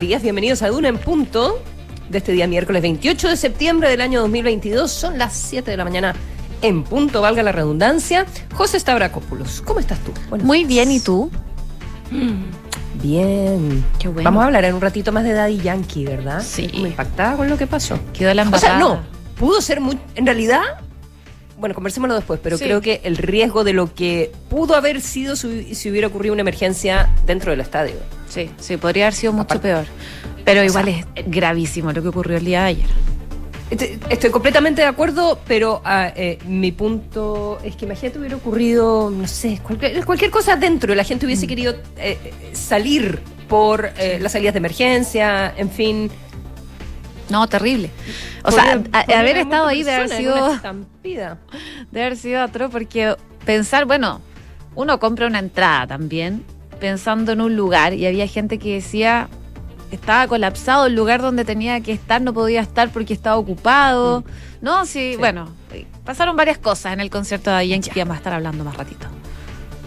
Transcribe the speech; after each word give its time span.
días, 0.00 0.22
bienvenidos 0.22 0.62
a 0.62 0.68
Duna 0.68 0.86
en 0.86 0.96
Punto 0.96 1.60
de 2.08 2.18
este 2.18 2.30
día 2.30 2.46
miércoles 2.46 2.82
28 2.82 3.30
de 3.30 3.36
septiembre 3.36 3.90
del 3.90 4.00
año 4.00 4.20
2022. 4.20 4.92
Son 4.92 5.18
las 5.18 5.34
7 5.34 5.72
de 5.72 5.76
la 5.76 5.82
mañana 5.82 6.14
en 6.62 6.84
punto, 6.84 7.20
valga 7.20 7.42
la 7.42 7.50
redundancia. 7.50 8.24
José 8.54 8.78
Stavrakopoulos, 8.78 9.60
¿cómo 9.62 9.80
estás 9.80 9.98
tú? 10.04 10.12
Buenos 10.28 10.46
Muy 10.46 10.58
días. 10.58 10.86
bien, 10.86 10.92
¿y 10.92 11.00
tú? 11.00 11.32
Bien. 13.02 13.84
Qué 13.98 14.06
bueno. 14.06 14.22
Vamos 14.22 14.44
a 14.44 14.46
hablar 14.46 14.66
en 14.66 14.76
un 14.76 14.80
ratito 14.80 15.10
más 15.10 15.24
de 15.24 15.32
Daddy 15.32 15.58
Yankee, 15.58 16.04
¿verdad? 16.04 16.44
Sí. 16.46 16.70
Me 16.74 16.90
impactaba 16.90 17.36
con 17.36 17.48
lo 17.48 17.58
que 17.58 17.66
pasó. 17.66 17.98
Quedó 18.12 18.32
la 18.34 18.42
embarrada. 18.42 18.76
O 18.76 18.78
sea, 18.78 18.78
no, 18.78 19.00
pudo 19.36 19.60
ser 19.60 19.80
muy... 19.80 19.98
En 20.14 20.26
realidad, 20.26 20.62
bueno, 21.58 21.74
conversémoslo 21.74 22.14
después, 22.14 22.38
pero 22.40 22.56
creo 22.56 22.80
que 22.80 23.00
el 23.02 23.16
riesgo 23.16 23.64
de 23.64 23.72
lo 23.72 23.92
que 23.92 24.30
pudo 24.48 24.76
haber 24.76 25.00
sido 25.00 25.34
si, 25.34 25.74
si 25.74 25.90
hubiera 25.90 26.06
ocurrido 26.06 26.34
una 26.34 26.42
emergencia 26.42 27.12
dentro 27.26 27.50
del 27.50 27.62
estadio. 27.62 27.96
Sí, 28.28 28.50
sí, 28.58 28.76
podría 28.76 29.06
haber 29.06 29.14
sido 29.14 29.32
mucho 29.32 29.60
peor. 29.60 29.86
Pero 30.44 30.64
igual 30.64 30.88
es 30.88 31.04
gravísimo 31.26 31.92
lo 31.92 32.02
que 32.02 32.08
ocurrió 32.08 32.38
el 32.38 32.44
día 32.44 32.62
de 32.62 32.66
ayer. 32.68 32.86
Estoy, 33.70 34.30
completamente 34.30 34.80
de 34.80 34.88
acuerdo, 34.88 35.38
pero 35.46 35.82
ah, 35.84 36.10
eh, 36.16 36.38
mi 36.46 36.72
punto 36.72 37.58
es 37.62 37.76
que 37.76 37.84
imagínate 37.84 38.18
hubiera 38.18 38.36
ocurrido, 38.36 39.10
no 39.10 39.28
sé, 39.28 39.60
cualquier, 39.62 40.30
cosa 40.30 40.56
dentro, 40.56 40.94
la 40.94 41.04
gente 41.04 41.26
hubiese 41.26 41.44
mm. 41.44 41.48
querido 41.48 41.74
eh, 41.98 42.32
salir 42.52 43.20
por 43.46 43.90
eh, 43.98 44.18
las 44.22 44.32
salidas 44.32 44.54
de 44.54 44.58
emergencia, 44.58 45.52
en 45.54 45.70
fin. 45.70 46.10
No, 47.28 47.46
terrible. 47.46 47.90
O 48.42 48.50
sea, 48.50 48.82
haber 48.92 49.36
estado 49.36 49.66
ahí 49.66 49.82
de 49.82 49.92
haber 49.92 50.08
sido. 50.08 50.58
De 51.02 52.00
haber 52.00 52.16
sido 52.16 52.44
otro, 52.44 52.70
porque 52.70 53.16
pensar, 53.44 53.84
bueno, 53.84 54.22
uno 54.74 54.98
compra 54.98 55.26
una 55.26 55.38
entrada 55.38 55.86
también 55.86 56.42
pensando 56.80 57.32
en 57.32 57.40
un 57.40 57.56
lugar 57.56 57.94
y 57.94 58.06
había 58.06 58.26
gente 58.26 58.58
que 58.58 58.74
decía 58.74 59.28
estaba 59.90 60.26
colapsado 60.28 60.86
el 60.86 60.94
lugar 60.94 61.22
donde 61.22 61.44
tenía 61.44 61.80
que 61.80 61.92
estar, 61.92 62.20
no 62.20 62.32
podía 62.32 62.60
estar 62.60 62.90
porque 62.90 63.14
estaba 63.14 63.36
ocupado. 63.36 64.20
Mm. 64.20 64.64
No, 64.64 64.86
sí, 64.86 65.16
bueno, 65.18 65.48
pasaron 66.04 66.36
varias 66.36 66.58
cosas 66.58 66.92
en 66.92 67.00
el 67.00 67.10
concierto 67.10 67.50
de 67.50 67.56
Daddy 67.56 67.68
Yankee 67.68 67.90
que 67.90 68.00
vamos 68.00 68.14
a 68.14 68.18
estar 68.18 68.32
hablando 68.32 68.64
más 68.64 68.76
ratito. 68.76 69.06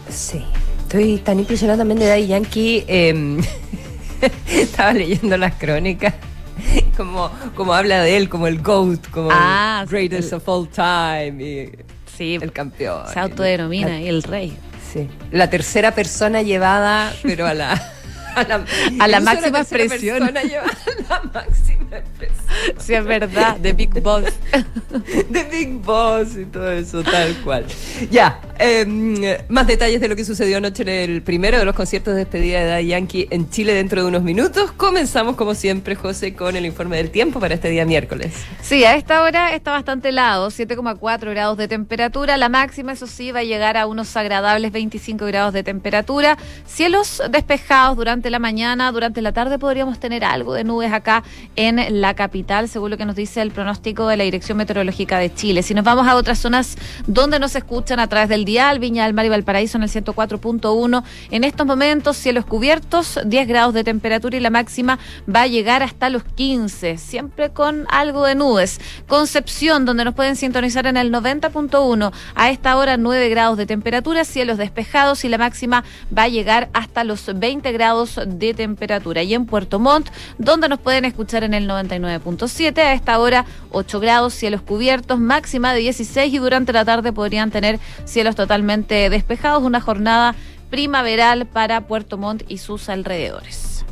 Sí, 0.09 0.44
estoy 0.80 1.17
tan 1.17 1.39
impresionada 1.39 1.80
también 1.80 2.00
de 2.00 2.08
Daddy 2.08 2.28
Yankee. 2.28 2.83
Em, 2.88 3.42
estaba 4.48 4.94
leyendo 4.94 5.38
las 5.38 5.55
crónicas. 5.55 6.14
Como, 6.95 7.31
como 7.55 7.73
habla 7.73 8.03
de 8.03 8.17
él, 8.17 8.30
como 8.30 8.45
el 8.45 8.61
GOAT, 8.61 9.09
como 9.09 9.30
ah, 9.31 9.83
greatest 9.89 10.33
of 10.33 10.48
all 10.48 10.67
time. 10.67 11.44
Y 11.44 11.72
sí, 12.05 12.38
el 12.39 12.52
campeón. 12.52 13.08
Se 13.11 13.20
autodenomina 13.20 14.00
y 14.00 14.08
el 14.08 14.22
rey. 14.22 14.55
Sí. 14.92 15.09
La 15.31 15.50
tercera 15.50 15.94
persona 15.94 16.42
llevada, 16.42 17.14
pero 17.23 17.47
a 17.47 17.53
la, 17.53 17.94
a 18.36 19.08
la, 19.08 19.20
máxima 19.20 19.60
expresión. 19.60 20.20
Persona 20.20 20.42
llevada 20.44 20.72
a 20.72 21.10
la 21.10 21.32
máxima 21.32 21.98
expresión. 21.98 22.42
Sí, 22.78 22.94
es 22.94 23.06
verdad, 23.06 23.58
de 23.58 23.73
Big 23.73 24.02
Boss. 24.02 24.26
De 25.30 25.44
Big 25.46 25.73
Boss 25.82 26.36
y 26.38 26.46
todo 26.46 26.72
eso, 26.72 27.04
tal 27.04 27.36
cual. 27.44 27.66
Ya, 28.10 28.40
em, 28.60 29.16
más 29.48 29.66
detalles 29.68 30.02
de 30.02 30.08
lo 30.08 30.16
que 30.16 30.26
sucedió 30.26 30.58
anoche 30.58 30.84
en 30.84 30.90
el 30.90 31.22
primero 31.22 31.58
de 31.58 31.66
los 31.66 31.76
conciertos 31.76 32.14
de 32.14 32.20
despedida 32.20 32.60
de 32.60 32.66
Daddy 32.66 32.88
Yankee 32.88 33.28
en 33.32 33.50
Chile 33.50 33.73
dentro 33.73 34.02
de 34.02 34.08
unos 34.08 34.23
minutos. 34.23 34.72
Comenzamos, 34.73 35.36
como 35.36 35.56
siempre, 35.56 35.95
José, 35.95 36.34
con 36.34 36.56
el 36.56 36.66
informe 36.66 36.98
del 36.98 37.10
tiempo 37.10 37.40
para 37.40 37.56
este 37.56 37.70
día 37.70 37.86
miércoles. 37.86 38.34
Sí, 38.62 38.84
a 38.84 38.95
esta 38.95 39.22
hora 39.23 39.54
está 39.54 39.72
bastante 39.72 40.10
helado, 40.10 40.50
7,4 40.50 41.30
grados 41.32 41.58
de 41.58 41.68
temperatura. 41.68 42.38
La 42.38 42.50
máxima, 42.50 42.94
eso 42.94 43.08
sí, 43.08 43.32
va 43.32 43.40
a 43.40 43.44
llegar 43.44 43.78
a 43.78 43.88
unos 43.88 44.16
agradables 44.16 44.72
25 44.72 45.26
grados 45.26 45.54
de 45.54 45.64
temperatura. 45.64 46.38
Cielos 46.66 47.22
despejados 47.30 47.98
durante 47.98 48.20
la 48.30 48.39
mañana, 48.39 48.91
durante 48.91 49.22
la 49.22 49.31
tarde 49.31 49.58
podríamos 49.58 50.00
tener 50.00 50.23
algo 50.23 50.53
de 50.53 50.64
nubes 50.64 50.91
acá 50.94 51.23
en 51.55 52.02
la 52.02 52.14
capital 52.14 52.69
según 52.69 52.91
lo 52.91 52.97
que 52.97 53.05
nos 53.05 53.16
dice 53.16 53.41
el 53.41 53.52
pronóstico 53.52 54.08
de 54.08 54.17
la 54.17 54.23
Dirección 54.23 54.58
Meteorológica 54.58 55.17
de 55.19 55.33
Chile. 55.33 55.64
Si 55.64 55.73
nos 55.73 55.83
vamos 55.83 56.08
a 56.08 56.16
otras 56.16 56.39
zonas 56.39 56.77
donde 57.08 57.39
nos 57.39 57.55
escuchan 57.55 57.99
a 57.99 58.08
través 58.08 58.30
del 58.30 58.45
dial, 58.45 58.80
Viña 58.80 59.05
del 59.05 59.14
Mar 59.14 59.26
y 59.26 59.30
Valparaíso 59.30 59.77
en 59.77 59.83
el 59.83 59.89
104.1, 59.89 61.04
en 61.31 61.43
estos 61.43 61.65
momentos 61.65 62.17
cielos 62.17 62.45
cubiertos, 62.45 63.20
10 63.26 63.48
grados 63.48 63.73
de 63.73 63.83
temperatura 63.83 64.37
y 64.37 64.39
la 64.39 64.49
máxima 64.49 64.99
va 65.33 65.43
a 65.43 65.48
llegar 65.48 65.83
hasta 65.83 66.10
los 66.10 66.23
15, 66.23 66.98
siempre 66.98 67.52
con 67.52 67.86
algo 67.89 68.26
de 68.26 68.36
nubes. 68.36 68.80
Concepción, 69.08 69.86
donde 69.86 70.05
nos 70.05 70.14
pueden 70.14 70.36
sintonizar 70.36 70.86
en 70.87 70.98
el 70.98 71.11
90.1, 71.11 72.11
a 72.36 72.49
esta 72.49 72.77
hora 72.77 72.98
9 72.98 73.30
grados 73.30 73.58
de 73.58 73.65
temperatura, 73.65 74.26
cielos 74.26 74.58
despejados 74.58 75.23
y 75.23 75.30
la 75.30 75.37
máxima 75.37 75.83
va 76.15 76.23
a 76.23 76.27
llegar 76.27 76.70
hasta 76.73 77.04
los 77.04 77.26
20 77.33 77.71
grados 77.71 78.11
de 78.16 78.54
temperatura. 78.54 79.23
Y 79.23 79.33
en 79.33 79.45
Puerto 79.45 79.80
Montt, 79.80 80.10
donde 80.38 80.70
nos 80.70 80.80
pueden 80.80 81.05
escuchar 81.05 81.44
en 81.44 81.54
el 81.54 81.67
99 81.67 82.22
a 82.82 82.94
esta 82.94 83.20
hora 83.20 83.45
8 83.72 83.99
grados, 83.99 84.33
cielos 84.33 84.61
cubiertos, 84.61 85.20
máxima 85.20 85.73
de 85.73 85.80
16 85.80 86.33
y 86.33 86.38
durante 86.38 86.73
la 86.73 86.86
tarde 86.86 87.14
podrían 87.14 87.52
tener 87.52 87.80
cielos 88.05 88.36
totalmente 88.36 89.10
despejados. 89.10 89.64
Una 89.64 89.82
jornada 89.82 90.36
primaveral 90.70 91.45
para 91.45 91.82
Puerto 91.82 92.17
Montt 92.17 92.44
y 92.48 92.58
sus 92.58 92.89
alrededores. 92.89 93.86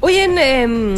Hoy 0.00 0.16
en, 0.16 0.38
em, 0.38 0.94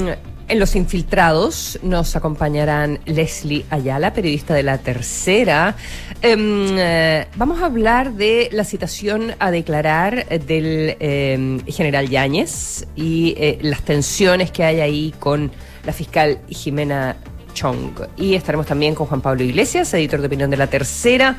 en 0.49 0.59
Los 0.59 0.75
Infiltrados 0.77 1.79
nos 1.83 2.17
acompañarán 2.17 3.01
Leslie 3.05 3.65
Ayala, 3.71 4.13
periodista 4.13 4.55
de 4.55 4.63
La 4.63 4.79
Tercera. 4.79 5.77
Em, 6.23 6.67
eh, 6.79 7.27
vamos 7.37 7.61
a 7.63 7.67
hablar 7.67 8.13
de 8.13 8.49
la 8.53 8.65
citación 8.65 9.35
a 9.39 9.51
declarar 9.51 10.27
del 10.27 10.97
em, 11.01 11.65
general 11.67 12.09
Yáñez 12.09 12.87
y 12.97 13.35
eh, 13.37 13.59
las 13.61 13.83
tensiones 13.83 14.51
que 14.51 14.65
hay 14.65 14.81
ahí 14.81 15.15
con 15.19 15.51
la 15.85 15.93
fiscal 15.93 16.39
Jimena 16.49 17.17
Chong. 17.53 18.01
Y 18.17 18.35
estaremos 18.35 18.67
también 18.67 18.95
con 18.95 19.07
Juan 19.07 19.21
Pablo 19.21 19.43
Iglesias, 19.43 19.93
editor 19.95 20.21
de 20.21 20.27
opinión 20.27 20.51
de 20.51 20.57
La 20.57 20.69
Tercera, 20.69 21.37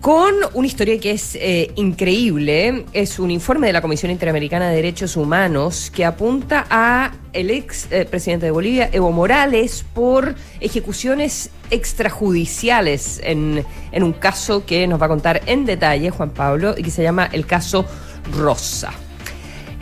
con 0.00 0.34
una 0.54 0.66
historia 0.66 0.98
que 0.98 1.12
es 1.12 1.36
eh, 1.36 1.72
increíble. 1.76 2.86
Es 2.92 3.18
un 3.18 3.30
informe 3.30 3.66
de 3.66 3.72
la 3.72 3.82
Comisión 3.82 4.10
Interamericana 4.10 4.70
de 4.70 4.76
Derechos 4.76 5.16
Humanos 5.16 5.90
que 5.94 6.04
apunta 6.04 6.66
a 6.70 7.12
el 7.32 7.50
ex 7.50 7.90
eh, 7.90 8.06
presidente 8.06 8.46
de 8.46 8.52
Bolivia, 8.52 8.88
Evo 8.92 9.12
Morales, 9.12 9.84
por 9.94 10.34
ejecuciones 10.60 11.50
extrajudiciales 11.70 13.20
en, 13.22 13.64
en 13.92 14.02
un 14.02 14.12
caso 14.12 14.64
que 14.64 14.86
nos 14.86 15.00
va 15.00 15.06
a 15.06 15.10
contar 15.10 15.42
en 15.46 15.66
detalle 15.66 16.10
Juan 16.10 16.30
Pablo 16.30 16.74
y 16.76 16.82
que 16.82 16.90
se 16.90 17.02
llama 17.02 17.28
el 17.32 17.46
caso 17.46 17.84
Rosa. 18.36 18.92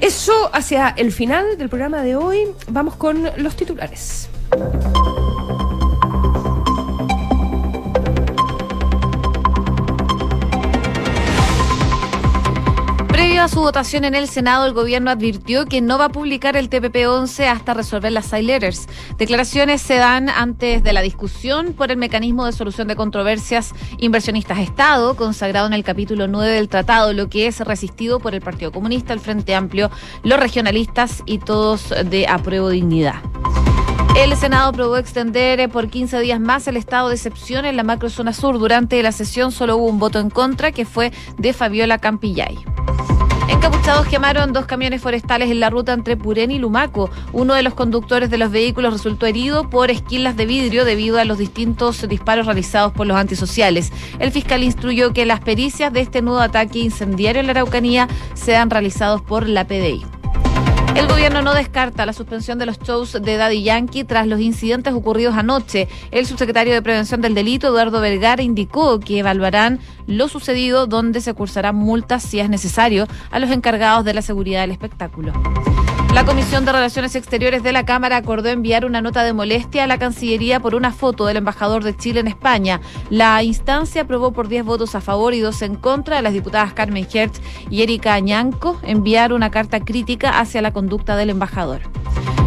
Eso 0.00 0.50
hacia 0.52 0.90
el 0.90 1.12
final 1.12 1.58
del 1.58 1.68
programa 1.68 2.02
de 2.02 2.16
hoy. 2.16 2.48
Vamos 2.68 2.94
con 2.96 3.30
los 3.36 3.56
titulares. 3.56 4.28
Previo 13.38 13.52
a 13.52 13.54
su 13.54 13.60
votación 13.60 14.04
en 14.04 14.16
el 14.16 14.26
Senado, 14.26 14.66
el 14.66 14.72
gobierno 14.72 15.12
advirtió 15.12 15.64
que 15.64 15.80
no 15.80 15.96
va 15.96 16.06
a 16.06 16.08
publicar 16.08 16.56
el 16.56 16.68
TPP-11 16.68 17.46
hasta 17.46 17.72
resolver 17.72 18.10
las 18.10 18.26
side 18.26 18.42
letters. 18.42 18.88
Declaraciones 19.16 19.80
se 19.80 19.94
dan 19.94 20.28
antes 20.28 20.82
de 20.82 20.92
la 20.92 21.02
discusión 21.02 21.72
por 21.72 21.92
el 21.92 21.98
mecanismo 21.98 22.46
de 22.46 22.52
solución 22.52 22.88
de 22.88 22.96
controversias 22.96 23.74
inversionistas-Estado, 23.98 25.14
consagrado 25.14 25.68
en 25.68 25.72
el 25.72 25.84
capítulo 25.84 26.26
9 26.26 26.50
del 26.50 26.68
tratado, 26.68 27.12
lo 27.12 27.28
que 27.28 27.46
es 27.46 27.60
resistido 27.60 28.18
por 28.18 28.34
el 28.34 28.40
Partido 28.40 28.72
Comunista, 28.72 29.12
el 29.12 29.20
Frente 29.20 29.54
Amplio, 29.54 29.88
los 30.24 30.40
regionalistas 30.40 31.22
y 31.24 31.38
todos 31.38 31.94
de 32.06 32.26
apruebo 32.26 32.70
dignidad. 32.70 33.22
El 34.16 34.34
Senado 34.36 34.70
aprobó 34.70 34.96
extender 34.96 35.68
por 35.68 35.88
15 35.88 36.18
días 36.18 36.40
más 36.40 36.66
el 36.66 36.76
estado 36.76 37.08
de 37.08 37.14
excepción 37.14 37.66
en 37.66 37.76
la 37.76 37.84
macrozona 37.84 38.32
sur. 38.32 38.58
Durante 38.58 39.00
la 39.00 39.12
sesión 39.12 39.52
solo 39.52 39.76
hubo 39.76 39.86
un 39.86 40.00
voto 40.00 40.18
en 40.18 40.28
contra, 40.28 40.72
que 40.72 40.84
fue 40.84 41.12
de 41.36 41.52
Fabiola 41.52 41.98
Campillay. 41.98 42.58
Encapuchados 43.48 44.06
quemaron 44.06 44.52
dos 44.52 44.66
camiones 44.66 45.00
forestales 45.00 45.50
en 45.50 45.58
la 45.58 45.70
ruta 45.70 45.94
entre 45.94 46.16
Purén 46.18 46.50
y 46.50 46.58
Lumaco. 46.58 47.10
Uno 47.32 47.54
de 47.54 47.62
los 47.62 47.72
conductores 47.72 48.28
de 48.28 48.36
los 48.36 48.50
vehículos 48.50 48.92
resultó 48.92 49.24
herido 49.24 49.70
por 49.70 49.90
esquilas 49.90 50.36
de 50.36 50.44
vidrio 50.44 50.84
debido 50.84 51.18
a 51.18 51.24
los 51.24 51.38
distintos 51.38 52.06
disparos 52.06 52.44
realizados 52.44 52.92
por 52.92 53.06
los 53.06 53.16
antisociales. 53.16 53.90
El 54.18 54.32
fiscal 54.32 54.62
instruyó 54.62 55.14
que 55.14 55.24
las 55.24 55.40
pericias 55.40 55.92
de 55.92 56.00
este 56.00 56.20
nuevo 56.20 56.40
ataque 56.40 56.80
incendiario 56.80 57.40
en 57.40 57.46
la 57.46 57.52
Araucanía 57.52 58.06
sean 58.34 58.68
realizados 58.68 59.22
por 59.22 59.48
la 59.48 59.66
PDI. 59.66 60.17
El 60.98 61.06
gobierno 61.06 61.42
no 61.42 61.54
descarta 61.54 62.04
la 62.06 62.12
suspensión 62.12 62.58
de 62.58 62.66
los 62.66 62.80
shows 62.80 63.12
de 63.12 63.36
Daddy 63.36 63.62
Yankee 63.62 64.02
tras 64.02 64.26
los 64.26 64.40
incidentes 64.40 64.92
ocurridos 64.92 65.36
anoche. 65.36 65.86
El 66.10 66.26
subsecretario 66.26 66.74
de 66.74 66.82
Prevención 66.82 67.20
del 67.20 67.36
Delito, 67.36 67.68
Eduardo 67.68 68.00
Vergara, 68.00 68.42
indicó 68.42 68.98
que 68.98 69.20
evaluarán 69.20 69.78
lo 70.08 70.26
sucedido, 70.26 70.88
donde 70.88 71.20
se 71.20 71.34
cursarán 71.34 71.76
multas 71.76 72.24
si 72.24 72.40
es 72.40 72.50
necesario 72.50 73.06
a 73.30 73.38
los 73.38 73.52
encargados 73.52 74.04
de 74.04 74.14
la 74.14 74.22
seguridad 74.22 74.62
del 74.62 74.72
espectáculo. 74.72 75.32
La 76.18 76.24
Comisión 76.24 76.64
de 76.64 76.72
Relaciones 76.72 77.14
Exteriores 77.14 77.62
de 77.62 77.70
la 77.70 77.86
Cámara 77.86 78.16
acordó 78.16 78.48
enviar 78.48 78.84
una 78.84 79.00
nota 79.00 79.22
de 79.22 79.32
molestia 79.32 79.84
a 79.84 79.86
la 79.86 79.98
Cancillería 79.98 80.58
por 80.58 80.74
una 80.74 80.90
foto 80.90 81.26
del 81.26 81.36
embajador 81.36 81.84
de 81.84 81.96
Chile 81.96 82.18
en 82.18 82.26
España. 82.26 82.80
La 83.08 83.40
instancia 83.44 84.02
aprobó 84.02 84.32
por 84.32 84.48
10 84.48 84.64
votos 84.64 84.96
a 84.96 85.00
favor 85.00 85.32
y 85.32 85.38
dos 85.38 85.62
en 85.62 85.76
contra 85.76 86.16
de 86.16 86.22
las 86.22 86.32
diputadas 86.32 86.72
Carmen 86.72 87.06
Hertz 87.08 87.40
y 87.70 87.82
Erika 87.82 88.14
Añanco 88.14 88.80
enviar 88.82 89.32
una 89.32 89.52
carta 89.52 89.78
crítica 89.78 90.40
hacia 90.40 90.60
la 90.60 90.72
conducta 90.72 91.14
del 91.14 91.30
embajador. 91.30 91.82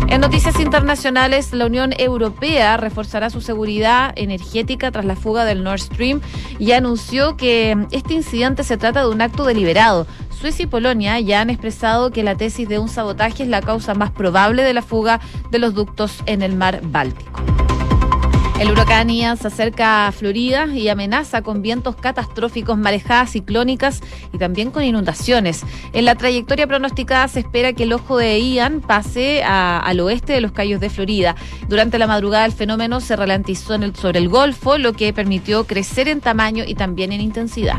En 0.10 0.20
noticias 0.20 0.60
internacionales, 0.60 1.54
la 1.54 1.66
Unión 1.66 1.94
Europea 1.98 2.76
reforzará 2.76 3.30
su 3.30 3.40
seguridad 3.40 4.12
energética 4.18 4.92
tras 4.92 5.06
la 5.06 5.16
fuga 5.16 5.46
del 5.46 5.64
Nord 5.64 5.80
Stream 5.80 6.20
y 6.60 6.74
anunció 6.74 7.38
que 7.38 7.88
este 7.92 8.16
incidente 8.16 8.66
se 8.66 8.76
trata 8.76 9.04
de 9.04 9.10
un 9.10 9.22
acto 9.22 9.46
deliberado. 9.46 10.06
Suecia 10.42 10.64
y 10.64 10.68
Polonia 10.68 11.20
ya 11.20 11.40
han 11.40 11.52
expresado 11.52 12.10
que 12.10 12.24
la 12.24 12.36
tesis 12.36 12.68
de 12.68 12.80
un 12.80 12.90
sabotaje 12.90 13.44
es 13.44 13.50
la 13.50 13.61
causa 13.62 13.94
más 13.94 14.12
probable 14.12 14.64
de 14.64 14.74
la 14.74 14.82
fuga 14.82 15.20
de 15.50 15.60
los 15.60 15.74
ductos 15.74 16.22
en 16.26 16.42
el 16.42 16.56
mar 16.56 16.82
Báltico. 16.84 17.42
El 18.62 18.70
huracán 18.70 19.10
Ian 19.10 19.38
se 19.38 19.48
acerca 19.48 20.06
a 20.06 20.12
Florida 20.12 20.68
y 20.68 20.88
amenaza 20.88 21.42
con 21.42 21.64
vientos 21.64 21.96
catastróficos, 21.96 22.78
marejadas 22.78 23.32
ciclónicas 23.32 24.02
y 24.32 24.38
también 24.38 24.70
con 24.70 24.84
inundaciones. 24.84 25.66
En 25.94 26.06
la 26.06 26.14
trayectoria 26.14 26.68
pronosticada 26.68 27.28
se 27.28 27.40
espera 27.40 27.74
que 27.74 27.84
el 27.84 27.94
ojo 27.94 28.18
de 28.18 28.40
Ian 28.40 28.82
pase 28.82 29.42
al 29.44 30.00
oeste 30.00 30.34
de 30.34 30.42
los 30.42 30.52
Cayos 30.52 30.80
de 30.80 30.92
Florida. 30.92 31.36
Durante 31.70 31.98
la 31.98 32.06
madrugada 32.06 32.46
el 32.46 32.52
fenómeno 32.52 33.02
se 33.02 33.16
ralentizó 33.16 33.80
sobre 33.94 34.20
el 34.20 34.30
Golfo, 34.30 34.78
lo 34.78 34.94
que 34.94 35.12
permitió 35.12 35.66
crecer 35.66 36.08
en 36.08 36.22
tamaño 36.22 36.64
y 36.68 36.76
también 36.76 37.12
en 37.14 37.22
intensidad. 37.22 37.78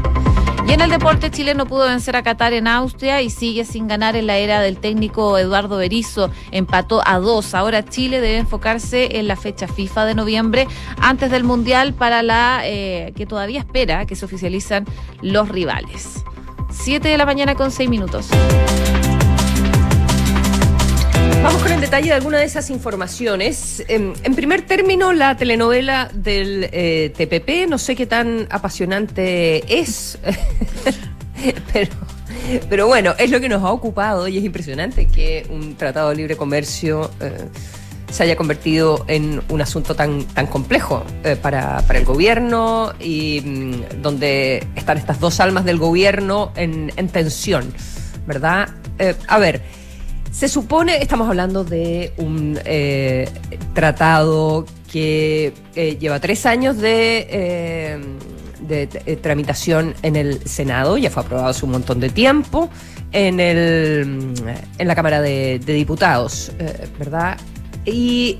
En 0.72 0.80
el 0.80 0.88
deporte, 0.88 1.30
Chile 1.30 1.54
no 1.54 1.66
pudo 1.66 1.86
vencer 1.86 2.16
a 2.16 2.22
Qatar 2.22 2.54
en 2.54 2.66
Austria 2.66 3.20
y 3.20 3.28
sigue 3.28 3.66
sin 3.66 3.88
ganar 3.88 4.16
en 4.16 4.26
la 4.26 4.38
era 4.38 4.62
del 4.62 4.78
técnico 4.78 5.36
Eduardo 5.36 5.76
Berizzo. 5.76 6.30
Empató 6.50 7.02
a 7.06 7.18
dos. 7.18 7.54
Ahora 7.54 7.84
Chile 7.84 8.22
debe 8.22 8.38
enfocarse 8.38 9.18
en 9.18 9.28
la 9.28 9.36
fecha 9.36 9.68
FIFA 9.68 10.06
de 10.06 10.14
noviembre 10.14 10.66
antes 10.96 11.30
del 11.30 11.44
Mundial 11.44 11.92
para 11.92 12.22
la 12.22 12.62
eh, 12.64 13.12
que 13.14 13.26
todavía 13.26 13.58
espera 13.58 14.06
que 14.06 14.16
se 14.16 14.24
oficializan 14.24 14.86
los 15.20 15.50
rivales. 15.50 16.24
Siete 16.70 17.08
de 17.08 17.18
la 17.18 17.26
mañana 17.26 17.54
con 17.54 17.70
seis 17.70 17.90
minutos. 17.90 18.30
Detalle 21.82 22.10
de 22.10 22.14
alguna 22.14 22.38
de 22.38 22.44
esas 22.44 22.70
informaciones. 22.70 23.84
En, 23.88 24.14
primer 24.36 24.62
término, 24.62 25.12
la 25.12 25.36
telenovela 25.36 26.08
del 26.14 26.68
eh, 26.70 27.12
TPP, 27.16 27.68
no 27.68 27.76
sé 27.76 27.96
qué 27.96 28.06
tan 28.06 28.46
apasionante 28.50 29.64
es, 29.80 30.16
pero, 31.72 31.90
pero 32.70 32.86
bueno, 32.86 33.14
es 33.18 33.32
lo 33.32 33.40
que 33.40 33.48
nos 33.48 33.64
ha 33.64 33.72
ocupado 33.72 34.28
y 34.28 34.38
es 34.38 34.44
impresionante 34.44 35.08
que 35.08 35.44
un 35.50 35.74
tratado 35.74 36.10
de 36.10 36.14
libre 36.14 36.36
comercio 36.36 37.10
eh, 37.20 37.48
se 38.12 38.22
haya 38.22 38.36
convertido 38.36 39.04
en 39.08 39.42
un 39.48 39.60
asunto 39.60 39.96
tan, 39.96 40.22
tan 40.22 40.46
complejo 40.46 41.04
eh, 41.24 41.34
para, 41.34 41.82
el 41.94 42.04
gobierno 42.04 42.92
y 43.00 43.40
mm, 43.44 44.02
donde 44.02 44.64
están 44.76 44.98
estas 44.98 45.18
dos 45.18 45.40
almas 45.40 45.64
del 45.64 45.78
gobierno 45.78 46.52
en, 46.54 46.92
en 46.94 47.08
tensión, 47.08 47.74
¿verdad? 48.24 48.68
a 49.26 49.38
ver. 49.40 49.81
Se 50.32 50.48
supone, 50.48 50.96
estamos 51.02 51.28
hablando 51.28 51.62
de 51.62 52.14
un 52.16 52.58
eh, 52.64 53.28
tratado 53.74 54.64
que 54.90 55.52
eh, 55.76 55.98
lleva 56.00 56.20
tres 56.20 56.46
años 56.46 56.78
de, 56.78 57.28
eh, 57.30 59.16
tramitación 59.20 59.94
en 60.02 60.16
el 60.16 60.42
Senado, 60.48 60.96
ya 60.96 61.10
fue 61.10 61.22
aprobado 61.22 61.48
hace 61.48 61.66
un 61.66 61.72
montón 61.72 62.00
de 62.00 62.08
tiempo, 62.08 62.70
en, 63.12 63.40
el, 63.40 64.32
en 64.78 64.88
la 64.88 64.94
Cámara 64.94 65.20
de, 65.20 65.58
Diputados, 65.58 66.50
¿verdad? 66.98 67.36
Y, 67.84 68.38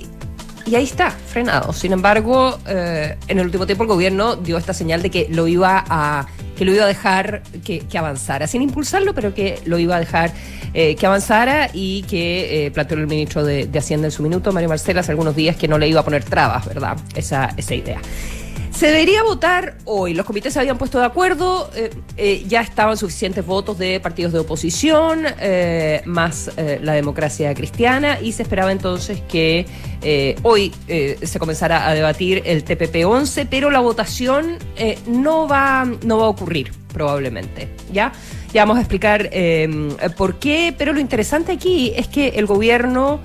y 0.65 0.75
ahí 0.75 0.85
está, 0.85 1.11
frenado. 1.11 1.75
Sin 1.75 1.93
embargo, 1.93 2.59
en 2.67 3.39
el 3.39 3.45
último 3.45 3.67
tiempo 3.67 3.85
el 3.85 3.89
gobierno 3.91 4.37
dio 4.37 4.57
esta 4.57 4.73
señal 4.73 5.03
de 5.03 5.11
que 5.11 5.29
lo 5.31 5.47
iba 5.47 5.85
a 5.87 6.27
que 6.57 6.65
lo 6.65 6.75
iba 6.75 6.85
a 6.85 6.89
dejar 6.89 7.43
que, 7.65 7.83
avanzara, 7.97 8.47
sin 8.47 8.63
impulsarlo, 8.63 9.15
pero 9.15 9.35
que 9.35 9.61
lo 9.65 9.79
iba 9.79 9.97
a 9.97 10.01
dejar 10.01 10.33
eh, 10.75 10.97
que 10.97 11.07
avanzara 11.07 11.71
y 11.73 12.03
que 12.03 12.67
eh, 12.67 12.71
planteó 12.71 12.99
el 12.99 13.07
ministro 13.07 13.45
de, 13.45 13.69
Hacienda 13.75 14.07
en 14.07 14.13
su 14.13 14.23
minuto, 14.23 14.53
Mario 14.53 14.69
Marcela, 14.69 15.01
hace 15.01 15.11
algunos 15.11 15.35
días 15.35 15.57
que 15.57 15.67
no 15.67 15.77
le 15.77 15.89
iba 15.89 16.01
a 16.01 16.05
poner 16.05 16.25
trabas, 16.25 16.67
¿verdad? 16.67 16.97
Esa, 17.17 17.53
esa 17.57 17.75
idea. 17.75 18.01
Se 18.75 18.87
debería 18.87 19.23
votar 19.23 19.77
hoy. 19.85 20.13
Los 20.15 20.27
comités 20.27 20.55
se 20.55 20.59
habían 20.59 20.77
puesto 20.77 20.99
de 20.99 21.05
acuerdo, 21.05 21.71
eh, 22.17 22.45
ya 22.49 22.63
estaban 22.63 22.97
suficientes 22.97 23.47
votos 23.47 23.79
de 23.79 24.01
partidos 24.01 24.33
de 24.33 24.41
oposición, 24.41 25.25
más 26.05 26.51
la 26.57 26.93
democracia 26.95 27.55
cristiana, 27.55 28.21
y 28.21 28.33
se 28.33 28.43
esperaba 28.43 28.73
entonces 28.73 29.21
que 29.29 29.67
hoy 30.43 30.73
se 31.23 31.39
comenzara 31.39 31.89
a 31.89 31.95
debatir 31.95 32.43
el 32.45 32.65
TPP-11, 32.65 33.47
pero 33.49 33.71
la 33.71 33.81
votación 33.81 34.59
no, 35.07 35.47
va, 35.47 35.85
no 36.05 36.19
va 36.19 36.25
a 36.25 36.29
ocurrir 36.29 36.73
probablemente. 36.93 37.69
¿Ya? 37.93 38.13
Ya 38.53 38.63
vamos 38.63 38.79
a 38.79 38.81
explicar 38.81 39.31
por 40.17 40.39
qué, 40.39 40.75
pero 40.77 40.93
lo 40.93 40.99
interesante 40.99 41.53
aquí 41.53 41.93
es 41.95 42.09
que 42.09 42.31
el 42.31 42.47
gobierno 42.47 43.21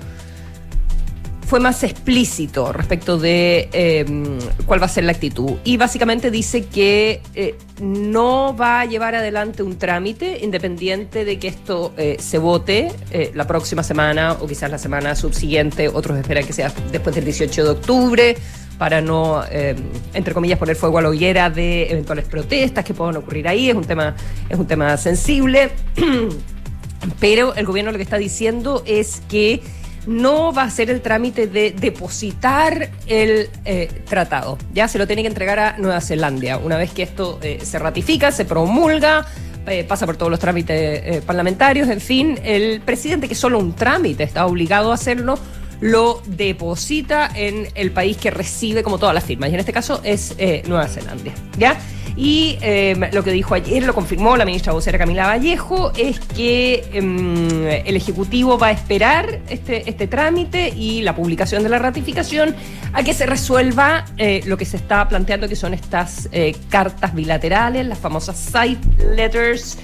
fue 1.48 1.60
más 1.60 1.82
explícito 1.82 2.74
respecto 2.74 3.16
de 3.16 3.70
em, 3.72 4.38
cuál 4.66 4.82
va 4.82 4.84
a 4.84 4.90
ser 4.90 5.04
la 5.04 5.12
actitud. 5.12 5.54
Y 5.64 5.78
básicamente 5.78 6.30
dice 6.30 6.66
que 6.66 7.22
eh, 7.34 7.56
no 7.80 8.54
va 8.54 8.80
a 8.80 8.84
llevar 8.84 9.14
adelante 9.14 9.62
un 9.62 9.78
trámite 9.78 10.40
independiente 10.44 11.24
de 11.24 11.38
que 11.38 11.48
esto 11.48 11.94
eh, 11.96 12.18
se 12.20 12.36
vote 12.36 12.92
eh, 13.10 13.32
la 13.34 13.46
próxima 13.46 13.82
semana 13.82 14.34
o 14.34 14.46
quizás 14.46 14.70
la 14.70 14.76
semana 14.76 15.16
subsiguiente. 15.16 15.88
Otros 15.88 16.18
esperan 16.18 16.44
que 16.44 16.52
sea 16.52 16.70
después 16.92 17.14
del 17.14 17.24
18 17.24 17.64
de 17.64 17.70
octubre 17.70 18.36
para 18.76 19.00
no, 19.00 19.42
em, 19.50 19.76
entre 20.12 20.34
comillas, 20.34 20.58
poner 20.58 20.76
fuego 20.76 20.98
a 20.98 21.02
la 21.02 21.08
hoguera 21.08 21.48
de 21.48 21.90
eventuales 21.90 22.26
protestas 22.26 22.84
que 22.84 22.92
puedan 22.92 23.16
ocurrir 23.16 23.48
ahí. 23.48 23.70
Es 23.70 23.74
un 23.74 23.86
tema, 23.86 24.14
es 24.50 24.58
un 24.58 24.66
tema 24.66 24.98
sensible. 24.98 25.70
Pero 27.20 27.54
el 27.54 27.64
gobierno 27.64 27.90
lo 27.90 27.96
que 27.96 28.02
está 28.02 28.18
diciendo 28.18 28.82
es 28.84 29.22
que 29.30 29.62
no 30.08 30.54
va 30.54 30.62
a 30.62 30.70
ser 30.70 30.88
el 30.88 31.02
trámite 31.02 31.46
de 31.46 31.70
depositar 31.70 32.90
el 33.06 33.50
eh, 33.66 34.02
tratado. 34.08 34.56
Ya 34.72 34.88
se 34.88 34.98
lo 34.98 35.06
tiene 35.06 35.22
que 35.22 35.28
entregar 35.28 35.58
a 35.58 35.76
Nueva 35.76 36.00
Zelanda. 36.00 36.56
Una 36.56 36.78
vez 36.78 36.92
que 36.92 37.02
esto 37.02 37.38
eh, 37.42 37.60
se 37.62 37.78
ratifica, 37.78 38.32
se 38.32 38.46
promulga, 38.46 39.26
eh, 39.66 39.84
pasa 39.84 40.06
por 40.06 40.16
todos 40.16 40.30
los 40.30 40.40
trámites 40.40 41.22
parlamentarios, 41.24 41.90
en 41.90 42.00
fin, 42.00 42.40
el 42.42 42.80
presidente, 42.80 43.28
que 43.28 43.34
solo 43.34 43.58
un 43.58 43.74
trámite 43.74 44.22
está 44.22 44.46
obligado 44.46 44.92
a 44.92 44.94
hacerlo, 44.94 45.38
lo 45.82 46.22
deposita 46.24 47.30
en 47.34 47.68
el 47.74 47.90
país 47.90 48.16
que 48.16 48.30
recibe 48.30 48.82
como 48.82 48.98
todas 48.98 49.14
las 49.14 49.24
firmas. 49.24 49.50
Y 49.50 49.54
en 49.54 49.60
este 49.60 49.74
caso 49.74 50.00
es 50.04 50.34
Nueva 50.66 50.88
Zelanda. 50.88 51.32
¿Ya? 51.58 51.78
Y 52.20 52.58
em, 52.62 53.00
lo 53.12 53.22
que 53.22 53.30
dijo 53.30 53.54
ayer, 53.54 53.84
lo 53.84 53.94
confirmó 53.94 54.36
la 54.36 54.44
ministra 54.44 54.72
vocera 54.72 54.98
Camila 54.98 55.28
Vallejo, 55.28 55.92
es 55.96 56.18
que 56.18 56.84
em, 56.92 57.64
el 57.64 57.94
Ejecutivo 57.94 58.58
va 58.58 58.66
a 58.66 58.70
esperar 58.72 59.38
este, 59.48 59.88
este 59.88 60.08
trámite 60.08 60.68
y 60.68 61.02
la 61.02 61.14
publicación 61.14 61.62
de 61.62 61.68
la 61.68 61.78
ratificación 61.78 62.56
a 62.92 63.04
que 63.04 63.14
se 63.14 63.24
resuelva 63.24 64.04
eh, 64.16 64.42
lo 64.46 64.56
que 64.56 64.64
se 64.64 64.78
está 64.78 65.08
planteando, 65.08 65.48
que 65.48 65.54
son 65.54 65.74
estas 65.74 66.28
eh, 66.32 66.56
cartas 66.68 67.14
bilaterales, 67.14 67.86
las 67.86 67.98
famosas 67.98 68.36
side 68.36 68.80
letters 69.14 69.78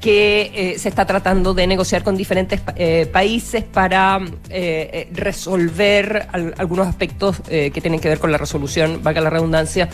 que 0.00 0.50
eh, 0.54 0.78
se 0.78 0.88
está 0.88 1.06
tratando 1.06 1.54
de 1.54 1.66
negociar 1.66 2.02
con 2.02 2.16
diferentes 2.16 2.60
países 3.12 3.64
para 3.64 4.20
resolver 5.12 6.28
algunos 6.56 6.86
aspectos 6.86 7.40
que 7.40 7.80
tienen 7.80 8.00
que 8.00 8.08
ver 8.08 8.18
con 8.18 8.32
la 8.32 8.38
resolución, 8.38 9.00
valga 9.02 9.20
la 9.20 9.30
redundancia, 9.30 9.88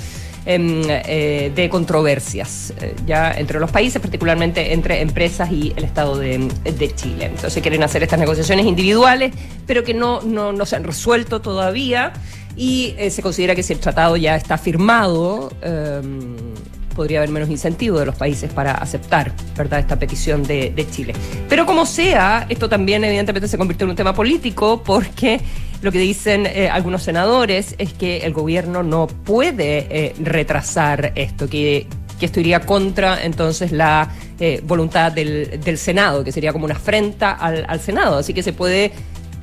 Em, 0.49 0.85
eh, 0.89 1.51
de 1.57 1.69
controversias 1.69 2.73
eh, 2.81 2.95
ya 3.05 3.33
entre 3.33 3.59
los 3.59 3.69
países, 3.73 4.01
particularmente 4.01 4.75
entre 4.75 5.01
empresas 5.03 5.51
y 5.51 5.75
el 5.77 5.83
Estado 5.83 6.17
de, 6.17 6.49
Chile. 6.95 7.25
Entonces 7.25 7.61
quieren 7.61 7.83
hacer 7.83 8.05
estas 8.05 8.21
negociaciones 8.21 8.65
individuales, 8.65 9.35
pero 9.67 9.83
que 9.83 9.93
no, 9.93 10.21
no, 10.23 10.65
se 10.65 10.77
han 10.77 10.85
resuelto 10.85 11.41
todavía 11.41 12.13
y 12.55 12.95
eh, 12.97 13.11
se 13.11 13.23
considera 13.23 13.57
que 13.57 13.65
si 13.65 13.73
el 13.73 13.81
tratado 13.81 14.17
ya 14.17 14.37
está 14.37 14.57
firmado, 14.57 15.51
em, 15.63 16.37
podría 16.97 17.19
haber 17.19 17.31
menos 17.31 17.51
incentivo 17.51 18.01
de 18.01 18.07
los 18.07 18.17
países 18.17 18.51
para 18.53 18.73
aceptar 18.73 19.33
¿verdad? 19.55 19.79
esta 19.79 19.99
petición 19.99 20.43
de, 20.43 20.87
Chile. 20.91 21.15
Pero 21.49 21.67
como 21.67 21.85
sea, 21.85 22.47
esto 22.49 22.69
también 22.69 23.05
evidentemente 23.05 23.47
se 23.47 23.59
convirtió 23.59 23.85
en 23.85 23.91
un 23.91 23.97
tema 23.97 24.15
político 24.15 24.83
porque 24.83 25.41
lo 25.83 25.93
que 25.93 25.99
dicen 25.99 26.47
eh, 26.47 26.69
algunos 26.71 27.03
senadores 27.03 27.75
es 27.79 27.93
que 27.93 28.19
el 28.19 28.33
gobierno 28.33 28.83
no 28.83 29.07
puede 29.07 29.87
eh, 29.91 30.15
retrasar 30.19 31.13
esto, 31.15 31.49
que, 31.49 31.87
esto 32.21 32.41
iría 32.41 32.61
contra 32.61 33.23
entonces 33.23 33.73
la 33.73 34.11
eh, 34.41 34.63
voluntad 34.65 35.13
del, 35.13 35.79
Senado, 35.79 36.25
que 36.25 36.33
sería 36.33 36.53
como 36.53 36.65
una 36.65 36.77
afrenta 36.77 37.33
al, 37.33 37.67
al 37.69 37.81
Senado. 37.81 38.17
Así 38.17 38.33
que 38.33 38.43
se 38.43 38.55
puede 38.55 38.93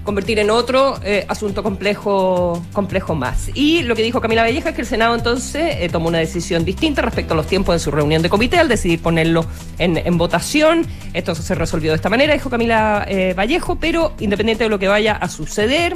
convertir 0.04 0.40
en 0.40 0.50
otro 0.50 1.00
eh, 1.04 1.26
asunto 1.28 1.64
complejo, 1.64 2.64
complejo 2.74 3.16
más. 3.16 3.50
Y 3.54 3.84
lo 3.84 3.96
que 3.96 4.04
dijo 4.04 4.22
Camila 4.22 4.44
Valleja 4.44 4.70
es 4.70 4.76
que 4.76 4.82
el 4.82 4.88
Senado 4.88 5.16
entonces 5.16 5.78
eh, 5.80 5.90
tomó 5.90 6.10
una 6.10 6.20
decisión 6.20 6.66
distinta 6.66 7.02
respecto 7.02 7.34
a 7.34 7.38
los 7.38 7.48
tiempos 7.48 7.76
de 7.76 7.80
su 7.80 7.92
reunión 7.92 8.22
de 8.22 8.30
comité 8.30 8.58
al 8.60 8.68
decidir 8.68 9.02
ponerlo 9.02 9.46
en, 9.78 10.18
votación. 10.18 10.86
Esto 11.14 11.36
se 11.36 11.56
resolvió 11.56 11.92
de 11.92 11.96
esta 11.96 12.10
manera, 12.10 12.34
dijo 12.34 12.50
Camila 12.50 13.06
eh, 13.08 13.34
Vallejo, 13.34 13.78
pero 13.78 14.14
independiente 14.20 14.66
de 14.66 14.70
lo 14.70 14.80
que 14.80 14.88
vaya 14.88 15.14
a 15.14 15.28
suceder, 15.28 15.96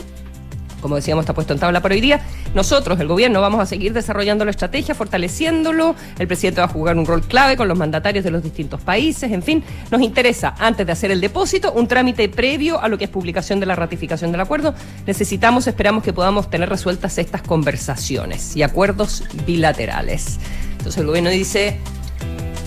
como 0.81 0.95
decíamos, 0.95 1.23
está 1.23 1.33
puesto 1.33 1.53
en 1.53 1.59
tabla 1.59 1.81
para 1.81 1.95
hoy 1.95 2.01
día. 2.01 2.21
Nosotros, 2.53 2.99
el 2.99 3.07
gobierno, 3.07 3.41
vamos 3.41 3.61
a 3.61 3.65
seguir 3.65 3.93
desarrollando 3.93 4.45
la 4.45 4.51
estrategia, 4.51 4.95
fortaleciéndolo. 4.95 5.95
El 6.17 6.27
presidente 6.27 6.61
va 6.61 6.65
a 6.65 6.69
jugar 6.69 6.97
un 6.97 7.05
rol 7.05 7.21
clave 7.23 7.57
con 7.57 7.67
los 7.67 7.77
mandatarios 7.77 8.23
de 8.23 8.31
los 8.31 8.43
distintos 8.43 8.81
países. 8.81 9.31
En 9.31 9.43
fin, 9.43 9.63
nos 9.91 10.01
interesa, 10.01 10.55
antes 10.59 10.85
de 10.85 10.91
hacer 10.91 11.11
el 11.11 11.21
depósito, 11.21 11.71
un 11.73 11.87
trámite 11.87 12.29
previo 12.29 12.81
a 12.81 12.87
lo 12.87 12.97
que 12.97 13.05
es 13.05 13.09
publicación 13.09 13.59
de 13.59 13.65
la 13.65 13.75
ratificación 13.75 14.31
del 14.31 14.41
acuerdo. 14.41 14.73
Necesitamos, 15.05 15.67
esperamos 15.67 16.03
que 16.03 16.13
podamos 16.13 16.49
tener 16.49 16.69
resueltas 16.69 17.17
estas 17.17 17.41
conversaciones 17.41 18.55
y 18.55 18.63
acuerdos 18.63 19.23
bilaterales. 19.45 20.39
Entonces 20.77 20.97
el 20.97 21.07
gobierno 21.07 21.29
dice, 21.29 21.79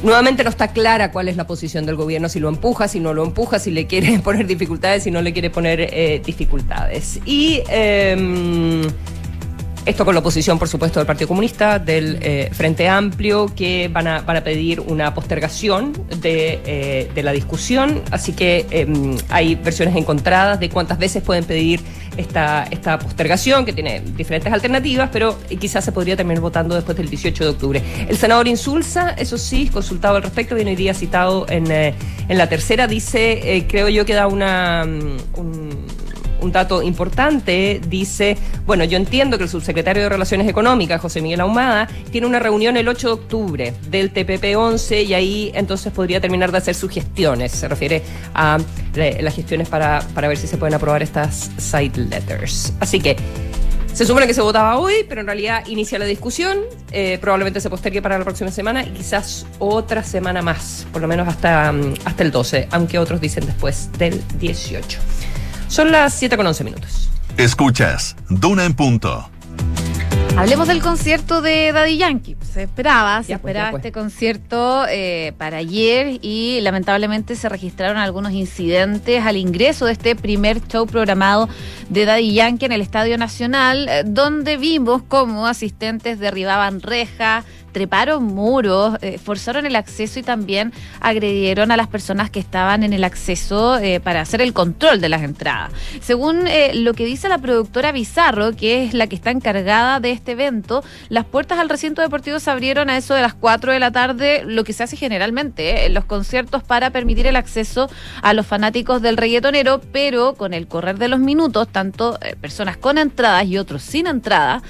Nuevamente 0.02 0.44
no 0.44 0.50
está 0.50 0.68
clara 0.68 1.12
cuál 1.12 1.28
es 1.28 1.36
la 1.36 1.46
posición 1.46 1.84
del 1.84 1.96
gobierno, 1.96 2.30
si 2.30 2.40
lo 2.40 2.48
empuja, 2.48 2.88
si 2.88 3.00
no 3.00 3.12
lo 3.12 3.22
empuja, 3.22 3.58
si 3.58 3.70
le 3.70 3.86
quiere 3.86 4.18
poner 4.24 4.46
dificultades, 4.46 5.02
si 5.02 5.10
no 5.10 5.20
le 5.20 5.32
quiere 5.32 5.50
poner 5.50 5.80
eh, 5.80 6.22
dificultades. 6.24 7.20
Y 7.26 7.62
em, 7.68 8.82
esto 9.86 10.04
con 10.04 10.14
la 10.14 10.20
oposición, 10.20 10.58
por 10.58 10.68
supuesto, 10.68 11.00
del 11.00 11.06
Partido 11.06 11.28
Comunista, 11.28 11.78
del 11.78 12.18
eh, 12.20 12.50
Frente 12.52 12.88
Amplio, 12.88 13.52
que 13.54 13.88
van 13.88 14.06
a, 14.06 14.20
van 14.20 14.42
pedir 14.42 14.80
una 14.80 15.14
postergación 15.14 15.92
de, 16.20 16.60
eh, 16.64 17.22
la 17.22 17.32
discusión. 17.32 18.02
Así 18.10 18.32
que 18.32 18.66
em, 18.70 19.16
hay 19.28 19.54
versiones 19.54 19.96
encontradas 19.96 20.60
de 20.60 20.68
cuántas 20.68 20.98
veces 20.98 21.22
pueden 21.22 21.44
pedir 21.44 21.80
esta, 22.16 22.64
esta 22.70 22.98
postergación, 22.98 23.64
que 23.64 23.72
tiene 23.72 24.00
diferentes 24.16 24.52
alternativas, 24.52 25.10
pero 25.12 25.38
quizás 25.58 25.84
se 25.84 25.92
podría 25.92 26.16
terminar 26.16 26.40
votando 26.40 26.74
después 26.74 26.96
del 26.96 27.08
18 27.08 27.44
de 27.44 27.50
octubre. 27.50 27.82
El 28.08 28.16
senador 28.16 28.48
Insulza, 28.48 29.10
eso 29.10 29.38
sí, 29.38 29.68
consultado 29.68 30.16
al 30.16 30.22
respecto, 30.22 30.54
viene 30.54 30.70
hoy 30.72 30.76
día 30.76 30.94
citado 30.94 31.46
en, 31.48 31.70
eh, 31.70 31.94
en 32.28 32.38
la 32.38 32.48
tercera, 32.48 32.86
dice, 32.86 33.56
eh, 33.56 33.66
creo 33.66 33.88
yo 33.88 34.04
que 34.04 34.14
da 34.14 34.26
una... 34.26 34.84
Mm, 34.84 35.99
un 36.42 36.52
dato 36.52 36.82
importante, 36.82 37.80
dice, 37.86 38.36
bueno, 38.66 38.84
yo 38.84 38.96
entiendo 38.96 39.38
que 39.38 39.44
el 39.44 39.50
subsecretario 39.50 40.02
de 40.02 40.08
Relaciones 40.08 40.48
Económicas, 40.48 41.00
José 41.00 41.20
Miguel 41.20 41.40
Ahumada, 41.40 41.88
tiene 42.10 42.26
una 42.26 42.38
reunión 42.38 42.76
el 42.76 42.88
8 42.88 43.06
de 43.06 43.12
octubre 43.12 43.74
del 43.88 44.12
TPP-11 44.12 45.06
y 45.06 45.14
ahí 45.14 45.50
entonces 45.54 45.92
podría 45.92 46.20
terminar 46.20 46.52
de 46.52 46.58
hacer 46.58 46.74
sus 46.74 46.90
gestiones. 46.90 47.52
Se 47.52 47.68
refiere 47.68 48.02
a 48.34 48.58
las 48.94 49.34
gestiones 49.34 49.68
para, 49.68 50.00
para 50.14 50.28
ver 50.28 50.36
si 50.36 50.46
se 50.46 50.56
pueden 50.56 50.74
aprobar 50.74 51.02
estas 51.02 51.50
side 51.58 51.96
letters. 51.96 52.72
Así 52.80 53.00
que... 53.00 53.16
Se 53.92 54.06
supone 54.06 54.26
que 54.26 54.34
se 54.34 54.40
votaba 54.40 54.78
hoy, 54.78 55.04
pero 55.08 55.20
en 55.20 55.26
realidad 55.26 55.66
inicia 55.66 55.98
la 55.98 56.04
discusión. 56.04 56.58
Eh, 56.92 57.18
probablemente 57.20 57.60
se 57.60 57.68
postergue 57.68 58.00
para 58.00 58.18
la 58.18 58.24
próxima 58.24 58.50
semana 58.50 58.84
y 58.84 58.90
quizás 58.90 59.46
otra 59.58 60.04
semana 60.04 60.42
más, 60.42 60.86
por 60.92 61.02
lo 61.02 61.08
menos 61.08 61.26
hasta, 61.28 61.72
mm, 61.72 61.94
hasta 62.04 62.22
el 62.22 62.30
12, 62.30 62.68
aunque 62.70 62.98
otros 62.98 63.20
dicen 63.20 63.44
después 63.46 63.90
del 63.98 64.22
18. 64.38 64.98
Son 65.70 65.92
las 65.92 66.14
7 66.14 66.36
con 66.36 66.48
11 66.48 66.64
minutos. 66.64 67.08
Escuchas, 67.36 68.16
Duna 68.28 68.64
en 68.64 68.74
punto. 68.74 69.30
Hablemos 70.36 70.66
del 70.66 70.82
concierto 70.82 71.42
de 71.42 71.70
Daddy 71.70 71.96
Yankee. 71.96 72.36
Se 72.52 72.64
esperaba, 72.64 73.22
se 73.22 73.28
pues, 73.28 73.36
esperaba 73.36 73.76
este 73.76 73.92
concierto 73.92 74.84
eh, 74.88 75.32
para 75.38 75.58
ayer 75.58 76.18
y 76.22 76.60
lamentablemente 76.62 77.36
se 77.36 77.48
registraron 77.48 77.98
algunos 77.98 78.32
incidentes 78.32 79.24
al 79.24 79.36
ingreso 79.36 79.86
de 79.86 79.92
este 79.92 80.16
primer 80.16 80.60
show 80.66 80.86
programado 80.86 81.48
de 81.88 82.04
Daddy 82.04 82.34
Yankee 82.34 82.66
en 82.66 82.72
el 82.72 82.80
Estadio 82.80 83.16
Nacional, 83.16 83.88
eh, 83.88 84.02
donde 84.04 84.56
vimos 84.56 85.02
cómo 85.06 85.46
asistentes 85.46 86.18
derribaban 86.18 86.80
rejas, 86.80 87.44
treparon 87.72 88.24
muros, 88.24 88.96
eh, 89.02 89.18
forzaron 89.18 89.66
el 89.66 89.76
acceso 89.76 90.18
y 90.18 90.22
también 90.22 90.72
agredieron 91.00 91.70
a 91.70 91.76
las 91.76 91.88
personas 91.88 92.30
que 92.30 92.40
estaban 92.40 92.82
en 92.82 92.92
el 92.92 93.04
acceso 93.04 93.78
eh, 93.78 94.00
para 94.00 94.20
hacer 94.20 94.40
el 94.40 94.52
control 94.52 95.00
de 95.00 95.08
las 95.08 95.22
entradas. 95.22 95.72
Según 96.00 96.46
eh, 96.46 96.72
lo 96.74 96.94
que 96.94 97.04
dice 97.04 97.28
la 97.28 97.38
productora 97.38 97.92
Bizarro, 97.92 98.54
que 98.54 98.84
es 98.84 98.94
la 98.94 99.06
que 99.06 99.16
está 99.16 99.30
encargada 99.30 100.00
de 100.00 100.10
este 100.10 100.32
evento, 100.32 100.82
las 101.08 101.24
puertas 101.24 101.58
al 101.58 101.68
recinto 101.68 102.02
deportivo 102.02 102.38
se 102.40 102.50
abrieron 102.50 102.90
a 102.90 102.96
eso 102.96 103.14
de 103.14 103.22
las 103.22 103.34
4 103.34 103.72
de 103.72 103.80
la 103.80 103.90
tarde, 103.90 104.42
lo 104.44 104.64
que 104.64 104.72
se 104.72 104.82
hace 104.82 104.96
generalmente 104.96 105.86
en 105.86 105.94
los 105.94 106.04
conciertos 106.04 106.62
para 106.62 106.90
permitir 106.90 107.26
el 107.26 107.36
acceso 107.36 107.88
a 108.22 108.34
los 108.34 108.46
fanáticos 108.46 109.02
del 109.02 109.16
reggaetonero, 109.16 109.80
pero 109.92 110.34
con 110.34 110.54
el 110.54 110.66
correr 110.66 110.98
de 110.98 111.08
los 111.08 111.20
minutos, 111.20 111.68
tanto 111.68 112.18
personas 112.40 112.76
con 112.76 112.98
entradas 112.98 113.46
y 113.46 113.58
otros 113.58 113.82
sin 113.82 114.06
entrada, 114.06 114.62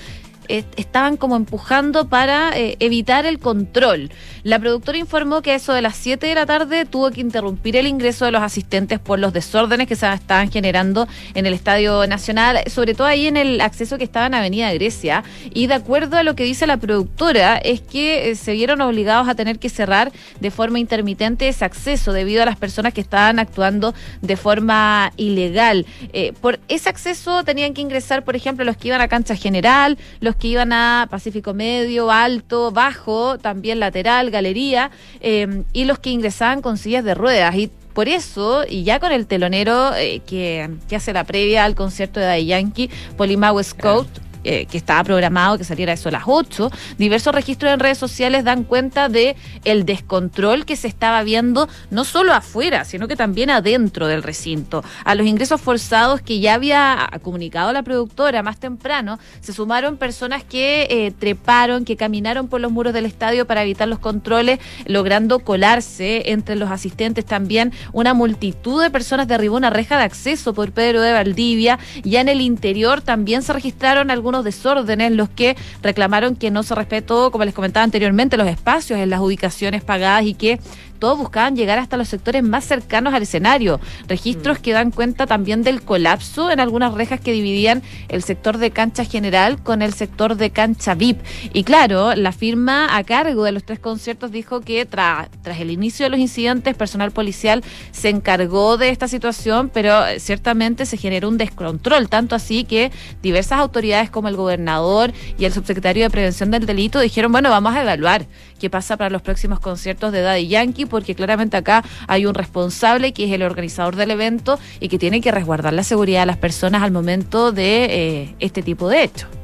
estaban 0.77 1.17
como 1.17 1.37
empujando 1.37 2.09
para 2.09 2.51
eh, 2.57 2.77
evitar 2.81 3.27
el 3.27 3.39
control. 3.39 4.11
La 4.43 4.59
productora 4.59 4.99
informó 4.99 5.43
que 5.43 5.55
eso 5.55 5.73
de 5.73 5.83
las 5.83 5.97
7 5.97 6.27
de 6.27 6.35
la 6.35 6.47
tarde 6.47 6.87
tuvo 6.87 7.11
que 7.11 7.21
interrumpir 7.21 7.77
el 7.77 7.87
ingreso 7.87 8.25
de 8.25 8.33
los 8.33 8.43
asistentes 8.43 8.99
por 8.99 9.19
los 9.19 9.33
desórdenes 9.33 9.87
que 9.87 9.97
se 9.97 10.11
estaban 10.13 10.51
generando 10.51 11.07
en 11.35 11.47
el 11.47 11.53
Estadio 11.53 12.07
Nacional, 12.07 12.61
sobre 12.67 12.95
todo 12.95 13.07
ahí 13.07 13.27
en 13.27 13.37
el 13.37 13.61
acceso 13.61 13.99
que 13.99 14.05
estaba 14.05 14.27
en 14.27 14.35
Avenida 14.35 14.73
Grecia. 14.73 15.25
Y 15.53 15.67
de 15.67 15.75
acuerdo 15.75 16.17
a 16.17 16.23
lo 16.23 16.35
que 16.35 16.45
dice 16.45 16.67
la 16.67 16.79
productora, 16.79 17.59
es 17.59 17.81
que 17.81 18.31
eh, 18.31 18.35
se 18.35 18.53
vieron 18.53 18.81
obligados 18.81 19.29
a 19.29 19.35
tener 19.35 19.59
que 19.59 19.69
cerrar 19.69 20.11
de 20.41 20.51
forma 20.51 20.79
intermitente 20.79 21.49
ese 21.49 21.65
acceso 21.65 22.13
debido 22.13 22.43
a 22.43 22.47
las 22.47 22.57
personas 22.57 22.95
que 22.95 23.01
estaban 23.01 23.39
actuando 23.39 23.95
de 24.23 24.37
forma 24.37 25.13
ilegal. 25.17 25.87
Eh, 26.13 26.33
por 26.41 26.61
ese 26.69 26.89
acceso 26.89 27.45
tenían 27.45 27.75
que 27.75 27.83
ingresar, 27.83 28.25
por 28.25 28.37
ejemplo, 28.37 28.65
los 28.65 28.77
que 28.77 28.89
iban 28.89 29.01
a 29.01 29.09
cancha 29.09 29.35
general, 29.37 29.99
los 30.21 30.37
que 30.41 30.49
iban 30.49 30.73
a 30.73 31.07
Pacífico 31.11 31.55
Medio, 31.55 32.11
Alto, 32.11 32.73
Bajo, 32.73 33.39
también 33.39 33.79
lateral, 33.79 34.31
galería, 34.31 34.91
eh, 35.21 35.63
y 35.73 35.85
los 35.85 35.99
que 35.99 36.11
ingresaban 36.11 36.63
con 36.63 36.79
sillas 36.79 37.05
de 37.05 37.15
ruedas. 37.15 37.55
Y 37.55 37.71
por 37.93 38.09
eso, 38.09 38.65
y 38.69 38.83
ya 38.83 38.99
con 38.99 39.13
el 39.13 39.27
telonero 39.27 39.95
eh, 39.95 40.23
que, 40.27 40.71
que, 40.89 40.97
hace 40.97 41.13
la 41.13 41.25
previa 41.25 41.65
al 41.65 41.75
concierto 41.75 42.19
de 42.19 42.27
Daddy 42.27 42.47
Yankee, 42.47 42.91
Polimau 43.17 43.63
Scout, 43.63 44.09
eh, 44.45 44.67
que 44.67 44.79
estaba 44.79 45.05
programado 45.05 45.59
que 45.59 45.65
saliera 45.65 45.93
eso 45.93 46.09
a 46.09 46.13
las 46.13 46.23
8, 46.27 46.71
diversos 46.99 47.35
registros 47.35 47.73
en 47.73 47.81
redes 47.81 47.99
sociales 47.99 48.45
dan 48.45 48.65
cuenta 48.65 49.09
de 49.09 49.37
el 49.65 49.85
descontrol 49.85 50.65
que 50.65 50.77
se 50.77 50.89
estaba 50.89 51.23
viendo 51.23 51.69
no 51.91 52.05
solo 52.05 52.33
afuera, 52.33 52.85
sino 52.85 53.09
que 53.09 53.17
también 53.17 53.51
adentro 53.51 54.07
del 54.07 54.23
recinto. 54.23 54.83
A 55.05 55.15
los 55.15 55.27
ingresos 55.27 55.61
forzados 55.61 56.23
que 56.23 56.41
ya 56.41 56.55
había 56.55 57.11
comunicado 57.23 57.73
la 57.73 57.83
productora 57.83 58.43
más 58.43 58.59
temprano, 58.59 59.19
se 59.41 59.53
sumaron 59.53 59.97
personas 59.97 60.45
que 60.45 60.87
eh, 60.91 61.13
treparon, 61.19 61.85
que 61.85 61.97
caminaron 61.97 62.49
por 62.49 62.61
los 62.61 62.73
muros 62.73 62.93
del 62.93 63.07
estadio 63.07 63.47
para 63.47 63.63
evitar 63.63 63.89
los 63.89 63.99
controles, 63.99 64.59
logrando 64.87 65.41
colarse 65.41 66.31
entre 66.31 66.57
los 66.57 66.71
asistentes 66.71 67.25
también. 67.25 67.73
Una 67.93 68.15
multitud 68.15 68.83
de 68.83 68.91
personas 68.91 69.29
derribó 69.29 69.57
una 69.57 69.71
reja 69.71 69.99
de 69.99 70.05
acceso 70.05 70.55
por 70.55 70.73
Pedro 70.73 71.03
de 71.03 71.13
Valdivia. 71.13 71.79
Ya 72.05 72.21
en 72.21 72.29
el 72.29 72.41
interior 72.41 73.03
también 73.03 73.43
se 73.43 73.53
registraron 73.53 74.11
algunos 74.11 74.30
unos 74.31 74.45
desórdenes 74.45 75.13
los 75.13 75.29
que 75.29 75.57
reclamaron 75.83 76.37
que 76.37 76.51
no 76.51 76.63
se 76.63 76.75
respetó, 76.75 77.31
como 77.31 77.45
les 77.45 77.55
comentaba 77.55 77.85
anteriormente, 77.85 78.37
los 78.37 78.49
espacios 78.49 78.99
en 78.99 79.11
las 79.11 79.21
ubicaciones 79.21 79.85
pagadas 79.85 80.25
y 80.25 80.35
que 80.35 80.59
todos 81.01 81.19
buscaban 81.19 81.57
llegar 81.57 81.79
hasta 81.79 81.97
los 81.97 82.09
sectores 82.09 82.45
más 82.45 82.65
cercanos 82.65 83.13
al 83.15 83.23
escenario. 83.23 83.81
Registros 84.07 84.61
mm. 84.61 84.63
que 84.63 84.73
dan 84.73 84.91
cuenta 84.93 85.27
también 85.27 85.65
del 85.65 85.83
colapso 85.83 86.51
en 86.51 86.61
algunas 86.61 86.95
rejas 86.95 87.21
que 87.21 87.33
dividían 87.33 87.83
el 88.09 88.23
sector 88.23 88.59
de 88.59 88.71
cancha 88.71 89.05
general 89.05 89.63
con 89.63 89.83
el 89.83 89.95
sector 89.95 90.37
de 90.37 90.51
cancha 90.51 90.95
VIP. 90.95 91.19
Y 91.53 91.65
claro, 91.65 92.15
la 92.15 92.33
firma 92.33 92.97
a 92.97 93.03
cargo 93.03 93.45
de 93.45 93.53
los 93.53 93.65
tres 93.65 93.81
conciertos 93.81 94.31
dijo 94.31 94.61
que 94.61 94.87
tras 94.87 95.29
el 95.59 95.71
inicio 95.71 96.05
de 96.05 96.11
los 96.11 96.21
incidentes, 96.21 96.77
personal 96.77 97.11
policial 97.11 97.65
se 97.91 98.11
encargó 98.11 98.77
de 98.77 98.91
esta 98.91 99.09
situación, 99.09 99.71
pero 99.73 100.03
ciertamente 100.19 100.87
se 100.87 100.97
generó 100.97 101.29
un 101.29 101.39
descontrol, 101.39 102.09
tanto 102.09 102.35
así 102.35 102.65
que 102.65 102.93
diversas 103.23 103.59
autoridades 103.59 104.11
como 104.11 104.29
el 104.29 104.37
gobernador 104.37 105.13
y 105.39 105.47
el 105.47 105.53
subsecretario 105.53 106.05
de 106.05 106.11
Prevención 106.11 106.51
del 106.51 106.67
Delito 106.67 107.01
dijeron, 107.01 107.33
bueno, 107.33 107.51
vamos 107.51 107.75
a 107.75 107.83
evaluar 107.83 108.27
qué 108.59 108.69
pasa 108.69 108.97
para 108.97 109.11
los 109.11 109.23
próximos 109.23 109.61
conciertos 109.61 110.13
de 110.13 110.21
Daddy 110.21 110.49
Yankee 110.49 110.85
porque 110.91 111.15
claramente 111.15 111.57
acá 111.57 111.83
hay 112.07 112.27
un 112.27 112.35
responsable 112.35 113.15
que 113.15 113.25
es 113.25 113.33
el 113.33 113.43
organizador 113.43 113.97
del 113.97 114.11
evento 114.11 114.59
y 114.79 114.89
que 114.89 114.99
tiene 114.99 115.23
que 115.23 115.31
resguardar 115.31 115.73
la 115.73 115.85
seguridad 115.85 116.21
de 116.21 116.27
las 116.27 116.37
personas 116.37 116.83
al 116.83 116.91
momento 116.91 117.53
de 117.53 117.85
eh, 117.85 118.35
este 118.41 118.61
tipo 118.63 118.91
de 118.91 119.05
hechos. 119.05 119.40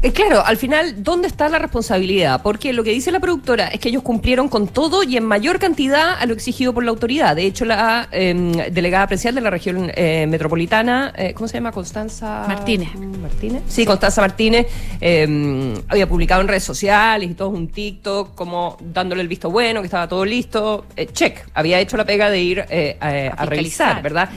Eh, 0.00 0.12
claro, 0.12 0.46
al 0.46 0.56
final, 0.56 1.02
¿dónde 1.02 1.26
está 1.26 1.48
la 1.48 1.58
responsabilidad? 1.58 2.40
Porque 2.40 2.72
lo 2.72 2.84
que 2.84 2.90
dice 2.90 3.10
la 3.10 3.18
productora 3.18 3.66
es 3.66 3.80
que 3.80 3.88
ellos 3.88 4.04
cumplieron 4.04 4.48
con 4.48 4.68
todo 4.68 5.02
y 5.02 5.16
en 5.16 5.24
mayor 5.24 5.58
cantidad 5.58 6.12
a 6.20 6.24
lo 6.26 6.34
exigido 6.34 6.72
por 6.72 6.84
la 6.84 6.90
autoridad. 6.90 7.34
De 7.34 7.44
hecho, 7.44 7.64
la 7.64 8.08
em, 8.12 8.52
delegada 8.52 9.08
presidencial 9.08 9.34
de 9.34 9.40
la 9.40 9.50
región 9.50 9.90
eh, 9.92 10.26
metropolitana, 10.28 11.12
eh, 11.16 11.34
¿cómo 11.34 11.48
se 11.48 11.54
llama? 11.54 11.72
Constanza 11.72 12.44
Martínez. 12.46 12.94
Martínez. 12.94 13.62
Sí, 13.66 13.84
Constanza 13.84 14.20
Martínez 14.20 14.68
em, 15.00 15.74
había 15.88 16.08
publicado 16.08 16.42
en 16.42 16.48
redes 16.48 16.64
sociales 16.64 17.28
y 17.28 17.34
todo 17.34 17.48
un 17.48 17.66
TikTok 17.66 18.36
como 18.36 18.76
dándole 18.80 19.22
el 19.22 19.28
visto 19.28 19.50
bueno, 19.50 19.80
que 19.80 19.86
estaba 19.86 20.06
todo 20.06 20.24
listo. 20.24 20.86
check, 21.12 21.44
había 21.54 21.80
hecho 21.80 21.96
la 21.96 22.04
pega 22.04 22.30
de 22.30 22.40
ir 22.40 22.60
a, 22.60 23.46
realizar, 23.46 24.00
¿verdad? 24.00 24.28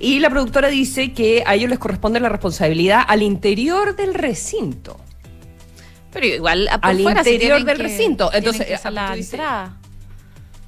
y 0.00 0.18
la 0.18 0.28
productora 0.28 0.68
dice 0.68 1.12
que 1.12 1.44
a 1.46 1.54
ellos 1.54 1.70
les 1.70 1.78
corresponde 1.78 2.18
la 2.18 2.28
responsabilidad 2.28 3.02
al 3.06 3.22
interior 3.22 3.94
del 3.94 4.14
recinto. 4.14 5.03
Pero 6.14 6.26
igual 6.26 6.68
por 6.80 6.90
Al 6.90 7.00
fuera, 7.02 7.20
interior 7.20 7.62
del 7.64 7.76
que- 7.76 7.82
recinto. 7.82 8.30
Entonces, 8.32 8.66
que 8.66 8.90
la 8.90 9.14
entrada. 9.14 9.76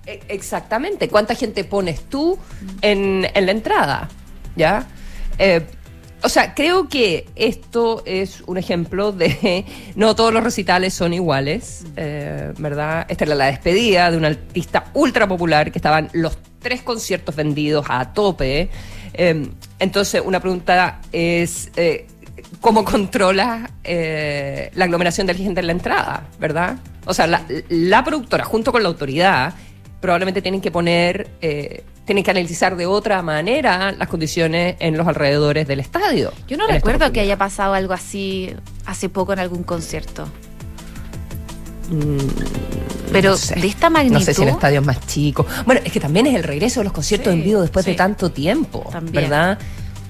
E- 0.05 0.21
Exactamente. 0.29 1.09
¿Cuánta 1.09 1.35
gente 1.35 1.65
pones 1.65 2.03
tú 2.11 2.38
en, 2.83 3.26
en 3.33 3.47
la 3.47 3.53
entrada? 3.53 4.09
¿Ya? 4.57 4.87
Eh, 5.38 5.65
o 6.23 6.29
sea, 6.29 6.55
creo 6.55 6.88
que 6.88 7.29
esto 7.37 8.03
es 8.07 8.43
un 8.47 8.57
ejemplo 8.59 9.12
de 9.12 9.65
no 9.97 10.15
todos 10.17 10.33
los 10.33 10.43
recitales 10.43 10.95
son 10.95 11.12
iguales, 11.15 11.85
eh, 11.97 12.53
¿verdad? 12.59 13.07
Esta 13.09 13.25
era 13.25 13.35
la 13.37 13.47
despedida 13.47 14.11
de 14.11 14.17
un 14.17 14.25
artista 14.25 14.87
ultra 14.95 15.26
popular 15.29 15.71
que 15.71 15.79
estaban 15.79 16.09
los 16.12 16.38
tres 16.61 16.83
conciertos 16.83 17.35
vendidos 17.37 17.87
a 17.88 18.12
tope. 18.12 18.69
Eh, 19.12 19.49
entonces, 19.79 20.21
una 20.25 20.41
pregunta 20.41 21.00
es. 21.12 21.71
eh, 21.76 22.07
¿Cómo 22.61 22.85
controla 22.85 23.71
eh, 23.85 24.71
la 24.75 24.85
aglomeración 24.85 25.26
de 25.26 25.35
la 25.35 25.38
gente 25.38 25.61
en 25.61 25.67
la 25.67 25.73
entrada, 25.73 26.26
verdad? 26.38 26.76
O 27.05 27.15
sea, 27.15 27.26
la, 27.26 27.43
la 27.69 28.05
productora, 28.05 28.45
junto 28.45 28.73
con 28.73 28.83
la 28.83 28.88
autoridad, 28.88 29.55
probablemente 30.00 30.43
tienen 30.43 30.61
que 30.61 30.71
poner, 30.71 31.29
eh, 31.41 31.83
tienen 32.05 32.23
que 32.25 32.31
analizar 32.31 32.76
de 32.76 32.87
otra 32.87 33.23
manera 33.23 33.93
las 33.93 34.09
condiciones 34.09 34.76
en 34.79 34.97
los 34.97 35.07
alrededores 35.07 35.67
del 35.67 35.81
estadio. 35.81 36.33
Yo 36.47 36.57
no 36.57 36.67
recuerdo 36.67 37.11
que 37.12 37.21
haya 37.21 37.37
pasado 37.37 37.75
algo 37.75 37.93
así 37.95 38.55
hace 38.85 39.09
poco 39.09 39.33
en 39.33 39.41
algún 39.41 39.62
concierto. 39.62 40.26
Pero 43.12 43.31
Mm, 43.31 43.33
No 43.33 43.37
sé. 43.37 43.55
de 43.61 43.67
esta 43.69 43.91
magnitud. 43.91 44.19
No 44.19 44.25
sé 44.25 44.35
si 44.35 44.43
en 44.43 44.49
estadios 44.49 44.85
más 44.85 45.07
chicos. 45.07 45.47
Bueno, 45.65 45.81
es 45.85 45.93
que 45.93 46.00
también 46.00 46.26
es 46.26 46.35
el 46.35 46.43
regreso 46.43 46.81
de 46.81 46.85
los 46.85 46.93
conciertos 46.93 47.33
Sí, 47.33 47.38
en 47.38 47.45
vivo 47.45 47.61
después 47.62 47.85
de 47.87 47.95
tanto 47.95 48.31
tiempo, 48.31 48.88
También. 48.91 49.25
¿verdad? 49.25 49.59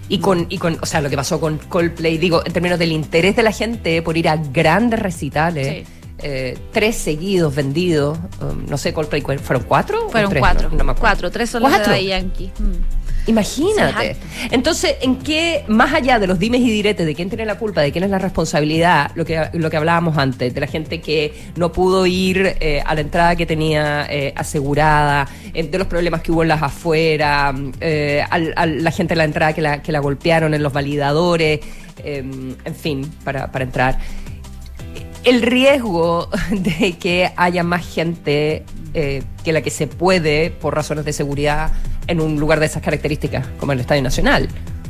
Y 0.09 0.19
con, 0.19 0.47
y 0.49 0.59
con, 0.59 0.79
o 0.81 0.87
sea, 0.87 1.01
lo 1.01 1.11
que 1.11 1.17
pasó 1.17 1.41
con 1.41 1.59
Coldplay, 1.59 2.17
digo, 2.19 2.43
en 2.47 2.53
términos 2.53 2.79
del 2.79 2.93
interés 2.93 3.35
de 3.37 3.43
la 3.43 3.51
gente 3.53 4.01
por 4.03 4.17
ir 4.17 4.29
a 4.29 4.37
grandes 4.37 5.01
recitales, 5.01 5.85
Sí. 5.85 5.93
eh, 6.19 6.57
tres 6.73 6.97
seguidos 6.97 7.55
vendidos, 7.55 8.17
um, 8.41 8.67
no 8.69 8.79
sé, 8.79 8.95
Coldplay, 8.95 9.21
¿cuál- 9.23 9.39
¿fueron 9.41 9.65
cuatro? 9.67 10.07
o 10.07 10.11
Fueron 10.11 10.31
tres? 10.31 10.41
cuatro. 10.41 10.69
No, 10.71 10.77
no 10.79 10.85
me 10.85 10.91
acuerdo. 10.93 11.01
cuatro, 11.01 11.31
tres 11.31 11.51
son 11.51 11.63
los 11.63 11.73
de 11.73 11.77
¿Cuatro? 11.79 11.93
Daddy 11.93 12.07
Yankee. 12.07 12.53
Mm. 12.59 13.06
Imagínate. 13.27 14.17
Entonces, 14.53 14.97
¿en 15.01 15.17
qué, 15.17 15.65
más 15.69 15.93
allá 15.93 16.19
de 16.19 16.27
los 16.27 16.39
dimes 16.39 16.61
y 16.61 16.71
diretes 16.71 17.05
de 17.07 17.15
quién 17.15 17.29
tiene 17.29 17.45
la 17.45 17.57
culpa, 17.59 17.81
de 17.81 17.91
quién 17.93 18.05
es 18.05 18.11
la 18.11 18.19
responsabilidad, 18.19 19.11
lo 19.17 19.25
que, 19.25 19.49
lo 19.53 19.69
que 19.69 19.77
hablábamos 19.77 20.17
antes, 20.17 20.55
de 20.55 20.61
la 20.61 20.67
gente 20.69 21.01
que 21.01 21.33
no 21.57 21.73
pudo 21.73 22.07
ir 22.07 22.57
eh, 22.61 22.83
a 22.87 22.95
la 22.95 23.01
entrada 23.01 23.35
que 23.37 23.45
tenía 23.47 24.07
eh, 24.09 24.33
asegurada, 24.37 25.29
eh, 25.55 25.65
de 25.65 25.79
los 25.79 25.87
problemas 25.89 26.23
que 26.23 26.31
hubo 26.31 26.43
en 26.43 26.49
las 26.49 26.63
afueras, 26.63 27.55
eh, 27.81 28.23
al- 28.31 28.85
la 28.85 28.91
gente 28.93 29.15
en 29.15 29.19
la 29.19 29.25
entrada 29.25 29.53
que 29.53 29.61
la, 29.63 29.83
que 29.83 29.91
la 29.93 29.99
golpearon 29.99 30.55
en 30.55 30.63
los 30.63 30.73
validadores, 30.73 31.61
eh, 32.05 32.19
en 32.65 32.75
fin, 32.75 33.11
para, 33.25 33.51
para 33.51 33.65
entrar 33.65 33.99
el 35.25 35.43
riesgo 35.43 36.29
de 36.51 36.93
que 36.93 37.33
haya 37.37 37.65
más 37.65 37.85
gente 37.87 38.63
eh, 38.95 39.23
que 39.43 39.53
la 39.53 39.61
que 39.63 39.71
se 39.71 39.87
puede 39.89 40.51
por 40.51 40.75
razones 40.75 41.05
de 41.05 41.13
seguridad 41.13 41.73
en 42.07 42.21
un 42.21 42.39
lugar 42.39 42.61
de 42.61 42.67
esas 42.67 42.83
características 42.83 43.47
como 43.59 43.73
el 43.73 43.81
Estadio 43.81 44.03
Nacional. 44.03 44.49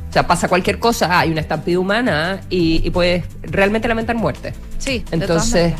O 0.08 0.12
sea, 0.12 0.26
pasa 0.26 0.48
cualquier 0.48 0.78
cosa, 0.78 1.18
hay 1.18 1.30
una 1.30 1.40
estampida 1.40 1.78
humana 1.78 2.40
y, 2.48 2.80
y 2.84 2.90
puedes 2.90 3.24
realmente 3.42 3.88
lamentar 3.88 4.16
muerte. 4.16 4.54
Sí, 4.78 5.04
Entonces. 5.10 5.74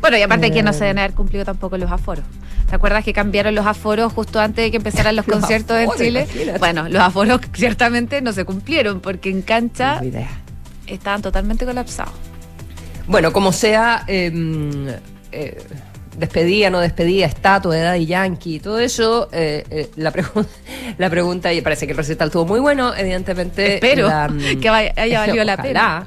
Bueno, 0.00 0.18
y 0.18 0.22
aparte 0.22 0.50
que 0.50 0.62
no 0.62 0.70
eh, 0.70 0.74
se 0.74 0.80
deben 0.80 0.98
haber 0.98 1.12
cumplido 1.12 1.44
tampoco 1.44 1.78
los 1.78 1.90
aforos. 1.90 2.24
¿Te 2.68 2.74
acuerdas 2.74 3.04
que 3.04 3.12
cambiaron 3.12 3.54
los 3.54 3.66
aforos 3.66 4.12
justo 4.12 4.40
antes 4.40 4.64
de 4.64 4.70
que 4.70 4.78
empezaran 4.78 5.14
los, 5.14 5.26
Los 5.28 5.38
conciertos 5.38 5.76
aforos, 5.76 6.00
en 6.00 6.06
Chile? 6.06 6.22
imagínate. 6.24 6.58
Bueno, 6.58 6.88
los 6.88 7.00
aforos 7.00 7.40
ciertamente 7.54 8.20
no 8.20 8.32
se 8.32 8.44
cumplieron 8.44 9.00
porque 9.00 9.30
en 9.30 9.42
cancha 9.42 10.00
no 10.02 10.26
estaban 10.86 11.22
totalmente 11.22 11.64
colapsados. 11.64 12.14
Bueno, 13.06 13.32
como 13.32 13.52
sea, 13.52 14.04
eh, 14.06 14.32
eh, 15.32 15.62
despedida, 16.16 16.70
no 16.70 16.80
despedida, 16.80 17.26
estatua 17.26 17.74
de 17.74 17.82
Daddy 17.82 18.06
Yankee, 18.06 18.60
todo 18.60 18.78
eso, 18.78 19.28
eh, 19.32 19.64
eh, 19.70 19.90
la, 19.96 20.12
pregu- 20.12 20.46
la 20.98 21.10
pregunta, 21.10 21.52
y 21.52 21.60
parece 21.60 21.86
que 21.86 21.92
el 21.92 21.98
recital 21.98 22.28
estuvo 22.28 22.44
muy 22.46 22.60
bueno, 22.60 22.94
evidentemente. 22.94 23.74
Espero 23.74 24.08
la, 24.08 24.30
que 24.60 24.70
vaya- 24.70 24.92
haya 24.96 25.20
valido 25.20 25.44
la 25.44 25.54
ojalá, 25.54 26.06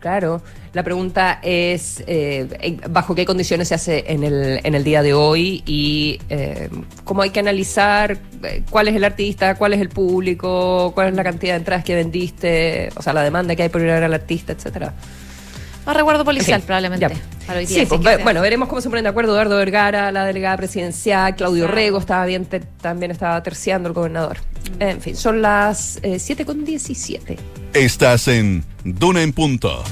Claro. 0.00 0.42
La 0.74 0.82
pregunta 0.82 1.38
es 1.40 2.02
eh, 2.08 2.78
bajo 2.90 3.14
qué 3.14 3.24
condiciones 3.24 3.68
se 3.68 3.74
hace 3.76 4.04
en 4.08 4.24
el, 4.24 4.60
en 4.64 4.74
el 4.74 4.82
día 4.82 5.02
de 5.02 5.14
hoy 5.14 5.62
y 5.66 6.18
eh, 6.28 6.68
cómo 7.04 7.22
hay 7.22 7.30
que 7.30 7.38
analizar 7.38 8.18
eh, 8.42 8.62
cuál 8.68 8.88
es 8.88 8.96
el 8.96 9.04
artista, 9.04 9.54
cuál 9.54 9.72
es 9.72 9.80
el 9.80 9.88
público, 9.88 10.90
cuál 10.92 11.08
es 11.10 11.14
la 11.14 11.22
cantidad 11.22 11.52
de 11.54 11.58
entradas 11.58 11.84
que 11.84 11.94
vendiste, 11.94 12.88
o 12.96 13.02
sea, 13.02 13.12
la 13.12 13.22
demanda 13.22 13.54
que 13.54 13.62
hay 13.62 13.68
por 13.68 13.82
ir 13.82 13.90
a 13.90 13.94
ver 13.94 14.04
al 14.04 14.14
artista, 14.14 14.52
etcétera. 14.52 14.92
Más 15.86 15.96
recuerdo 15.96 16.24
policial, 16.24 16.62
probablemente. 16.62 17.06
ya. 17.08 17.46
Para 17.46 17.58
hoy 17.58 17.66
día, 17.66 17.80
Sí, 17.80 17.86
pues, 17.86 18.00
ve- 18.00 18.16
bueno, 18.22 18.40
veremos 18.40 18.68
cómo 18.68 18.80
se 18.80 18.88
ponen 18.88 19.04
de 19.04 19.10
acuerdo 19.10 19.32
Eduardo 19.32 19.56
Vergara, 19.58 20.10
la 20.12 20.24
delegada 20.24 20.56
presidencial, 20.56 21.36
Claudio 21.36 21.64
Exacto. 21.64 21.76
Rego 21.76 21.98
estaba 21.98 22.24
bien, 22.24 22.46
te- 22.46 22.60
también 22.60 23.10
estaba 23.10 23.42
terciando 23.42 23.88
el 23.88 23.94
gobernador. 23.94 24.38
Mm. 24.78 24.82
En 24.82 25.00
fin, 25.02 25.14
son 25.16 25.42
las 25.42 25.98
eh, 26.02 26.18
7 26.18 26.46
con 26.46 26.64
17. 26.64 27.36
Estás 27.74 28.28
en 28.28 28.64
Duna 28.82 29.20
en 29.22 29.32
Punto. 29.34 29.84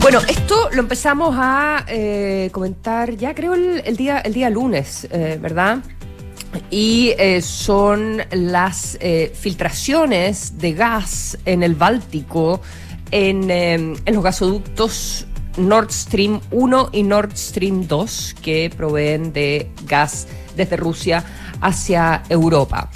Bueno, 0.00 0.20
esto 0.28 0.70
lo 0.72 0.80
empezamos 0.80 1.34
a 1.38 1.84
eh, 1.88 2.48
comentar 2.52 3.16
ya 3.16 3.34
creo 3.34 3.54
el, 3.54 3.82
el 3.84 3.96
día, 3.96 4.20
el 4.20 4.32
día 4.32 4.48
lunes, 4.48 5.06
eh, 5.10 5.38
¿verdad? 5.40 5.78
Y 6.70 7.12
eh, 7.18 7.42
son 7.42 8.22
las 8.30 8.96
eh, 9.00 9.32
filtraciones 9.38 10.58
de 10.58 10.72
gas 10.72 11.36
en 11.44 11.62
el 11.62 11.74
Báltico, 11.74 12.62
en, 13.10 13.50
eh, 13.50 13.74
en 13.74 14.14
los 14.14 14.22
gasoductos 14.22 15.26
Nord 15.56 15.90
Stream 15.90 16.40
1 16.50 16.90
y 16.92 17.02
Nord 17.02 17.36
Stream 17.36 17.86
2, 17.86 18.36
que 18.40 18.70
proveen 18.74 19.32
de 19.32 19.70
gas 19.86 20.28
desde 20.56 20.76
Rusia 20.76 21.24
hacia 21.60 22.22
Europa. 22.28 22.90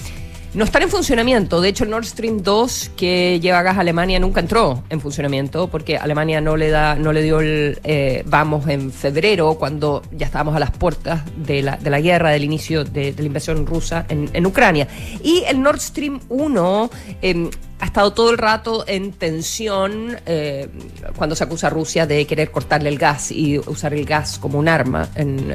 No 0.55 0.65
están 0.65 0.83
en 0.83 0.91
funcionamiento. 0.91 1.63
De 1.63 1.71
hecho, 1.71 1.85
el 1.85 1.91
Nord 1.91 2.05
Stream 2.05 2.43
2, 2.43 2.91
que 2.95 3.41
lleva 3.41 3.63
gas 3.63 3.79
a 3.79 3.81
Alemania, 3.81 4.21
nunca 4.21 4.41
entró 4.41 4.85
en 4.91 5.01
funcionamiento 5.01 5.69
porque 5.69 5.97
Alemania 5.97 6.43
no 6.43 6.59
le 6.59 6.69
da, 6.69 6.95
no 6.95 7.11
le 7.15 7.23
dio 7.23 7.41
el 7.41 7.81
eh, 7.85 8.23
vamos 8.27 8.69
en 8.69 8.93
febrero, 8.93 9.55
cuando 9.55 10.03
ya 10.13 10.27
estábamos 10.27 10.55
a 10.55 10.59
las 10.59 10.71
puertas 10.71 11.23
de 11.37 11.63
la, 11.63 11.79
de 11.79 11.89
la 11.89 12.03
guerra, 12.03 12.31
del 12.31 12.45
inicio 12.45 12.85
de, 12.85 13.15
la 13.17 13.25
invasión 13.25 13.65
rusa 13.65 14.05
en, 14.11 14.47
Ucrania. 14.47 14.89
Y 15.23 15.43
el 15.49 15.63
Nord 15.63 15.81
Stream 15.81 16.21
1 16.29 16.91
eh, 17.23 17.51
ha 17.81 17.87
estado 17.87 18.13
todo 18.13 18.31
el 18.31 18.37
rato 18.37 18.85
en 18.87 19.13
tensión 19.13 20.19
eh, 20.27 20.69
cuando 21.17 21.35
se 21.35 21.45
acusa 21.45 21.69
a 21.69 21.71
Rusia 21.71 22.07
de 22.07 22.27
querer 22.27 22.51
cortarle 22.51 22.91
el 22.91 22.99
gas 22.99 23.33
y 23.33 23.59
usar 23.59 23.95
el 23.95 24.05
gas 24.05 24.39
como 24.39 24.59
un 24.59 24.69
arma 24.69 25.09
en 25.15 25.55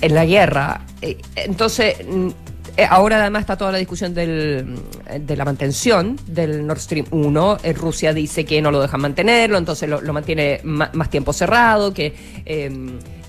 en 0.00 0.14
la 0.14 0.24
guerra. 0.24 0.82
Eh, 1.02 1.18
Entonces, 1.36 1.96
eh, 2.76 2.86
ahora 2.88 3.20
además 3.20 3.40
está 3.40 3.56
toda 3.56 3.72
la 3.72 3.78
discusión 3.78 4.14
del, 4.14 4.76
de 5.20 5.36
la 5.36 5.44
mantención 5.44 6.16
del 6.26 6.66
Nord 6.66 6.78
Stream 6.80 7.06
1. 7.10 7.58
Eh, 7.62 7.72
Rusia 7.72 8.12
dice 8.14 8.44
que 8.44 8.62
no 8.62 8.70
lo 8.70 8.80
dejan 8.80 9.00
mantenerlo, 9.00 9.58
entonces 9.58 9.88
lo, 9.88 10.12
mantiene 10.12 10.60
ma- 10.64 10.90
más 10.94 11.10
tiempo 11.10 11.32
cerrado, 11.32 11.92
que, 11.92 12.14
eh, 12.46 12.70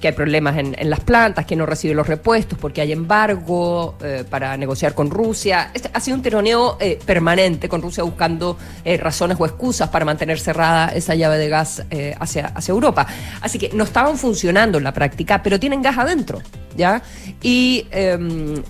que 0.02 0.10
hay 0.10 0.14
problemas 0.14 0.58
en, 0.58 0.76
en 0.78 0.90
las 0.90 1.00
plantas, 1.00 1.46
que 1.46 1.56
no 1.56 1.66
recibe 1.66 1.94
los 1.94 2.08
repuestos 2.08 2.58
porque 2.60 2.82
hay 2.82 2.92
embargo 2.92 3.96
eh, 4.04 4.26
para 4.30 4.58
negociar 4.58 4.94
con 4.94 5.10
Rusia. 5.10 5.72
Este 5.74 5.90
ha 5.94 6.00
sido 6.00 6.18
un 6.18 6.24
tironeo 6.24 6.78
eh, 6.80 7.00
permanente 7.06 7.70
con 7.70 7.82
Rusia 7.82 8.04
buscando 8.04 8.58
eh, 8.84 8.98
razones 8.98 9.38
o 9.40 9.46
excusas 9.46 9.90
para 9.90 10.04
mantener 10.04 10.40
cerrada 10.40 10.90
esa 10.90 11.16
llave 11.16 11.38
de 11.38 11.50
gas 11.50 11.84
hacia, 12.20 12.48
hacia 12.48 12.72
Europa. 12.72 13.06
Así 13.42 13.60
que 13.60 13.70
no 13.74 13.84
estaban 13.84 14.18
funcionando 14.18 14.78
en 14.80 14.84
la 14.84 14.94
práctica, 14.94 15.42
pero 15.44 15.60
tienen 15.60 15.82
gas 15.82 15.98
adentro. 15.98 16.42
¿Ya? 16.76 17.02
Y, 17.42 17.86
eh, 17.92 18.18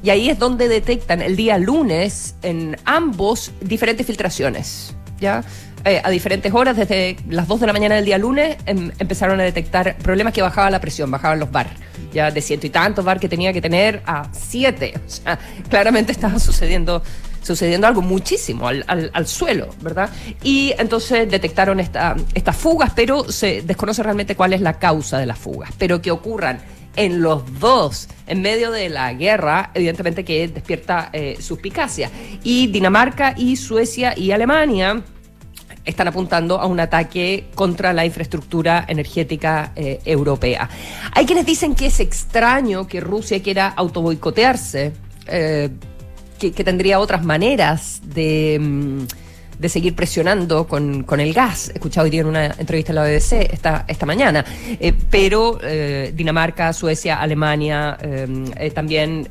y 0.02 0.10
ahí 0.10 0.30
es 0.30 0.39
donde 0.39 0.67
detectan 0.67 1.22
el 1.22 1.36
día 1.36 1.60
lunes 1.60 2.36
en 2.41 2.76
ambos 2.84 3.52
diferentes 3.62 4.06
filtraciones. 4.08 4.96
¿Ya? 5.20 5.44
Eh, 5.84 6.02
a 6.04 6.10
diferentes 6.10 6.54
horas, 6.54 6.78
desde 6.78 7.17
las 7.30 7.48
2 7.48 7.60
de 7.62 7.67
la 7.67 7.74
mañana 7.74 7.96
del 7.96 8.06
día 8.06 8.17
lunes, 8.17 8.58
em- 8.65 8.91
empezaron 9.00 9.39
a 9.39 9.44
detectar 9.44 9.98
problemas 9.98 10.34
que 10.34 10.41
bajaba 10.41 10.70
la 10.70 10.80
presión, 10.80 11.10
bajaban 11.10 11.39
los 11.39 11.52
bar. 11.52 11.67
Ya 12.13 12.30
de 12.30 12.41
ciento 12.41 12.67
y 12.67 12.70
tantos 12.70 13.04
bar 13.06 13.20
que 13.20 13.30
tenía 13.30 13.52
que 13.54 13.62
tener 13.62 14.02
a 14.06 14.30
siete. 14.34 14.94
O 15.06 15.10
sea, 15.10 15.39
claramente 15.70 16.12
estaba 16.12 16.39
sucediendo 16.39 17.02
sucediendo 17.44 17.88
algo 17.88 18.04
muchísimo 18.04 18.67
al, 18.67 18.84
al- 18.88 19.10
al 19.15 19.26
suelo, 19.26 19.70
¿verdad? 19.82 20.12
Y 20.44 20.74
entonces 20.78 21.28
detectaron 21.30 21.80
esta- 21.80 22.15
estas 22.36 22.56
fugas, 22.56 22.91
pero 22.96 23.32
se 23.32 23.63
desconoce 23.63 24.04
realmente 24.04 24.36
cuál 24.36 24.54
es 24.54 24.62
la 24.62 24.78
causa 24.78 25.17
de 25.17 25.26
las 25.26 25.39
fugas. 25.39 25.72
Pero 25.80 26.00
que 26.04 26.12
ocurran 26.12 26.60
en 26.96 27.22
los 27.24 27.60
dos, 27.60 28.10
en 28.28 28.44
medio 28.44 28.70
de 28.70 28.89
la 28.89 29.12
guerra, 29.13 29.72
evidentemente 29.74 30.24
que 30.24 30.48
despierta 30.50 31.10
eh, 31.13 31.38
suspicacia. 31.39 32.12
Y 32.44 32.67
Dinamarca 32.67 33.34
y 33.36 33.56
Suecia 33.56 34.13
y 34.15 34.30
Alemania 34.32 35.02
están 35.86 36.08
apuntando 36.08 36.60
a 36.60 36.65
un 36.65 36.80
ataque 36.80 37.46
contra 37.56 37.94
la 37.94 38.06
infraestructura 38.06 38.86
energética 38.88 39.72
eh, 39.76 40.00
europea. 40.06 40.70
Hay 41.13 41.26
quienes 41.26 41.46
dicen 41.46 41.76
que 41.76 41.88
es 41.88 42.00
extraño 42.00 42.88
que 42.88 43.00
Rusia 43.00 43.41
quiera 43.41 43.67
autoboicotearse. 43.67 44.94
eh, 45.28 45.70
que, 46.39 46.63
tendría 46.63 47.00
otras 47.00 47.24
maneras 47.24 48.02
de, 48.04 48.58
mm, 48.60 49.02
de 49.60 49.70
seguir 49.70 49.94
presionando 49.96 50.65
con, 50.65 51.04
con 51.04 51.20
el 51.20 51.34
gas. 51.34 51.70
He 51.70 51.74
escuchado 51.74 52.06
hoy 52.06 52.10
día 52.10 52.22
en 52.22 52.28
una 52.28 52.46
entrevista 52.48 52.91
en 52.91 52.96
la 52.96 53.04
BBC 53.04 53.54
esta, 53.54 53.86
esta 53.88 54.08
mañana. 54.08 54.44
Eh, 54.80 54.91
pero 55.12 55.60
Dinamarca, 56.15 56.74
Suecia, 56.74 57.22
Alemania, 57.22 57.96
también 58.74 59.28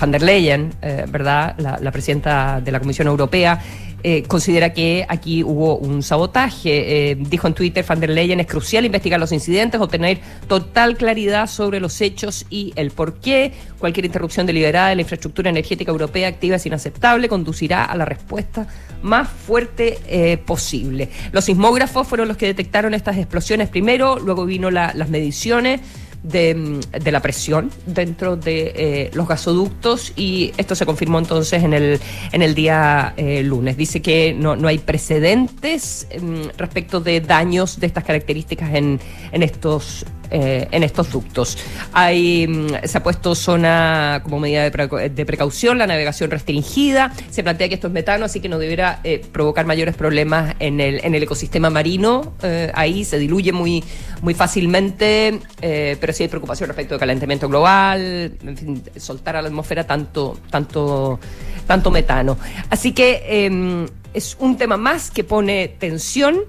van 0.00 0.10
der 0.12 0.22
Leyen, 0.22 0.72
¿verdad? 0.80 1.56
La 1.58 1.92
presidenta 1.92 2.62
de 2.64 2.72
la 2.72 2.80
Comisión 2.80 3.06
Europea. 3.08 3.60
Eh, 4.02 4.22
considera 4.24 4.72
que 4.72 5.04
aquí 5.08 5.42
hubo 5.44 5.76
un 5.76 6.02
sabotaje. 6.02 7.10
Eh, 7.10 7.16
dijo 7.18 7.46
en 7.46 7.54
Twitter, 7.54 7.84
Van 7.86 8.00
der 8.00 8.10
Leyen, 8.10 8.40
es 8.40 8.46
crucial 8.46 8.84
investigar 8.84 9.18
los 9.20 9.32
incidentes, 9.32 9.80
obtener 9.80 10.20
total 10.48 10.96
claridad 10.96 11.46
sobre 11.48 11.80
los 11.80 12.00
hechos 12.00 12.46
y 12.50 12.72
el 12.76 12.90
por 12.90 13.14
qué. 13.20 13.52
Cualquier 13.78 14.06
interrupción 14.06 14.46
deliberada 14.46 14.88
de 14.90 14.96
la 14.96 15.02
infraestructura 15.02 15.50
energética 15.50 15.90
europea 15.90 16.28
activa 16.28 16.56
es 16.56 16.66
inaceptable, 16.66 17.28
conducirá 17.28 17.84
a 17.84 17.96
la 17.96 18.04
respuesta 18.04 18.66
más 19.02 19.28
fuerte 19.28 19.98
eh, 20.06 20.36
posible. 20.36 21.08
Los 21.32 21.46
sismógrafos 21.46 22.06
fueron 22.06 22.28
los 22.28 22.36
que 22.36 22.46
detectaron 22.46 22.92
estas 22.94 23.16
explosiones 23.16 23.68
primero, 23.68 24.18
luego 24.18 24.44
vino 24.44 24.70
la- 24.70 24.92
las 24.94 25.08
mediciones 25.08 25.80
de, 26.22 26.80
de 27.02 27.12
la 27.12 27.20
presión 27.20 27.70
dentro 27.86 28.36
de 28.36 28.72
eh, 28.74 29.10
los 29.14 29.26
gasoductos 29.26 30.12
y 30.16 30.52
esto 30.56 30.74
se 30.74 30.84
confirmó 30.86 31.18
entonces 31.18 31.62
en 31.62 31.72
el, 31.72 32.00
en 32.32 32.42
el 32.42 32.54
día 32.54 33.14
eh, 33.16 33.42
lunes. 33.42 33.76
Dice 33.76 34.02
que 34.02 34.34
no, 34.34 34.56
no 34.56 34.68
hay 34.68 34.78
precedentes 34.78 36.06
mm, 36.20 36.56
respecto 36.56 37.00
de 37.00 37.20
daños 37.20 37.80
de 37.80 37.86
estas 37.86 38.04
características 38.04 38.74
en, 38.74 39.00
en 39.32 39.42
estos 39.42 40.04
eh, 40.30 40.68
en 40.70 40.82
estos 40.82 41.10
ductos. 41.10 41.58
Hay, 41.92 42.46
mm, 42.46 42.84
se 42.84 42.98
ha 42.98 43.02
puesto 43.02 43.34
zona 43.34 44.20
como 44.22 44.40
medida 44.40 44.68
de, 44.68 45.10
de 45.10 45.26
precaución, 45.26 45.78
la 45.78 45.86
navegación 45.86 46.30
restringida. 46.30 47.12
Se 47.30 47.42
plantea 47.42 47.68
que 47.68 47.74
esto 47.74 47.86
es 47.86 47.92
metano, 47.92 48.24
así 48.24 48.40
que 48.40 48.48
no 48.48 48.58
deberá 48.58 49.00
eh, 49.04 49.24
provocar 49.32 49.66
mayores 49.66 49.94
problemas 49.94 50.54
en 50.58 50.80
el, 50.80 51.00
en 51.04 51.14
el 51.14 51.22
ecosistema 51.22 51.70
marino. 51.70 52.34
Eh, 52.42 52.70
ahí 52.74 53.04
se 53.04 53.18
diluye 53.18 53.52
muy, 53.52 53.82
muy 54.22 54.34
fácilmente, 54.34 55.40
eh, 55.60 55.96
pero 56.00 56.12
sí 56.12 56.22
hay 56.24 56.28
preocupación 56.28 56.68
respecto 56.68 56.94
del 56.94 57.00
calentamiento 57.00 57.48
global, 57.48 58.32
en 58.42 58.56
fin, 58.56 58.82
soltar 58.96 59.36
a 59.36 59.42
la 59.42 59.48
atmósfera 59.48 59.84
tanto, 59.84 60.38
tanto, 60.50 61.18
tanto 61.66 61.90
metano. 61.90 62.38
Así 62.68 62.92
que 62.92 63.22
eh, 63.24 63.86
es 64.14 64.36
un 64.40 64.56
tema 64.56 64.76
más 64.76 65.10
que 65.10 65.24
pone 65.24 65.68
tensión 65.78 66.40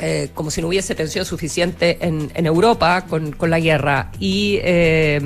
eh, 0.00 0.28
como 0.34 0.50
si 0.50 0.60
no 0.60 0.68
hubiese 0.68 0.94
tensión 0.94 1.24
suficiente 1.24 1.98
en, 2.02 2.46
Europa 2.46 3.06
con, 3.08 3.34
la 3.48 3.58
guerra. 3.58 4.10
Y, 4.20 4.58
eh, 4.62 5.18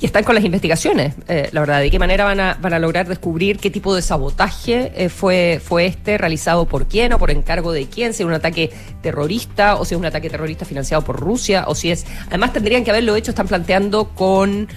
y 0.00 0.06
están 0.06 0.22
con 0.22 0.36
las 0.36 0.44
investigaciones, 0.44 1.14
eh, 1.26 1.48
la 1.50 1.60
verdad, 1.60 1.80
de 1.80 1.90
qué 1.90 1.98
manera 1.98 2.24
van 2.24 2.38
a, 2.38 2.58
van 2.60 2.72
a 2.72 2.78
lograr 2.78 3.08
descubrir 3.08 3.58
qué 3.58 3.68
tipo 3.68 3.96
de 3.96 4.02
sabotaje 4.02 5.08
fue, 5.08 5.60
fue 5.62 5.86
este, 5.86 6.18
realizado 6.18 6.66
por 6.66 6.86
quién 6.86 7.12
o 7.12 7.18
por 7.18 7.32
encargo 7.32 7.72
de 7.72 7.86
quién, 7.86 8.14
si 8.14 8.22
es 8.22 8.26
un 8.28 8.32
ataque 8.32 8.70
terrorista 9.02 9.74
o 9.74 9.84
si 9.84 9.94
es 9.94 9.98
un 9.98 10.06
ataque 10.06 10.30
terrorista 10.30 10.64
financiado 10.64 11.02
por 11.02 11.18
Rusia 11.18 11.64
o 11.66 11.74
si 11.74 11.90
es... 11.90 12.06
Además 12.28 12.52
tendrían 12.52 12.84
que 12.84 12.90
haberlo 12.90 13.16
hecho, 13.16 13.32
están 13.32 13.48
planteando 13.48 14.10
con... 14.10 14.68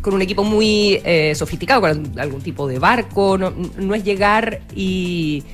con 0.00 0.14
un 0.14 0.22
equipo 0.22 0.42
muy 0.42 1.00
sofisticado, 1.34 1.82
con 1.82 2.18
algún 2.18 2.40
tipo 2.40 2.66
de 2.66 2.80
barco, 2.80 3.38
no 3.38 3.94
es 3.94 4.02
llegar 4.02 4.62
y, 4.74 5.44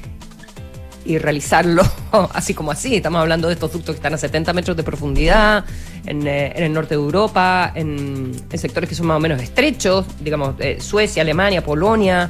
y 1.07 1.19
realizarlo 1.19 1.83
así 2.33 2.55
como 2.55 2.71
así. 2.73 2.97
Estamos 2.97 3.21
hablando 3.21 3.49
de 3.49 3.55
estos 3.55 3.73
ductos 3.73 3.95
que 3.95 3.99
están 3.99 4.14
a 4.14 4.19
70 4.19 4.53
metros 4.53 4.77
de 4.77 4.83
profundidad 4.83 5.64
en, 6.05 6.27
eh, 6.27 6.53
en 6.57 6.64
el 6.64 6.73
norte 6.73 6.90
de 6.97 7.01
Europa, 7.01 7.73
en, 7.75 8.33
sectores 8.55 8.88
que 8.88 8.95
son 8.95 9.07
más 9.07 9.16
o 9.16 9.21
menos 9.21 9.40
estrechos, 9.42 10.05
digamos, 10.21 10.55
eh, 10.59 10.79
Suecia, 10.81 11.23
Alemania, 11.23 11.62
Polonia. 11.64 12.29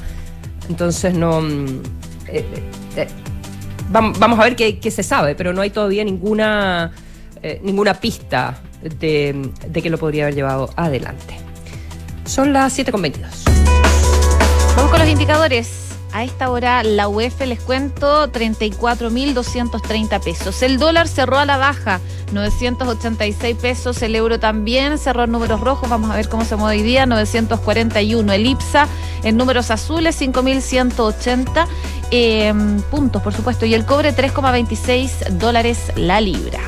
Entonces 0.69 1.15
no... 1.15 1.41
mm, 1.41 1.67
eh, 2.29 2.45
eh, 2.97 3.09
vam- 3.93 4.17
vamos 4.19 4.39
a 4.39 4.45
ver 4.45 4.57
qué, 4.57 4.79
qué 4.79 4.91
se 4.91 5.03
sabe, 5.03 5.35
pero 5.35 5.53
no 5.53 5.63
hay 5.63 5.71
todavía 5.71 6.05
ninguna, 6.05 6.93
ninguna 7.63 7.95
pista 7.95 8.59
de, 8.83 9.51
de 9.69 9.83
que 9.83 9.89
lo 9.91 9.99
podría 9.99 10.25
haber 10.25 10.35
llevado 10.35 10.71
adelante. 10.77 11.37
Son 12.25 12.53
las 12.53 12.77
7.22. 12.77 13.21
Vamos 14.77 14.91
con 14.91 14.99
los 15.01 15.09
indicadores. 15.09 15.86
A 16.17 16.25
esta 16.25 16.49
hora 16.49 16.83
la 16.83 17.09
UEF 17.09 17.43
les 17.43 17.61
cuento 17.61 18.33
34.230 18.33 20.25
pesos. 20.25 20.63
El 20.63 20.79
dólar 20.79 21.09
cerró 21.09 21.37
a 21.37 21.45
la 21.45 21.59
baja, 21.59 22.01
986 22.33 23.55
pesos. 23.59 24.01
El 24.01 24.15
euro 24.15 24.41
también 24.41 24.97
cerró 24.97 25.25
en 25.25 25.33
números 25.33 25.61
rojos. 25.61 25.91
Vamos 25.91 26.11
a 26.11 26.17
ver 26.17 26.31
cómo 26.31 26.47
se 26.47 26.57
mueve 26.57 26.79
hoy 26.79 26.83
día, 26.83 27.05
941. 27.05 28.33
El 28.33 28.47
IPSA 28.47 28.89
en 29.25 29.37
números 29.37 29.71
azules, 29.71 30.19
5.180 30.19 31.67
eh, 32.11 32.55
puntos, 32.91 33.21
por 33.21 33.35
supuesto. 33.35 33.67
Y 33.67 33.75
el 33.75 33.85
cobre, 33.85 34.17
3,26 34.17 35.33
dólares 35.33 35.93
la 35.97 36.23
libra. 36.23 36.61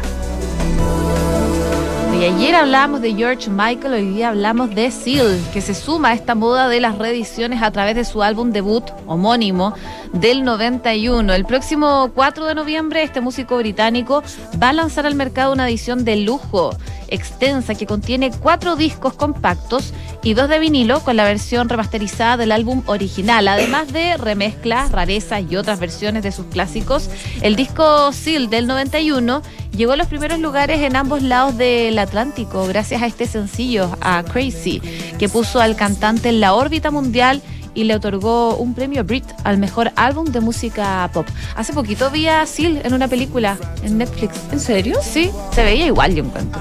Y 2.19 2.25
ayer 2.25 2.57
hablábamos 2.57 3.01
de 3.01 3.15
George 3.15 3.49
Michael, 3.49 3.95
hoy 3.95 4.07
día 4.15 4.31
hablamos 4.31 4.75
de 4.75 4.91
Seal, 4.91 5.41
que 5.53 5.61
se 5.61 5.73
suma 5.73 6.09
a 6.09 6.15
esta 6.15 6.35
moda 6.35 6.69
de 6.69 6.81
las 6.81 6.99
reediciones 6.99 7.63
a 7.63 7.71
través 7.71 7.95
de 7.95 8.05
su 8.05 8.25
álbum 8.25 8.51
debut 8.51 8.83
homónimo 9.07 9.73
del 10.13 10.43
91. 10.43 11.33
El 11.33 11.45
próximo 11.45 12.11
4 12.17 12.47
de 12.47 12.57
noviembre 12.57 13.05
este 13.05 13.21
músico 13.21 13.57
británico 13.59 14.25
va 14.61 14.71
a 14.71 14.73
lanzar 14.73 15.07
al 15.07 15.15
mercado 15.15 15.53
una 15.53 15.69
edición 15.69 16.05
de 16.05 16.17
lujo 16.17 16.71
extensa 17.09 17.75
que 17.75 17.87
contiene 17.87 18.31
cuatro 18.31 18.77
discos 18.77 19.15
compactos 19.15 19.93
y 20.23 20.35
dos 20.35 20.49
de 20.49 20.59
vinilo 20.59 21.01
con 21.01 21.17
la 21.17 21.25
versión 21.25 21.69
remasterizada 21.69 22.37
del 22.37 22.53
álbum 22.53 22.83
original, 22.87 23.49
además 23.49 23.93
de 23.93 24.17
remezclas, 24.17 24.93
rarezas 24.93 25.43
y 25.49 25.57
otras 25.57 25.81
versiones 25.81 26.23
de 26.23 26.33
sus 26.33 26.47
clásicos. 26.47 27.09
El 27.43 27.57
disco 27.57 28.13
Seal 28.13 28.51
del 28.51 28.67
91 28.67 29.43
llegó 29.79 29.93
a 29.93 29.97
los 29.97 30.09
primeros 30.09 30.41
lugares 30.41 30.81
en 30.81 30.97
ambos 30.97 31.23
lados 31.23 31.57
del 31.57 31.99
Atlántico 31.99 32.67
gracias 32.67 33.01
a 33.01 33.07
este 33.07 33.27
sencillo, 33.27 33.97
a 34.01 34.25
Crazy, 34.25 34.83
que 35.19 35.29
puso 35.29 35.61
al 35.61 35.77
cantante 35.77 36.29
en 36.29 36.41
la 36.41 36.53
órbita 36.53 36.91
mundial 36.91 37.41
y 37.75 37.85
le 37.85 37.95
otorgó 37.95 38.57
un 38.57 38.75
premio 38.75 39.05
Brit 39.05 39.25
al 39.45 39.57
mejor 39.59 39.93
álbum 39.95 40.27
de 40.27 40.41
música 40.41 41.09
pop. 41.13 41.27
Hace 41.55 41.73
poquito 41.73 42.11
vi 42.11 42.27
a 42.27 42.45
Seal 42.45 42.81
en 42.85 42.93
una 42.93 43.07
película 43.07 43.57
en 43.85 43.99
Netflix. 43.99 44.35
¿En 44.51 44.59
serio? 44.59 44.99
Sí, 45.01 45.31
se 45.53 45.63
veía 45.63 45.87
igual, 45.87 46.13
yo 46.15 46.25
encuentro. 46.25 46.61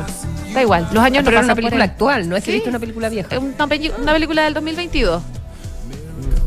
Da 0.53 0.61
igual, 0.61 0.87
los 0.93 1.03
años 1.03 1.21
Ah, 1.21 1.25
pero 1.25 1.37
no 1.37 1.39
era 1.39 1.45
una 1.45 1.55
película 1.55 1.83
actual, 1.85 2.29
no 2.29 2.35
es 2.35 2.43
que 2.43 2.51
Sí. 2.51 2.55
viste 2.57 2.69
una 2.69 2.79
película 2.79 3.09
vieja. 3.09 3.29
Es 3.35 3.41
Una, 3.41 3.65
una 3.99 4.13
película 4.13 4.43
del 4.43 4.53
2022. 4.53 5.23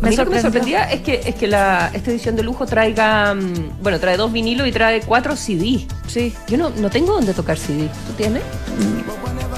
A 0.03 0.07
mí 0.09 0.17
lo 0.17 0.25
que 0.25 0.31
me 0.31 0.41
sorprendió. 0.41 0.79
sorprendía 0.79 0.85
es 0.91 1.01
que, 1.03 1.21
es 1.29 1.35
que 1.35 1.47
la, 1.47 1.91
esta 1.93 2.11
edición 2.11 2.35
de 2.37 2.43
lujo 2.43 2.65
traiga, 2.67 3.35
mm, 3.35 3.83
bueno, 3.83 4.01
trae 4.01 4.17
dos 4.17 4.33
vinilos 4.33 4.67
y 4.67 4.73
trae 4.73 5.01
cuatro 5.03 5.37
CD. 5.37 5.87
Sí. 6.07 6.35
Yo 6.49 6.57
no, 6.57 6.71
no 6.71 6.89
tengo 6.91 7.13
dónde 7.15 7.35
tocar 7.35 7.59
CD. 7.59 7.89
¿Tú 8.07 8.13
tienes? 8.17 8.43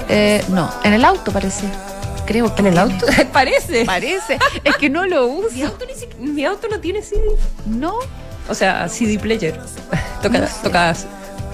Eh, 0.09 0.43
no, 0.49 0.69
en 0.83 0.93
el 0.93 1.05
auto 1.05 1.31
parece. 1.31 1.65
Creo 2.25 2.53
que 2.55 2.61
¿En 2.61 2.67
el 2.67 2.77
auto? 2.77 3.05
Parece. 3.33 3.83
Parece. 3.85 4.37
es 4.63 4.77
que 4.77 4.89
no 4.89 5.05
lo 5.05 5.27
Mi 5.27 5.39
uso. 5.45 5.65
auto, 5.65 5.85
ni 5.85 5.93
siquiera- 5.93 6.15
mi 6.19 6.45
auto 6.45 6.67
no 6.69 6.79
tiene 6.79 7.01
CD. 7.01 7.21
No. 7.65 7.95
O 8.47 8.53
sea, 8.53 8.87
CD 8.89 9.19
player. 9.19 9.59
Toca, 10.21 10.39
No 10.39 10.47
sé. 10.47 10.53
tocas. 10.63 11.05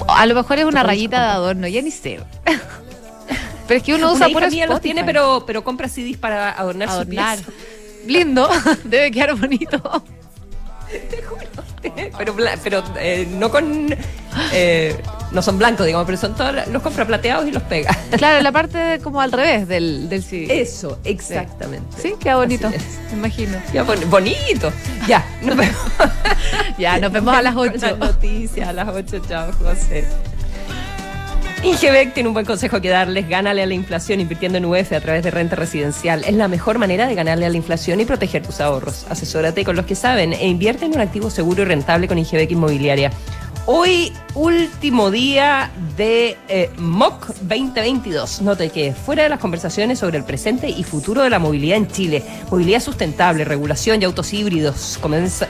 A 0.08 0.26
lo 0.28 0.36
mejor 0.36 0.60
es 0.60 0.66
una 0.66 0.84
rayita 0.84 1.20
de 1.22 1.28
adorno, 1.32 1.68
ya 1.68 1.82
ni 1.82 1.90
sé. 1.92 2.20
Pero 3.68 3.78
es 3.78 3.84
que 3.84 3.94
uno 3.94 4.08
Una 4.08 4.14
usa 4.16 4.30
hija 4.30 4.40
por 4.40 4.52
mía 4.52 4.66
los 4.68 4.82
tiene, 4.82 5.04
pero, 5.04 5.44
pero 5.46 5.64
compra 5.64 5.88
CDs 5.88 6.18
para 6.18 6.52
adornar, 6.52 6.90
adornar. 6.90 7.38
su 7.38 7.44
Lindo, 8.10 8.50
debe 8.84 9.12
quedar 9.12 9.36
bonito. 9.36 9.80
pieza. 11.82 12.18
pero 12.18 12.34
bla- 12.36 12.58
pero 12.64 12.84
eh, 13.00 13.28
no 13.30 13.50
con... 13.52 13.96
eh, 14.52 15.00
no 15.32 15.42
son 15.44 15.60
blancos, 15.60 15.86
digamos, 15.86 16.06
pero 16.08 16.18
son 16.18 16.36
todos... 16.36 16.68
Los 16.70 16.82
compra 16.82 17.06
plateados 17.06 17.48
y 17.48 17.52
los 17.52 17.62
pega. 17.64 17.96
Claro, 18.18 18.42
la 18.42 18.52
parte 18.60 19.00
como 19.04 19.22
al 19.22 19.32
revés 19.32 19.68
del, 19.68 20.10
del 20.10 20.24
CD. 20.24 20.62
Eso, 20.62 20.98
exactamente. 21.04 22.02
Sí, 22.02 22.16
queda 22.20 22.38
bonito, 22.38 22.70
me 22.70 23.18
imagino. 23.18 23.58
Ya, 23.72 23.84
bon- 23.84 24.10
bonito. 24.10 24.72
Ya, 25.08 25.24
nos 25.42 25.56
vemos. 25.56 25.76
Ya, 26.80 26.98
nos 26.98 27.12
vemos 27.12 27.36
a 27.36 27.42
las 27.42 27.54
Con 27.54 27.68
8. 27.70 27.78
Las 27.82 27.98
noticias 27.98 28.70
a 28.70 28.74
las 28.74 28.88
8, 28.88 29.22
chao, 29.28 29.52
José. 29.62 30.06
Ingebec 31.62 32.14
tiene 32.14 32.30
un 32.30 32.34
buen 32.34 32.46
consejo 32.46 32.80
que 32.80 32.88
darles. 32.88 33.28
Gánale 33.28 33.62
a 33.62 33.66
la 33.66 33.74
inflación 33.74 34.22
invirtiendo 34.22 34.58
en 34.58 34.66
UF 34.66 34.94
a 34.94 35.02
través 35.02 35.24
de 35.24 35.32
renta 35.32 35.58
residencial. 35.58 36.24
Es 36.24 36.34
la 36.34 36.48
mejor 36.48 36.78
manera 36.78 37.06
de 37.06 37.16
ganarle 37.16 37.46
a 37.46 37.50
la 37.50 37.58
inflación 37.58 38.00
y 38.00 38.06
proteger 38.06 38.44
tus 38.44 38.62
ahorros. 38.62 39.06
Asesórate 39.10 39.66
con 39.66 39.76
los 39.76 39.86
que 39.86 39.96
saben 39.96 40.32
e 40.32 40.48
invierte 40.48 40.86
en 40.86 40.94
un 40.94 41.02
activo 41.02 41.30
seguro 41.30 41.64
y 41.64 41.66
rentable 41.66 42.08
con 42.08 42.18
Ingebec 42.18 42.52
Inmobiliaria. 42.52 43.12
Hoy, 43.66 44.14
último 44.36 45.12
día 45.12 45.70
de 45.98 46.38
eh, 46.48 46.72
MOC 46.78 47.28
2022. 47.42 48.42
Note 48.42 48.70
que 48.70 48.94
fuera 48.94 49.24
de 49.24 49.30
las 49.30 49.40
conversaciones 49.40 50.00
sobre 50.00 50.18
el 50.18 50.24
presente 50.24 50.70
y 50.70 50.84
futuro 50.84 51.22
de 51.24 51.30
la 51.30 51.40
movilidad 51.40 51.78
en 51.78 51.88
Chile, 51.88 52.24
movilidad 52.50 52.80
sustentable, 52.80 53.44
regulación 53.44 54.02
y 54.02 54.06
autos 54.06 54.34
híbridos, 54.34 54.98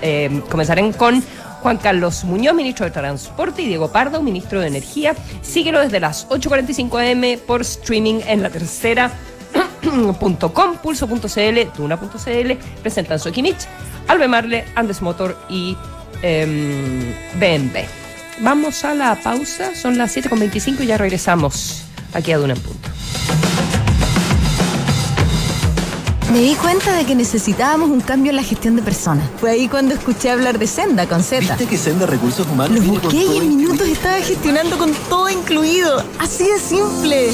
eh, 0.02 0.42
comenzarán 0.50 0.92
con 0.92 1.24
Juan 1.62 1.78
Carlos 1.78 2.24
Muñoz, 2.24 2.56
ministro 2.56 2.86
de 2.86 2.92
Transporte, 2.92 3.62
y 3.62 3.68
Diego 3.68 3.92
Pardo, 3.92 4.22
ministro 4.22 4.62
de 4.62 4.68
Energía. 4.68 5.16
Síguelo 5.42 5.80
desde 5.80 6.00
las 6.00 6.28
8.45 6.30 7.38
am 7.38 7.40
por 7.46 7.62
streaming 7.62 8.22
en 8.28 8.42
la 8.42 8.50
tercera 8.50 9.12
Duna.com, 9.82 10.78
Pulso.cl, 10.82 11.78
Duna.cl, 11.78 12.52
presentan 12.82 13.20
Soquimich, 13.20 13.68
Albemarle, 14.08 14.66
Andes 14.76 15.02
Motor 15.02 15.38
y 15.50 15.76
eh, 16.22 17.16
BMW. 17.36 17.80
Vamos 18.42 18.86
a 18.86 18.94
la 18.94 19.16
pausa, 19.16 19.76
son 19.76 19.98
las 19.98 20.16
7.25 20.16 20.82
y 20.82 20.88
ya 20.88 20.98
regresamos 20.98 21.84
aquí 22.14 22.32
a 22.32 22.38
Duna 22.38 22.54
en 22.54 22.62
Punto. 22.62 22.90
Me 26.32 26.42
di 26.42 26.54
cuenta 26.54 26.96
de 26.96 27.06
que 27.06 27.16
necesitábamos 27.16 27.90
un 27.90 28.02
cambio 28.02 28.30
en 28.30 28.36
la 28.36 28.44
gestión 28.44 28.76
de 28.76 28.84
personas. 28.84 29.26
Fue 29.40 29.50
ahí 29.50 29.68
cuando 29.68 29.96
escuché 29.96 30.30
hablar 30.30 30.60
de 30.60 30.68
Senda 30.68 31.08
con 31.08 31.24
Z. 31.24 31.40
¿Viste 31.40 31.66
que 31.66 31.76
Senda 31.76 32.06
Recursos 32.06 32.48
Humanos 32.48 32.86
Lo 32.86 32.94
busqué 32.94 33.26
y 33.26 33.38
en 33.38 33.50
minutos 33.50 33.88
estaba 33.88 34.18
gestionando 34.18 34.78
con 34.78 34.92
todo 35.10 35.28
incluido. 35.30 36.04
Así 36.20 36.46
de 36.46 36.60
simple. 36.60 37.32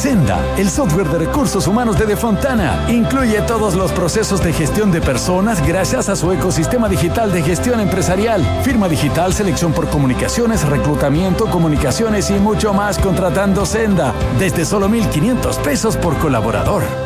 Senda, 0.00 0.38
el 0.56 0.70
software 0.70 1.08
de 1.08 1.18
recursos 1.18 1.66
humanos 1.66 1.98
de 1.98 2.06
Defontana, 2.06 2.86
incluye 2.88 3.40
todos 3.42 3.74
los 3.74 3.90
procesos 3.90 4.40
de 4.44 4.52
gestión 4.52 4.92
de 4.92 5.00
personas 5.00 5.66
gracias 5.66 6.08
a 6.08 6.14
su 6.14 6.30
ecosistema 6.30 6.88
digital 6.88 7.32
de 7.32 7.42
gestión 7.42 7.80
empresarial, 7.80 8.44
firma 8.62 8.88
digital, 8.88 9.34
selección 9.34 9.72
por 9.72 9.88
comunicaciones, 9.88 10.62
reclutamiento, 10.68 11.46
comunicaciones 11.46 12.30
y 12.30 12.34
mucho 12.34 12.72
más 12.72 12.98
contratando 12.98 13.66
Senda, 13.66 14.14
desde 14.38 14.64
solo 14.64 14.88
1.500 14.88 15.56
pesos 15.62 15.96
por 15.96 16.16
colaborador. 16.18 17.05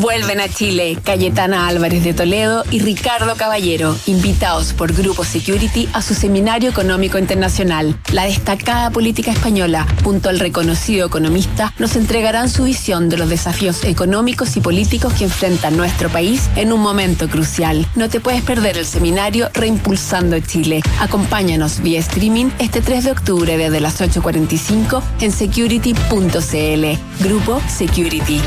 Vuelven 0.00 0.38
a 0.38 0.48
Chile 0.48 0.96
Cayetana 1.02 1.66
Álvarez 1.66 2.04
de 2.04 2.14
Toledo 2.14 2.62
y 2.70 2.78
Ricardo 2.78 3.34
Caballero, 3.34 3.96
invitados 4.06 4.72
por 4.72 4.92
Grupo 4.92 5.24
Security 5.24 5.88
a 5.92 6.02
su 6.02 6.14
seminario 6.14 6.70
económico 6.70 7.18
internacional. 7.18 7.98
La 8.12 8.24
destacada 8.24 8.90
política 8.90 9.32
española, 9.32 9.88
junto 10.04 10.28
al 10.28 10.38
reconocido 10.38 11.08
economista, 11.08 11.74
nos 11.80 11.96
entregarán 11.96 12.48
su 12.48 12.62
visión 12.62 13.08
de 13.08 13.16
los 13.16 13.28
desafíos 13.28 13.82
económicos 13.82 14.56
y 14.56 14.60
políticos 14.60 15.14
que 15.14 15.24
enfrenta 15.24 15.72
nuestro 15.72 16.08
país 16.10 16.48
en 16.54 16.72
un 16.72 16.80
momento 16.80 17.28
crucial. 17.28 17.84
No 17.96 18.08
te 18.08 18.20
puedes 18.20 18.42
perder 18.42 18.78
el 18.78 18.86
seminario 18.86 19.50
Reimpulsando 19.52 20.38
Chile. 20.38 20.80
Acompáñanos 21.00 21.80
vía 21.80 21.98
streaming 21.98 22.50
este 22.60 22.82
3 22.82 23.02
de 23.02 23.10
octubre 23.10 23.58
desde 23.58 23.80
las 23.80 24.00
8.45 24.00 25.02
en 25.22 25.32
security.cl. 25.32 27.24
Grupo 27.24 27.60
Security. 27.66 28.40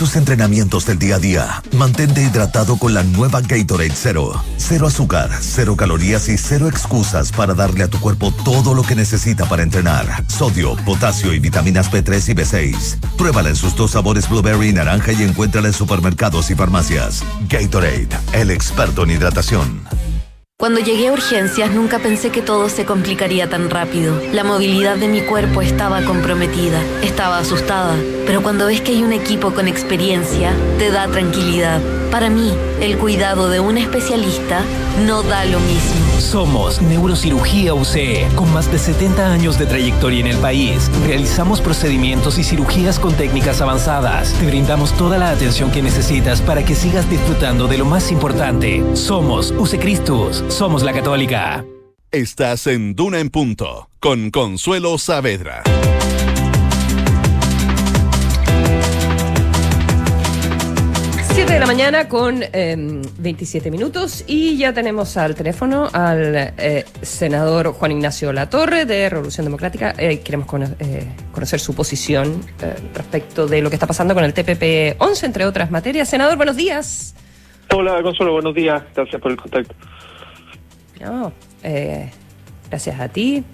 Esos 0.00 0.16
entrenamientos 0.16 0.86
del 0.86 0.98
día 0.98 1.16
a 1.16 1.18
día, 1.18 1.62
mantente 1.72 2.22
hidratado 2.22 2.78
con 2.78 2.94
la 2.94 3.02
nueva 3.02 3.42
Gatorade 3.42 3.92
Zero. 3.94 4.42
Cero 4.56 4.86
azúcar, 4.86 5.28
cero 5.42 5.76
calorías 5.76 6.26
y 6.30 6.38
cero 6.38 6.68
excusas 6.68 7.30
para 7.32 7.52
darle 7.52 7.84
a 7.84 7.88
tu 7.88 8.00
cuerpo 8.00 8.32
todo 8.42 8.72
lo 8.72 8.82
que 8.82 8.94
necesita 8.94 9.44
para 9.44 9.62
entrenar. 9.62 10.24
Sodio, 10.26 10.74
potasio 10.86 11.34
y 11.34 11.38
vitaminas 11.38 11.92
B3 11.92 12.30
y 12.30 12.34
B6. 12.34 12.96
Pruébala 13.18 13.50
en 13.50 13.56
sus 13.56 13.76
dos 13.76 13.90
sabores 13.90 14.26
blueberry 14.26 14.70
y 14.70 14.72
naranja 14.72 15.12
y 15.12 15.22
encuéntrala 15.22 15.68
en 15.68 15.74
supermercados 15.74 16.50
y 16.50 16.54
farmacias. 16.54 17.22
Gatorade, 17.50 18.08
el 18.32 18.50
experto 18.52 19.02
en 19.02 19.10
hidratación. 19.10 19.82
Cuando 20.60 20.78
llegué 20.78 21.08
a 21.08 21.12
urgencias 21.14 21.70
nunca 21.70 22.00
pensé 22.00 22.28
que 22.28 22.42
todo 22.42 22.68
se 22.68 22.84
complicaría 22.84 23.48
tan 23.48 23.70
rápido. 23.70 24.20
La 24.34 24.44
movilidad 24.44 24.98
de 24.98 25.08
mi 25.08 25.22
cuerpo 25.22 25.62
estaba 25.62 26.02
comprometida, 26.04 26.82
estaba 27.02 27.38
asustada, 27.38 27.96
pero 28.30 28.44
cuando 28.44 28.66
ves 28.66 28.80
que 28.80 28.92
hay 28.92 29.02
un 29.02 29.12
equipo 29.12 29.52
con 29.52 29.66
experiencia, 29.66 30.52
te 30.78 30.92
da 30.92 31.08
tranquilidad. 31.08 31.80
Para 32.12 32.30
mí, 32.30 32.52
el 32.80 32.96
cuidado 32.96 33.48
de 33.48 33.58
un 33.58 33.76
especialista 33.76 34.62
no 35.04 35.24
da 35.24 35.44
lo 35.46 35.58
mismo. 35.58 36.20
Somos 36.20 36.80
Neurocirugía 36.80 37.74
UCE, 37.74 38.28
con 38.36 38.52
más 38.52 38.70
de 38.70 38.78
70 38.78 39.32
años 39.32 39.58
de 39.58 39.66
trayectoria 39.66 40.20
en 40.20 40.28
el 40.28 40.36
país. 40.36 40.88
Realizamos 41.08 41.60
procedimientos 41.60 42.38
y 42.38 42.44
cirugías 42.44 43.00
con 43.00 43.14
técnicas 43.14 43.60
avanzadas. 43.62 44.32
Te 44.34 44.46
brindamos 44.46 44.92
toda 44.92 45.18
la 45.18 45.32
atención 45.32 45.72
que 45.72 45.82
necesitas 45.82 46.40
para 46.40 46.64
que 46.64 46.76
sigas 46.76 47.10
disfrutando 47.10 47.66
de 47.66 47.78
lo 47.78 47.84
más 47.84 48.12
importante. 48.12 48.84
Somos 48.94 49.52
UCE 49.58 49.80
Christus, 49.80 50.44
somos 50.46 50.84
la 50.84 50.92
católica. 50.92 51.64
Estás 52.12 52.68
en 52.68 52.94
Duna 52.94 53.18
en 53.18 53.30
Punto 53.30 53.88
con 53.98 54.30
Consuelo 54.30 54.98
Saavedra. 54.98 55.64
Siete 61.32 61.54
de 61.54 61.60
la 61.60 61.66
mañana 61.66 62.08
con 62.08 62.42
eh, 62.42 62.76
27 63.18 63.70
minutos 63.70 64.24
y 64.26 64.56
ya 64.58 64.72
tenemos 64.72 65.16
al 65.16 65.34
teléfono 65.34 65.88
al 65.92 66.34
eh, 66.58 66.84
senador 67.02 67.72
Juan 67.72 67.92
Ignacio 67.92 68.32
Latorre 68.32 68.84
de 68.84 69.08
Revolución 69.08 69.46
Democrática. 69.46 69.94
Eh, 69.96 70.20
queremos 70.20 70.46
cono- 70.46 70.74
eh, 70.80 71.06
conocer 71.32 71.60
su 71.60 71.74
posición 71.74 72.42
respecto 72.94 73.46
de 73.46 73.62
lo 73.62 73.70
que 73.70 73.76
está 73.76 73.86
pasando 73.86 74.12
con 74.14 74.24
el 74.24 74.34
TPP 74.34 74.96
11, 75.00 75.26
entre 75.26 75.44
otras 75.46 75.70
materias. 75.70 76.08
Senador, 76.08 76.36
buenos 76.36 76.56
días. 76.56 77.14
Hola, 77.72 78.02
Consuelo, 78.02 78.32
buenos 78.32 78.54
días. 78.54 78.82
Gracias 78.94 79.20
por 79.22 79.30
el 79.30 79.36
contacto. 79.38 79.74
No, 81.00 81.32
gracias 82.68 83.00
a 83.00 83.08
ti. 83.08 83.44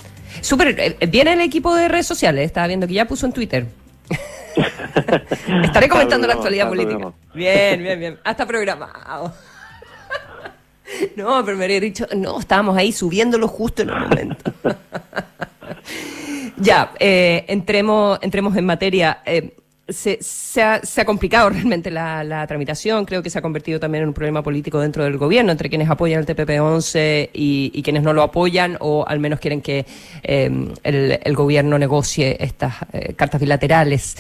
Súper, 0.41 0.97
viene 1.09 1.35
el 1.35 1.41
equipo 1.41 1.75
de 1.75 1.87
redes 1.89 2.07
sociales, 2.07 2.47
estaba 2.47 2.67
viendo 2.67 2.87
que 2.87 2.95
ya 2.95 3.05
puso 3.07 3.27
en 3.27 3.33
Twitter. 3.33 3.67
Estaré 5.65 5.89
comentando 5.89 6.27
la 6.27 6.35
actualidad 6.35 6.69
política. 6.69 7.13
Bien, 7.35 7.83
bien, 7.83 7.99
bien. 7.99 8.19
Hasta 8.25 8.47
programado. 8.47 9.35
No, 11.17 11.45
pero 11.45 11.57
me 11.57 11.65
habría 11.65 11.81
dicho, 11.81 12.07
no, 12.15 12.39
estábamos 12.39 12.77
ahí 12.77 12.93
subiéndolo 12.93 13.49
justo 13.49 13.83
en 13.83 13.91
el 13.91 13.99
momento. 13.99 14.53
ya, 16.59 16.93
eh, 17.01 17.45
entremos, 17.49 18.21
entremos 18.23 18.57
en 18.57 18.67
materia. 18.67 19.21
Eh, 19.27 19.57
se, 19.89 20.19
se 20.21 20.63
ha, 20.63 20.81
se 20.81 21.01
ha 21.01 21.05
complicado 21.05 21.51
realmente 21.51 21.91
la, 21.91 22.47
tramitación, 22.47 23.05
creo 23.05 23.23
que 23.23 23.31
se 23.31 23.39
ha 23.39 23.43
convertido 23.43 23.81
también 23.81 24.03
en 24.03 24.09
un 24.09 24.15
problema 24.15 24.43
político 24.43 24.81
dentro 24.81 25.05
del 25.05 25.17
gobierno, 25.17 25.53
entre 25.53 25.69
quienes 25.69 25.89
apoyan 25.89 26.21
el 26.21 26.27
TPP-11 26.27 27.31
y, 27.33 27.71
y 27.75 27.83
quienes 27.83 28.03
no 28.03 28.13
lo 28.13 28.23
apoyan, 28.23 28.77
o 28.81 29.05
al 29.07 29.21
menos 29.21 29.41
quieren 29.41 29.61
que 29.61 29.87
eh, 30.23 30.51
el, 30.83 31.37
gobierno 31.37 31.79
negocie 31.79 32.37
estas 32.41 32.75
eh, 32.93 33.15
cartas 33.15 33.41
bilaterales. 33.41 34.17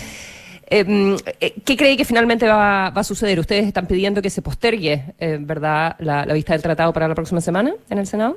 Eh, 0.68 1.16
eh, 1.40 1.54
¿Qué 1.64 1.76
cree 1.76 1.96
que 1.96 2.04
finalmente 2.04 2.46
va, 2.46 2.88
a 2.88 3.04
suceder? 3.04 3.38
¿Ustedes 3.38 3.66
están 3.66 3.86
pidiendo 3.86 4.20
que 4.20 4.30
se 4.30 4.42
postergue, 4.42 5.14
verdad, 5.40 5.96
la, 6.00 6.24
vista 6.26 6.52
del 6.52 6.62
tratado 6.62 6.92
para 6.92 7.08
la 7.08 7.14
próxima 7.14 7.40
semana 7.40 7.72
en 7.88 7.98
el 7.98 8.06
Senado? 8.06 8.36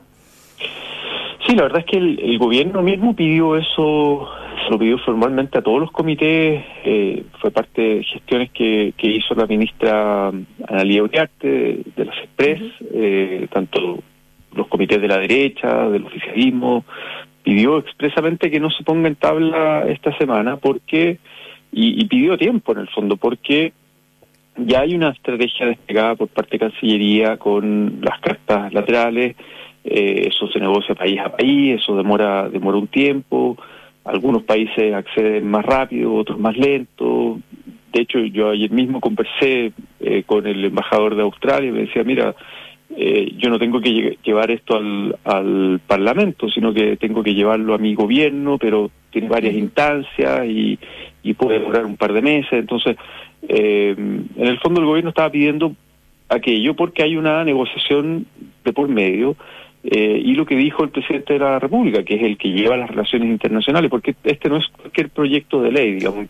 Sí, 1.46 1.56
la 1.56 1.64
verdad 1.64 1.80
es 1.80 1.86
que 1.86 1.98
el 1.98 2.38
gobierno 2.38 2.82
mismo 2.82 3.16
pidió 3.16 3.56
eso, 3.56 4.30
se 4.64 4.72
lo 4.72 4.80
pidió 4.80 4.98
formalmente 5.00 5.58
a 5.58 5.62
todos 5.62 5.80
los 5.80 5.92
comités, 5.92 6.64
eh, 6.84 7.24
fue 7.40 7.52
parte 7.52 7.82
de 7.82 8.04
gestiones 8.04 8.52
que, 8.52 8.94
que 8.98 9.08
hizo 9.08 9.34
la 9.36 9.46
ministra 9.46 10.32
Analia 10.68 11.04
Uriarte 11.04 11.48
de, 11.48 11.84
de 11.96 12.06
las 12.06 12.18
Express, 12.18 12.62
eh, 12.94 13.48
tanto 13.52 14.00
los 14.54 14.68
comités 14.68 15.02
de 15.02 15.08
la 15.08 15.18
derecha, 15.18 15.90
del 15.90 16.06
oficialismo, 16.06 16.86
pidió 17.44 17.78
expresamente 17.80 18.52
que 18.52 18.60
no 18.60 18.70
se 18.70 18.84
ponga 18.84 19.08
en 19.08 19.16
tabla 19.16 19.86
esta 19.88 20.16
semana 20.18 20.58
porque 20.58 21.20
y, 21.72 22.02
y 22.02 22.06
pidió 22.06 22.38
tiempo 22.38 22.72
en 22.72 22.80
el 22.80 22.90
fondo 22.90 23.18
porque 23.18 23.74
ya 24.58 24.82
hay 24.82 24.96
una 24.96 25.10
estrategia 25.10 25.68
desplegada 25.68 26.16
por 26.16 26.28
parte 26.28 26.52
de 26.52 26.60
Cancillería 26.60 27.38
con 27.38 28.00
las 28.02 28.20
cartas 28.20 28.74
laterales, 28.74 29.36
eh, 29.84 30.28
eso 30.28 30.48
se 30.48 30.60
negocia 30.60 30.96
país 30.96 31.20
a 31.20 31.36
país, 31.36 31.80
eso 31.82 31.96
demora, 31.96 32.50
demora 32.50 32.78
un 32.78 32.88
tiempo, 32.88 33.58
algunos 34.10 34.44
países 34.44 34.94
acceden 34.94 35.50
más 35.50 35.66
rápido, 35.66 36.14
otros 36.14 36.40
más 36.40 36.58
lento. 36.58 37.40
De 37.94 38.02
hecho, 38.02 38.20
yo 38.20 38.50
ayer 38.50 38.72
mismo 38.72 39.00
conversé 39.00 39.72
eh, 40.00 40.24
con 40.26 40.46
el 40.46 40.64
embajador 40.66 41.16
de 41.16 41.24
Australia 41.24 41.70
y 41.70 41.74
me 41.74 41.80
decía, 41.82 42.04
mira, 42.04 42.36
eh, 42.96 43.34
yo 43.38 43.50
no 43.50 43.60
tengo 43.60 43.80
que 43.82 43.90
lle- 43.92 44.18
llevar 44.24 44.50
esto 44.52 44.76
al, 44.76 45.16
al 45.24 45.80
Parlamento, 45.86 46.50
sino 46.50 46.74
que 46.74 46.98
tengo 46.98 47.24
que 47.24 47.34
llevarlo 47.34 47.74
a 47.74 47.78
mi 47.78 47.94
gobierno, 47.94 48.58
pero 48.58 48.90
tiene 49.12 49.28
varias 49.30 49.56
instancias 49.56 50.46
y, 50.48 50.78
y 51.24 51.34
puede 51.34 51.60
durar 51.60 51.86
un 51.86 51.98
par 51.98 52.14
de 52.14 52.22
meses. 52.22 52.54
Entonces, 52.54 52.96
eh, 53.48 53.96
en 53.98 54.48
el 54.48 54.60
fondo 54.60 54.82
el 54.82 54.88
gobierno 54.88 55.10
estaba 55.10 55.32
pidiendo 55.32 55.74
aquello 56.30 56.76
porque 56.76 57.04
hay 57.04 57.16
una 57.18 57.44
negociación 57.44 58.26
de 58.64 58.74
por 58.74 58.88
medio 58.88 59.36
eh, 59.84 60.22
y 60.24 60.34
lo 60.34 60.46
que 60.46 60.58
dijo 60.58 60.84
el 60.84 60.90
presidente 60.90 61.34
de 61.34 61.40
la 61.40 61.58
República, 61.58 62.04
que 62.04 62.16
es 62.16 62.24
el 62.24 62.38
que 62.38 62.50
lleva 62.50 62.76
las 62.76 62.90
relaciones 62.90 63.30
internacionales, 63.30 63.90
porque 63.90 64.14
este 64.24 64.50
no 64.50 64.58
es 64.58 64.68
cualquier 64.68 65.10
proyecto 65.10 65.62
de 65.62 65.72
ley, 65.72 65.94
digamos, 65.94 66.28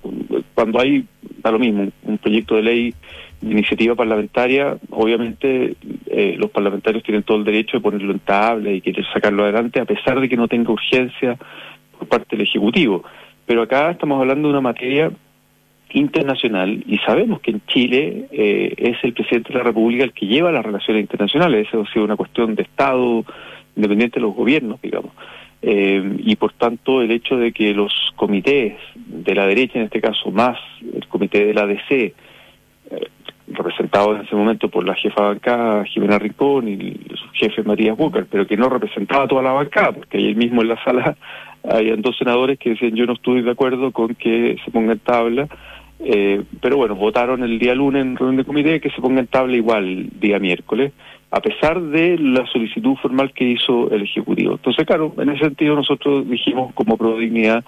cuando 0.53 0.79
hay, 0.79 1.05
da 1.41 1.51
lo 1.51 1.57
mismo, 1.57 1.88
un 2.03 2.17
proyecto 2.19 2.55
de 2.55 2.62
ley 2.62 2.93
de 3.41 3.51
iniciativa 3.51 3.95
parlamentaria, 3.95 4.77
obviamente 4.91 5.75
eh, 6.07 6.35
los 6.38 6.51
parlamentarios 6.51 7.03
tienen 7.03 7.23
todo 7.23 7.38
el 7.38 7.43
derecho 7.43 7.77
de 7.77 7.81
ponerlo 7.81 8.12
en 8.12 8.19
tabla 8.19 8.71
y 8.71 8.81
querer 8.81 9.05
sacarlo 9.13 9.43
adelante, 9.43 9.79
a 9.79 9.85
pesar 9.85 10.19
de 10.19 10.29
que 10.29 10.38
no 10.38 10.47
tenga 10.47 10.71
urgencia 10.71 11.38
por 11.97 12.07
parte 12.07 12.35
del 12.35 12.45
Ejecutivo. 12.45 13.03
Pero 13.45 13.63
acá 13.63 13.89
estamos 13.89 14.21
hablando 14.21 14.47
de 14.47 14.51
una 14.51 14.62
materia 14.62 15.12
internacional 15.93 16.84
y 16.88 16.97
sabemos 16.99 17.39
que 17.41 17.52
en 17.52 17.62
Chile 17.67 18.28
eh, 18.32 18.73
es 18.78 18.97
el 19.04 19.13
presidente 19.13 19.54
de 19.54 19.60
la 19.60 19.65
República 19.65 20.04
el 20.04 20.13
que 20.13 20.28
lleva 20.28 20.52
las 20.52 20.65
relaciones 20.65 21.02
internacionales, 21.02 21.67
eso 21.67 21.82
ha 21.82 21.91
sido 21.91 22.06
una 22.06 22.15
cuestión 22.15 22.56
de 22.56 22.63
Estado 22.63 23.25
independiente 23.75 24.19
de 24.19 24.25
los 24.25 24.36
gobiernos, 24.36 24.82
digamos. 24.82 25.12
Eh, 25.62 26.17
y 26.19 26.36
por 26.38 26.54
tanto 26.54 27.02
el 27.02 27.12
hecho 27.12 27.36
de 27.36 27.52
que 27.52 27.73
los 27.73 27.93
comités 28.15 28.75
de 28.95 29.36
la 29.36 29.45
derecha, 29.45 29.80
en 29.80 29.86
este 29.86 29.99
caso 29.99 30.32
más 30.32 30.58
el 30.82 31.06
comité 31.08 31.45
de 31.45 31.54
la 31.54 31.63
ADC, 31.63 31.91
eh, 31.91 32.13
representado 33.47 34.15
en 34.15 34.21
ese 34.21 34.36
momento 34.36 34.69
por 34.69 34.86
la 34.86 34.95
jefa 34.95 35.23
bancada 35.23 35.84
Jimena 35.86 36.19
Rincón 36.19 36.67
y 36.67 36.97
su 37.15 37.30
jefe 37.34 37.63
María 37.63 37.93
Búcar, 37.93 38.28
pero 38.30 38.47
que 38.47 38.56
no 38.56 38.69
representaba 38.69 39.28
toda 39.28 39.41
la 39.41 39.52
bancada, 39.52 39.91
porque 39.91 40.17
ayer 40.17 40.36
mismo 40.36 40.62
en 40.62 40.69
la 40.69 40.84
sala 40.84 41.17
habían 41.63 42.02
dos 42.02 42.17
senadores 42.17 42.58
que 42.58 42.71
decían 42.71 42.95
yo 42.95 43.06
no 43.06 43.13
estoy 43.13 43.41
de 43.41 43.52
acuerdo 43.52 43.91
con 43.91 44.15
que 44.15 44.58
se 44.63 44.71
ponga 44.71 44.93
en 44.93 44.99
tabla 44.99 45.47
eh, 45.99 46.43
pero 46.62 46.77
bueno, 46.77 46.95
votaron 46.95 47.43
el 47.43 47.59
día 47.59 47.75
lunes 47.75 48.03
en 48.03 48.15
reunión 48.15 48.38
de 48.38 48.45
comité 48.45 48.79
que 48.79 48.89
se 48.89 49.01
ponga 49.01 49.19
en 49.19 49.27
tabla 49.27 49.55
igual 49.57 50.09
día 50.19 50.39
miércoles, 50.39 50.93
a 51.31 51.41
pesar 51.41 51.81
de 51.81 52.17
la 52.17 52.45
solicitud 52.47 52.95
formal 53.01 53.33
que 53.33 53.43
hizo 53.43 53.91
el 53.91 54.03
Ejecutivo. 54.03 54.53
Entonces, 54.53 54.85
claro, 54.85 55.13
en 55.17 55.29
ese 55.29 55.45
sentido 55.45 55.75
nosotros 55.75 56.27
dijimos 56.29 56.73
como 56.73 56.97
Prodignidad 56.97 57.63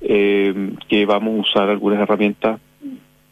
eh, 0.00 0.72
que 0.88 1.04
vamos 1.04 1.36
a 1.36 1.40
usar 1.40 1.68
algunas 1.70 2.00
herramientas 2.00 2.60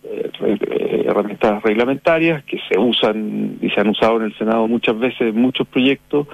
eh, 0.05 1.05
herramientas 1.07 1.63
reglamentarias 1.63 2.43
que 2.45 2.59
se 2.69 2.79
usan 2.79 3.59
y 3.61 3.71
se 3.71 3.81
han 3.81 3.89
usado 3.89 4.17
en 4.17 4.25
el 4.25 4.37
Senado 4.37 4.67
muchas 4.67 4.99
veces 4.99 5.21
en 5.21 5.41
muchos 5.41 5.67
proyectos 5.69 6.27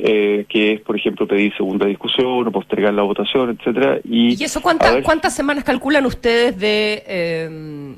eh, 0.00 0.46
que 0.48 0.74
es, 0.74 0.80
por 0.80 0.96
ejemplo, 0.96 1.26
pedir 1.26 1.52
segunda 1.56 1.84
discusión 1.84 2.46
o 2.46 2.52
postergar 2.52 2.94
la 2.94 3.02
votación, 3.02 3.58
etcétera. 3.58 3.98
¿Y, 4.04 4.40
eso 4.42 4.60
cuántas 4.62 5.34
semanas 5.34 5.64
calculan 5.64 6.06
ustedes 6.06 6.56
de, 6.56 7.02
eh, 7.04 7.96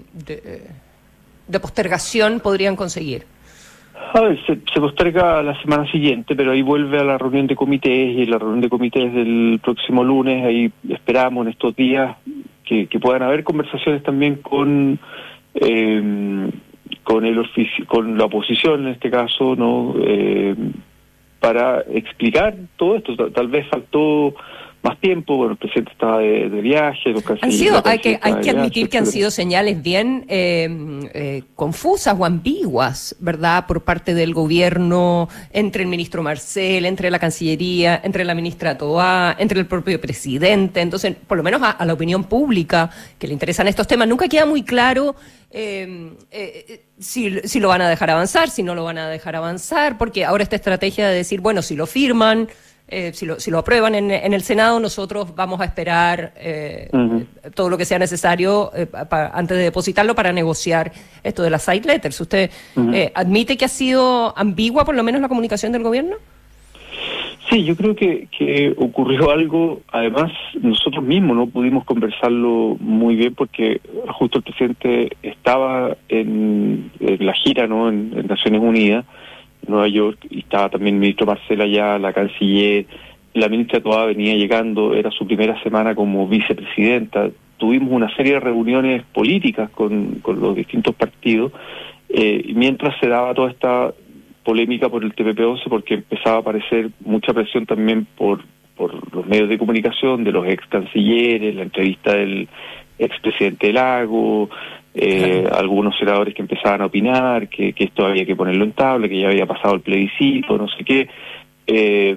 de, 1.46 1.60
postergación 1.60 2.40
podrían 2.40 2.74
conseguir? 2.74 3.26
A 4.14 4.20
ver, 4.22 4.38
se, 4.46 4.80
posterga 4.80 5.42
la 5.42 5.60
semana 5.60 5.90
siguiente, 5.92 6.34
pero 6.34 6.52
ahí 6.52 6.62
vuelve 6.62 6.98
a 6.98 7.04
la 7.04 7.18
reunión 7.18 7.46
de 7.46 7.54
comités 7.54 8.16
y 8.16 8.24
la 8.24 8.38
reunión 8.38 8.62
de 8.62 8.70
comités 8.70 9.12
del 9.12 9.60
próximo 9.62 10.02
lunes, 10.02 10.42
ahí 10.42 10.72
esperamos 10.88 11.44
en 11.44 11.52
estos 11.52 11.76
días 11.76 12.16
que, 12.64 12.88
puedan 12.98 13.24
haber 13.24 13.44
conversaciones 13.44 14.02
también 14.02 14.36
con 14.36 14.98
eh, 15.54 16.50
con 17.02 17.26
el 17.26 17.46
con 17.86 18.16
la 18.16 18.24
oposición 18.24 18.86
en 18.86 18.92
este 18.94 19.10
caso, 19.10 19.54
¿no? 19.54 19.94
Eh, 20.00 20.54
para 21.40 21.80
explicar 21.92 22.54
todo 22.76 22.96
esto. 22.96 23.16
Tal 23.32 23.48
vez 23.48 23.66
faltó 23.68 24.34
más 24.82 24.98
tiempo, 24.98 25.36
bueno, 25.36 25.52
el 25.52 25.58
presidente 25.58 25.92
estaba 25.92 26.18
de, 26.18 26.48
viaje, 26.48 27.10
los 27.10 27.22
han 27.42 27.52
sido, 27.52 27.82
hay 27.84 27.98
que, 27.98 28.18
hay 28.22 28.36
que 28.36 28.50
admitir 28.50 28.88
que 28.88 28.96
han 28.96 29.06
sido 29.06 29.30
señales 29.30 29.82
bien 29.82 30.24
eh, 30.28 30.68
eh, 31.12 31.42
confusas 31.54 32.16
o 32.18 32.24
ambiguas, 32.24 33.14
¿verdad?, 33.20 33.66
por 33.66 33.82
parte 33.82 34.14
del 34.14 34.32
gobierno, 34.32 35.28
entre 35.52 35.82
el 35.82 35.88
ministro 35.88 36.22
Marcel, 36.22 36.86
entre 36.86 37.10
la 37.10 37.18
Cancillería, 37.18 38.00
entre 38.02 38.24
la 38.24 38.34
ministra 38.34 38.78
Toá, 38.78 39.36
entre 39.38 39.60
el 39.60 39.66
propio 39.66 40.00
presidente. 40.00 40.80
Entonces, 40.80 41.14
por 41.26 41.36
lo 41.36 41.42
menos 41.42 41.60
a, 41.62 41.84
la 41.84 41.92
opinión 41.92 42.24
pública 42.24 42.90
que 43.18 43.26
le 43.26 43.34
interesan 43.34 43.68
estos 43.68 43.86
temas, 43.86 44.08
nunca 44.08 44.28
queda 44.28 44.46
muy 44.46 44.62
claro 44.62 45.14
eh, 45.50 46.12
eh, 46.30 46.84
si, 46.98 47.40
si 47.40 47.60
lo 47.60 47.68
van 47.68 47.82
a 47.82 47.88
dejar 47.88 48.10
avanzar, 48.10 48.50
si 48.50 48.62
no 48.62 48.74
lo 48.74 48.84
van 48.84 48.98
a 48.98 49.08
dejar 49.08 49.36
avanzar, 49.36 49.98
porque 49.98 50.24
ahora 50.24 50.44
esta 50.44 50.56
estrategia 50.56 51.08
de 51.08 51.16
decir, 51.16 51.40
bueno, 51.40 51.60
si 51.60 51.74
lo 51.74 51.86
firman, 51.86 52.48
eh, 52.90 53.12
si, 53.12 53.24
lo, 53.24 53.38
si 53.38 53.50
lo 53.50 53.58
aprueban 53.58 53.94
en, 53.94 54.10
en, 54.10 54.34
el 54.34 54.42
Senado, 54.42 54.80
nosotros 54.80 55.34
vamos 55.36 55.60
a 55.60 55.64
esperar 55.64 56.32
eh, 56.36 56.90
todo 57.54 57.70
lo 57.70 57.78
que 57.78 57.84
sea 57.84 58.00
necesario 58.00 58.72
eh, 58.74 58.88
antes 59.32 59.56
de 59.56 59.62
depositarlo 59.62 60.16
para 60.16 60.32
negociar 60.32 60.90
esto 61.22 61.44
de 61.44 61.50
las 61.50 61.62
side 61.62 61.86
letters. 61.86 62.20
¿Usted 62.20 62.50
admite 63.14 63.56
que 63.56 63.64
ha 63.64 63.68
sido 63.68 64.36
ambigua 64.36 64.84
por 64.84 64.96
lo 64.96 65.04
menos 65.04 65.20
la 65.20 65.28
comunicación 65.28 65.70
del 65.70 65.84
gobierno? 65.84 66.16
Sí, 67.48 67.64
yo 67.64 67.76
creo 67.76 67.94
que, 67.94 68.28
que 68.36 68.74
ocurrió 68.76 69.30
algo, 69.30 69.80
además 69.92 70.32
nosotros 70.60 71.04
mismos 71.04 71.36
no 71.36 71.46
pudimos 71.46 71.84
conversarlo 71.84 72.76
muy 72.80 73.16
bien 73.16 73.34
porque 73.34 73.80
justo 74.18 74.38
el 74.38 74.44
presidente 74.44 75.16
estaba 75.22 75.96
en, 76.08 76.90
la 76.98 77.34
gira 77.34 77.66
¿no? 77.66 77.88
en 77.88 78.26
Naciones 78.26 78.60
Unidas 78.60 79.04
Nueva 79.70 79.88
York 79.88 80.26
y 80.28 80.40
estaba 80.40 80.68
también 80.68 80.96
el 80.96 81.00
ministro 81.00 81.26
Marcela 81.26 81.64
allá, 81.64 81.98
la 81.98 82.12
canciller, 82.12 82.86
la 83.34 83.48
ministra 83.48 83.80
Toa 83.80 84.06
venía 84.06 84.34
llegando, 84.34 84.94
era 84.94 85.10
su 85.10 85.26
primera 85.26 85.60
semana 85.62 85.94
como 85.94 86.26
vicepresidenta. 86.26 87.30
Tuvimos 87.56 87.92
una 87.92 88.14
serie 88.16 88.34
de 88.34 88.40
reuniones 88.40 89.04
políticas 89.12 89.70
con, 89.70 90.16
con 90.16 90.40
los 90.40 90.56
distintos 90.56 90.94
partidos, 90.94 91.52
eh, 92.08 92.52
mientras 92.54 92.98
se 92.98 93.08
daba 93.08 93.34
toda 93.34 93.50
esta 93.50 93.94
polémica 94.42 94.88
por 94.88 95.04
el 95.04 95.14
TPP-11, 95.14 95.68
porque 95.68 95.94
empezaba 95.94 96.36
a 96.36 96.40
aparecer 96.40 96.90
mucha 97.04 97.32
presión 97.32 97.66
también 97.66 98.06
por, 98.16 98.40
por 98.76 99.14
los 99.14 99.26
medios 99.26 99.48
de 99.48 99.58
comunicación, 99.58 100.24
de 100.24 100.32
los 100.32 100.46
ex 100.46 100.66
cancilleres, 100.66 101.54
la 101.54 101.62
entrevista 101.62 102.14
del 102.14 102.48
expresidente 102.98 103.72
Lago, 103.72 104.50
eh, 104.94 105.48
algunos 105.52 105.96
senadores 105.98 106.34
que 106.34 106.42
empezaban 106.42 106.82
a 106.82 106.86
opinar 106.86 107.48
que, 107.48 107.74
esto 107.76 108.06
había 108.06 108.24
que 108.24 108.36
ponerlo 108.36 108.64
en 108.64 108.72
tabla, 108.72 109.08
que 109.08 109.20
ya 109.20 109.28
había 109.28 109.46
pasado 109.46 109.74
el 109.74 109.80
plebiscito, 109.80 110.58
no 110.58 110.68
sé 110.68 110.84
qué. 110.84 111.08
Eh, 111.66 112.16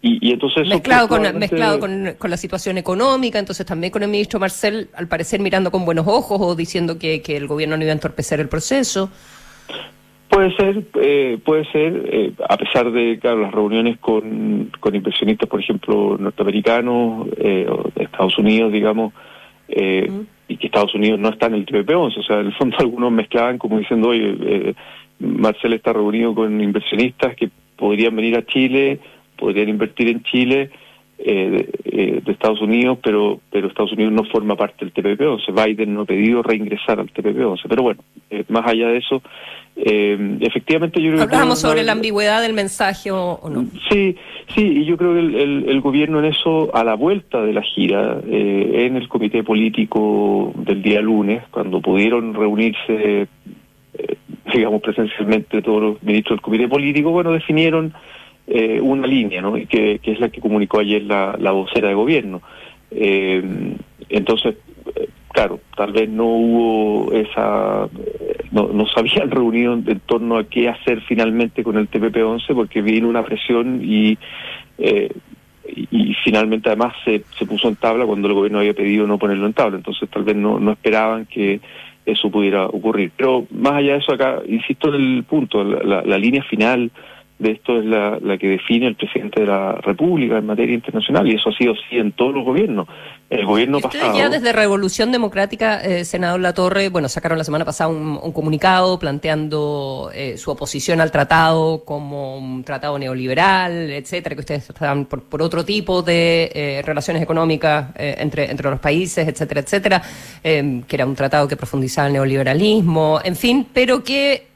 y, 0.00 0.30
entonces 0.30 0.68
mezclado, 0.68 1.08
con, 1.08 1.22
mezclado 1.38 1.80
con, 1.80 2.14
con, 2.18 2.30
la 2.30 2.36
situación 2.36 2.78
económica, 2.78 3.38
entonces 3.40 3.66
también 3.66 3.92
con 3.92 4.02
el 4.04 4.08
ministro 4.08 4.38
Marcel, 4.38 4.88
al 4.94 5.08
parecer 5.08 5.40
mirando 5.40 5.72
con 5.72 5.84
buenos 5.84 6.06
ojos 6.06 6.38
o 6.40 6.54
diciendo 6.54 6.98
que, 7.00 7.20
que 7.20 7.36
el 7.36 7.48
gobierno 7.48 7.76
no 7.76 7.82
iba 7.82 7.90
a 7.90 7.94
entorpecer 7.94 8.38
el 8.38 8.48
proceso. 8.48 9.10
Puede 10.28 10.54
ser, 10.56 10.84
eh, 11.00 11.38
puede 11.42 11.64
ser, 11.72 12.08
eh, 12.12 12.32
a 12.48 12.56
pesar 12.58 12.92
de 12.92 13.18
claro, 13.18 13.40
las 13.40 13.52
reuniones 13.52 13.98
con, 13.98 14.70
con 14.78 14.94
inversionistas, 14.94 15.48
por 15.48 15.60
ejemplo, 15.60 16.16
norteamericanos 16.18 17.28
eh, 17.38 17.66
o 17.68 17.90
de 17.94 18.04
Estados 18.04 18.38
Unidos, 18.38 18.70
digamos, 18.70 19.14
eh, 19.68 20.10
y 20.48 20.56
que 20.56 20.66
Estados 20.66 20.94
Unidos 20.94 21.20
no 21.20 21.28
está 21.28 21.46
en 21.46 21.54
el 21.54 21.66
TPP-11. 21.66 22.18
O 22.18 22.22
sea, 22.22 22.40
en 22.40 22.46
el 22.46 22.54
fondo 22.54 22.76
algunos 22.80 23.12
mezclaban 23.12 23.58
como 23.58 23.78
diciendo, 23.78 24.08
oye, 24.08 24.34
eh, 24.40 24.74
Marcel 25.20 25.74
está 25.74 25.92
reunido 25.92 26.34
con 26.34 26.60
inversionistas 26.60 27.36
que 27.36 27.50
podrían 27.76 28.16
venir 28.16 28.36
a 28.36 28.46
Chile, 28.46 28.98
podrían 29.36 29.68
invertir 29.68 30.08
en 30.08 30.22
Chile 30.22 30.70
eh, 31.18 31.70
eh, 31.84 32.20
de, 32.24 32.32
Estados 32.32 32.60
Unidos, 32.60 32.98
pero 33.02 33.40
pero 33.50 33.68
Estados 33.68 33.92
Unidos 33.92 34.12
no 34.12 34.24
forma 34.24 34.56
parte 34.56 34.84
del 34.84 34.94
TPP-11. 34.94 35.66
Biden 35.66 35.94
no 35.94 36.02
ha 36.02 36.04
pedido 36.04 36.42
reingresar 36.42 37.00
al 37.00 37.10
TPP-11. 37.12 37.62
Pero 37.68 37.82
bueno, 37.82 38.00
eh, 38.30 38.44
más 38.48 38.66
allá 38.66 38.88
de 38.88 38.98
eso, 38.98 39.22
eh, 39.80 40.38
efectivamente 40.40 41.00
yo 41.00 41.12
creo 41.12 41.22
Hablamos 41.22 41.60
sobre 41.60 41.84
la 41.84 41.92
ambigüedad 41.92 42.42
del 42.42 42.52
mensaje 42.52 43.12
o, 43.12 43.40
no. 43.48 43.64
Sí, 43.88 44.16
sí, 44.52 44.62
y 44.62 44.84
yo 44.84 44.96
creo 44.96 45.14
que 45.14 45.20
el, 45.20 45.68
el, 45.68 45.80
gobierno 45.80 46.18
en 46.18 46.24
eso, 46.24 46.74
a 46.74 46.82
la 46.82 46.94
vuelta 46.94 47.40
de 47.42 47.52
la 47.52 47.62
gira, 47.62 48.18
eh, 48.28 48.86
en 48.86 48.96
el 48.96 49.08
comité 49.08 49.44
político 49.44 50.52
del 50.56 50.82
día 50.82 51.00
lunes, 51.00 51.44
cuando 51.52 51.80
pudieron 51.80 52.34
reunirse, 52.34 52.88
eh, 52.88 53.26
digamos, 54.52 54.82
presencialmente 54.82 55.62
todos 55.62 55.80
los 55.80 56.02
ministros 56.02 56.38
del 56.38 56.42
comité 56.42 56.66
político, 56.66 57.12
bueno, 57.12 57.30
definieron 57.30 57.94
eh, 58.48 58.80
una 58.80 59.06
línea, 59.06 59.40
¿no? 59.42 59.54
Que, 59.54 60.00
que 60.02 60.12
es 60.12 60.20
la 60.20 60.30
que 60.30 60.40
comunicó 60.40 60.80
ayer 60.80 61.02
la, 61.02 61.36
la 61.38 61.52
vocera 61.52 61.88
de 61.88 61.94
gobierno. 61.94 62.42
entonces, 62.90 64.56
claro, 65.32 65.60
tal 65.76 65.92
vez 65.92 66.08
no 66.08 66.24
hubo 66.24 67.12
esa, 67.12 67.88
no, 68.50 68.68
no 68.72 68.86
se 68.86 69.00
habían 69.00 69.30
reunido 69.30 69.74
en 69.74 70.00
torno 70.00 70.38
a 70.38 70.44
qué 70.44 70.68
hacer 70.68 71.00
finalmente 71.02 71.62
con 71.62 71.76
el 71.76 71.90
TPP-11 71.90 72.54
porque 72.54 72.82
vino 72.82 73.08
una 73.08 73.24
presión 73.24 73.80
y, 73.82 74.18
eh, 74.78 75.10
finalmente 76.24 76.70
además 76.70 76.94
se, 77.04 77.22
se 77.38 77.44
puso 77.44 77.68
en 77.68 77.76
tabla 77.76 78.06
cuando 78.06 78.26
el 78.26 78.34
gobierno 78.34 78.58
había 78.58 78.72
pedido 78.72 79.06
no 79.06 79.18
ponerlo 79.18 79.46
en 79.46 79.52
tabla, 79.52 79.76
entonces 79.76 80.08
tal 80.08 80.24
vez 80.24 80.34
no, 80.34 80.58
no 80.58 80.72
esperaban 80.72 81.26
que 81.26 81.60
eso 82.06 82.30
pudiera 82.30 82.66
ocurrir. 82.66 83.12
Pero 83.16 83.46
más 83.50 83.74
allá 83.74 83.92
de 83.92 83.98
eso 83.98 84.12
acá, 84.12 84.40
insisto 84.46 84.88
en 84.88 84.94
el 84.94 85.24
punto, 85.24 85.62
la, 85.62 86.02
la, 86.02 86.18
línea 86.18 86.42
final 86.42 86.90
de 87.38 87.52
esto 87.52 87.78
es 87.78 87.84
la, 87.84 88.18
la, 88.20 88.36
que 88.36 88.48
define 88.48 88.88
el 88.88 88.96
presidente 88.96 89.40
de 89.40 89.46
la 89.46 89.72
República 89.74 90.38
en 90.38 90.46
materia 90.46 90.74
internacional 90.74 91.28
y 91.28 91.34
eso 91.34 91.50
ha 91.50 91.52
sido 91.52 91.72
así 91.72 91.96
en 91.96 92.12
todos 92.12 92.34
los 92.34 92.44
gobiernos. 92.44 92.88
El 93.30 93.44
gobierno 93.44 93.80
pasado. 93.80 94.16
ya 94.16 94.28
desde 94.28 94.52
Revolución 94.52 95.12
Democrática, 95.12 95.80
eh, 95.80 96.04
senador 96.04 96.40
Latorre, 96.40 96.88
bueno, 96.88 97.08
sacaron 97.08 97.36
la 97.36 97.44
semana 97.44 97.64
pasada 97.64 97.90
un, 97.90 98.18
un 98.22 98.32
comunicado 98.32 98.98
planteando 98.98 100.10
eh, 100.14 100.36
su 100.38 100.50
oposición 100.50 101.00
al 101.00 101.10
tratado 101.10 101.84
como 101.84 102.38
un 102.38 102.64
tratado 102.64 102.98
neoliberal, 102.98 103.90
etcétera, 103.90 104.34
que 104.34 104.40
ustedes 104.40 104.70
estaban 104.70 105.04
por, 105.04 105.22
por 105.22 105.42
otro 105.42 105.64
tipo 105.64 106.02
de 106.02 106.50
eh, 106.54 106.82
relaciones 106.84 107.22
económicas 107.22 107.90
eh, 107.96 108.16
entre, 108.18 108.50
entre 108.50 108.70
los 108.70 108.80
países, 108.80 109.28
etcétera, 109.28 109.60
etcétera, 109.60 110.02
eh, 110.42 110.82
que 110.86 110.96
era 110.96 111.06
un 111.06 111.14
tratado 111.14 111.46
que 111.46 111.56
profundizaba 111.56 112.08
el 112.08 112.14
neoliberalismo, 112.14 113.20
en 113.22 113.36
fin, 113.36 113.66
pero 113.72 114.02
que 114.02 114.48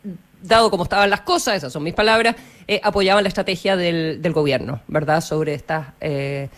dado 0.42 0.70
como 0.70 0.84
estaban 0.84 1.10
las 1.10 1.22
cosas, 1.22 1.56
esas 1.56 1.72
son 1.72 1.82
mis 1.82 1.94
palabras, 1.94 2.36
eh, 2.66 2.80
apoyaban 2.82 3.24
la 3.24 3.28
estrategia 3.28 3.76
del, 3.76 4.20
del, 4.20 4.32
gobierno, 4.32 4.80
¿verdad?, 4.88 5.20
sobre 5.20 5.54
estas 5.54 5.88
eh, 6.00 6.48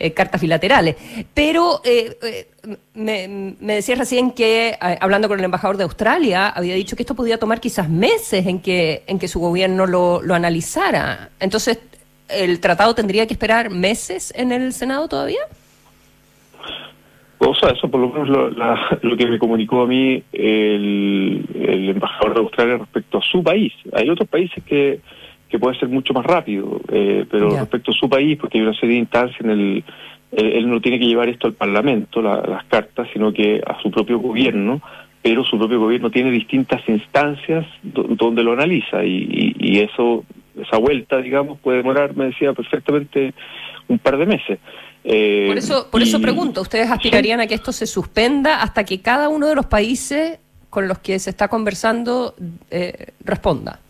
eh, 0.00 0.12
cartas 0.12 0.40
bilaterales. 0.40 0.96
Pero 1.34 1.80
eh, 1.84 2.48
me, 2.94 3.56
me 3.60 3.76
decías 3.76 3.96
recién 3.96 4.32
que, 4.32 4.76
hablando 5.00 5.28
con 5.28 5.38
el 5.38 5.44
embajador 5.44 5.76
de 5.76 5.84
Australia, 5.84 6.48
había 6.48 6.74
dicho 6.74 6.96
que 6.96 7.04
esto 7.04 7.14
podía 7.14 7.38
tomar 7.38 7.60
quizás 7.60 7.88
meses 7.88 8.44
en 8.46 8.60
que, 8.60 9.04
en 9.06 9.20
que 9.20 9.28
su 9.28 9.38
gobierno 9.38 9.86
lo, 9.86 10.20
lo 10.20 10.34
analizara. 10.34 11.30
Entonces, 11.38 11.78
¿el 12.28 12.58
tratado 12.58 12.94
tendría 12.94 13.26
que 13.26 13.34
esperar 13.34 13.70
meses 13.70 14.32
en 14.36 14.50
el 14.50 14.72
Senado 14.72 15.06
todavía? 15.06 15.42
O 17.46 17.54
sea, 17.54 17.70
eso 17.70 17.88
por 17.88 18.00
lo 18.00 18.08
menos 18.08 18.28
lo, 18.28 18.50
la, 18.50 18.98
lo 19.02 19.16
que 19.16 19.26
me 19.26 19.38
comunicó 19.38 19.82
a 19.82 19.86
mí 19.86 20.22
el, 20.32 21.44
el, 21.54 21.88
embajador 21.90 22.34
de 22.34 22.40
Australia 22.40 22.78
respecto 22.78 23.18
a 23.18 23.22
su 23.22 23.42
país. 23.42 23.72
Hay 23.92 24.08
otros 24.08 24.28
países 24.28 24.62
que, 24.64 25.00
que 25.48 25.58
puede 25.58 25.78
ser 25.78 25.88
mucho 25.88 26.14
más 26.14 26.24
rápido, 26.24 26.80
eh, 26.88 27.24
pero 27.30 27.50
yeah. 27.50 27.60
respecto 27.60 27.90
a 27.90 27.94
su 27.94 28.08
país, 28.08 28.38
porque 28.38 28.58
hay 28.58 28.64
una 28.64 28.74
serie 28.74 28.94
de 28.94 29.00
instancias 29.00 29.40
en 29.40 29.50
el... 29.50 29.84
Él, 30.32 30.52
él 30.52 30.68
no 30.68 30.80
tiene 30.80 30.98
que 30.98 31.06
llevar 31.06 31.28
esto 31.28 31.46
al 31.46 31.52
Parlamento, 31.52 32.20
la, 32.20 32.42
las 32.42 32.64
cartas, 32.64 33.06
sino 33.12 33.32
que 33.32 33.62
a 33.64 33.80
su 33.80 33.90
propio 33.90 34.18
gobierno, 34.18 34.80
pero 35.22 35.44
su 35.44 35.56
propio 35.56 35.78
gobierno 35.78 36.10
tiene 36.10 36.30
distintas 36.30 36.86
instancias 36.88 37.66
donde 37.82 38.42
lo 38.42 38.52
analiza 38.52 39.04
y, 39.04 39.28
y, 39.30 39.54
y 39.58 39.78
eso, 39.78 40.24
esa 40.60 40.76
vuelta, 40.78 41.18
digamos, 41.18 41.60
puede 41.60 41.78
demorar, 41.78 42.16
me 42.16 42.26
decía, 42.26 42.52
perfectamente 42.52 43.32
un 43.88 43.98
par 43.98 44.18
de 44.18 44.26
meses. 44.26 44.58
Eh, 45.04 45.44
por 45.48 45.58
eso, 45.58 45.88
por 45.90 46.00
y, 46.00 46.04
eso 46.04 46.20
pregunto, 46.20 46.62
¿ustedes 46.62 46.90
aspirarían 46.90 47.38
sí. 47.40 47.44
a 47.44 47.46
que 47.46 47.54
esto 47.54 47.72
se 47.72 47.86
suspenda 47.86 48.62
hasta 48.62 48.84
que 48.84 49.00
cada 49.00 49.28
uno 49.28 49.46
de 49.46 49.54
los 49.54 49.66
países 49.66 50.38
con 50.70 50.88
los 50.88 50.98
que 50.98 51.18
se 51.18 51.30
está 51.30 51.48
conversando 51.48 52.34
eh, 52.70 53.08
responda? 53.20 53.80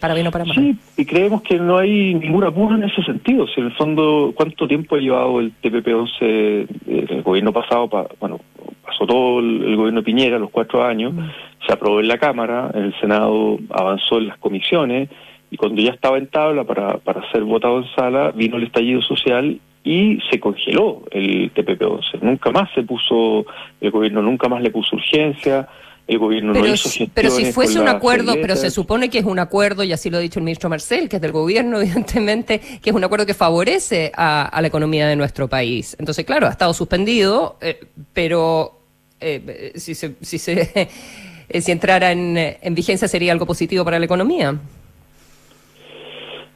Para 0.00 0.14
bien 0.14 0.26
o 0.26 0.30
para 0.32 0.44
mal. 0.44 0.56
Sí, 0.56 0.76
y 0.96 1.06
creemos 1.06 1.42
que 1.42 1.58
no 1.58 1.78
hay 1.78 2.14
ningún 2.14 2.44
apuro 2.44 2.74
en 2.74 2.82
ese 2.82 3.02
sentido. 3.04 3.46
Si 3.46 3.60
en 3.60 3.66
el 3.66 3.72
fondo, 3.74 4.32
¿cuánto 4.34 4.66
tiempo 4.66 4.96
ha 4.96 4.98
llevado 4.98 5.40
el 5.40 5.52
TPP-11 5.62 6.08
eh, 6.20 6.66
el 6.86 7.22
gobierno 7.22 7.52
pasado? 7.52 7.88
Pa, 7.88 8.06
bueno, 8.20 8.40
pasó 8.84 9.06
todo 9.06 9.38
el, 9.38 9.62
el, 9.62 9.76
gobierno 9.76 10.00
de 10.00 10.04
Piñera, 10.04 10.38
los 10.38 10.50
cuatro 10.50 10.84
años, 10.84 11.14
mm. 11.14 11.20
se 11.66 11.72
aprobó 11.72 12.00
en 12.00 12.08
la 12.08 12.18
Cámara, 12.18 12.70
en 12.74 12.82
el 12.82 13.00
Senado 13.00 13.58
avanzó 13.70 14.18
en 14.18 14.26
las 14.26 14.38
comisiones, 14.38 15.08
y 15.50 15.56
cuando 15.56 15.80
ya 15.80 15.92
estaba 15.92 16.18
en 16.18 16.26
tabla 16.26 16.64
para, 16.64 16.98
para 16.98 17.30
ser 17.30 17.44
votado 17.44 17.78
en 17.78 17.86
sala, 17.94 18.32
vino 18.32 18.56
el 18.56 18.64
estallido 18.64 19.00
social 19.02 19.60
y 19.84 20.18
se 20.30 20.40
congeló 20.40 21.02
el 21.10 21.52
TPP-11. 21.52 22.20
Nunca 22.22 22.50
más 22.50 22.70
se 22.74 22.82
puso, 22.82 23.44
el 23.80 23.90
gobierno 23.90 24.22
nunca 24.22 24.48
más 24.48 24.62
le 24.62 24.70
puso 24.70 24.96
urgencia, 24.96 25.68
el 26.06 26.18
gobierno 26.18 26.52
pero, 26.52 26.66
no 26.66 26.74
hizo 26.74 26.88
gestiones 26.88 27.12
Pero 27.14 27.30
si 27.30 27.52
fuese 27.52 27.78
un 27.78 27.88
acuerdo, 27.88 28.34
pero 28.34 28.56
se 28.56 28.70
supone 28.70 29.10
que 29.10 29.18
es 29.18 29.24
un 29.24 29.38
acuerdo, 29.38 29.84
y 29.84 29.92
así 29.92 30.10
lo 30.10 30.16
ha 30.16 30.20
dicho 30.20 30.38
el 30.38 30.44
ministro 30.44 30.70
Marcel, 30.70 31.08
que 31.08 31.16
es 31.16 31.22
del 31.22 31.32
gobierno, 31.32 31.78
evidentemente, 31.80 32.60
que 32.82 32.90
es 32.90 32.96
un 32.96 33.04
acuerdo 33.04 33.26
que 33.26 33.34
favorece 33.34 34.10
a, 34.16 34.46
a 34.46 34.60
la 34.62 34.68
economía 34.68 35.06
de 35.06 35.16
nuestro 35.16 35.48
país. 35.48 35.96
Entonces, 35.98 36.24
claro, 36.24 36.46
ha 36.46 36.50
estado 36.50 36.72
suspendido, 36.72 37.58
eh, 37.60 37.80
pero 38.12 38.80
eh, 39.20 39.72
si 39.76 39.94
se... 39.94 40.14
Si 40.20 40.38
se 40.38 40.88
eh, 41.48 41.60
si 41.60 41.72
entrara 41.72 42.10
en, 42.10 42.36
en 42.38 42.74
vigencia 42.74 43.06
sería 43.06 43.32
algo 43.32 43.46
positivo 43.46 43.84
para 43.84 43.98
la 43.98 44.06
economía. 44.06 44.56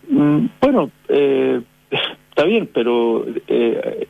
Mm, 0.09 0.47
bueno, 0.61 0.91
eh, 1.09 1.61
está 2.39 2.47
bien, 2.47 2.71
pero 2.73 3.27
eh, 3.49 4.07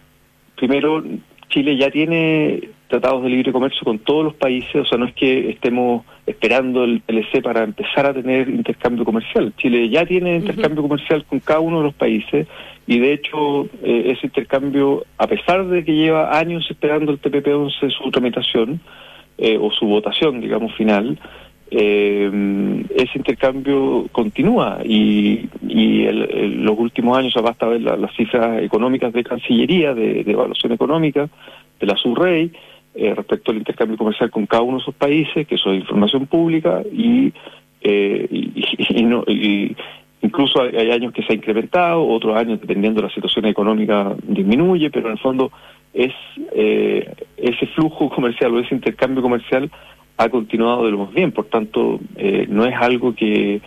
primero 0.54 1.02
Chile 1.48 1.78
ya 1.78 1.90
tiene 1.90 2.68
tratados 2.88 3.22
de 3.22 3.30
libre 3.30 3.52
comercio 3.52 3.80
con 3.82 3.98
todos 4.00 4.22
los 4.22 4.34
países, 4.34 4.74
o 4.76 4.84
sea, 4.84 4.98
no 4.98 5.06
es 5.06 5.14
que 5.14 5.48
estemos 5.48 6.04
esperando 6.26 6.84
el 6.84 7.00
PLC 7.00 7.42
para 7.42 7.64
empezar 7.64 8.04
a 8.04 8.12
tener 8.12 8.50
intercambio 8.50 9.06
comercial. 9.06 9.54
Chile 9.56 9.88
ya 9.88 10.04
tiene 10.04 10.36
intercambio 10.36 10.82
uh 10.82 10.84
-huh. 10.84 10.88
comercial 10.88 11.24
con 11.24 11.40
cada 11.40 11.60
uno 11.60 11.78
de 11.78 11.84
los 11.84 11.94
países 11.94 12.46
y 12.86 12.98
de 12.98 13.14
hecho 13.14 13.64
eh, 13.82 14.12
ese 14.12 14.26
intercambio, 14.26 15.06
a 15.16 15.26
pesar 15.26 15.66
de 15.66 15.82
que 15.82 15.94
lleva 15.94 16.38
años 16.38 16.66
esperando 16.70 17.12
el 17.12 17.22
TPP-11 17.22 17.90
su 17.90 18.10
tramitación 18.10 18.78
eh, 19.38 19.56
o 19.58 19.70
su 19.70 19.86
votación, 19.86 20.42
digamos, 20.42 20.74
final, 20.74 21.18
eh, 21.70 22.84
ese 22.94 23.18
intercambio 23.18 24.06
continúa 24.12 24.78
y, 24.84 25.48
y 25.66 26.04
el, 26.04 26.62
los 26.64 26.78
últimos 26.78 27.18
años, 27.18 27.34
basta 27.42 27.66
ver 27.66 27.82
la, 27.82 27.96
las 27.96 28.14
cifras 28.14 28.62
económicas 28.62 29.12
de 29.12 29.24
Cancillería, 29.24 29.94
de, 29.94 30.20
evaluación 30.20 30.72
económica, 30.72 31.28
de 31.78 31.86
la 31.86 31.96
SURREI, 31.96 32.52
eh, 32.94 33.14
respecto 33.14 33.50
al 33.50 33.58
intercambio 33.58 33.96
comercial 33.96 34.30
con 34.30 34.46
cada 34.46 34.62
uno 34.62 34.78
de 34.78 34.82
esos 34.82 34.94
países, 34.94 35.46
que 35.46 35.56
eso 35.56 35.72
es 35.72 35.80
información 35.80 36.26
pública, 36.26 36.82
y, 36.90 37.32
eh, 37.82 38.26
y, 38.30 38.64
y, 39.00 39.02
no, 39.02 39.24
y 39.26 39.76
incluso 40.22 40.62
hay, 40.62 40.74
hay, 40.76 40.90
años 40.90 41.12
que 41.12 41.22
se 41.22 41.32
ha 41.32 41.36
incrementado, 41.36 42.06
otros 42.06 42.36
años, 42.36 42.60
dependiendo 42.60 43.02
de 43.02 43.08
la 43.08 43.14
situación 43.14 43.44
económica, 43.44 44.16
disminuye, 44.22 44.90
pero 44.90 45.06
en 45.06 45.12
el 45.12 45.18
fondo 45.18 45.52
es 45.92 46.12
eh, 46.52 47.12
ese 47.36 47.66
flujo 47.68 48.08
comercial 48.14 48.54
o 48.54 48.60
ese 48.60 48.74
intercambio 48.74 49.22
comercial 49.22 49.70
ha 50.18 50.28
continuado 50.28 50.84
de 50.84 50.90
lo 50.90 50.98
más 50.98 51.14
bien, 51.14 51.32
por 51.32 51.46
tanto, 51.46 52.00
eh, 52.16 52.46
no 52.48 52.66
es 52.66 52.74
algo 52.74 53.14
que, 53.14 53.60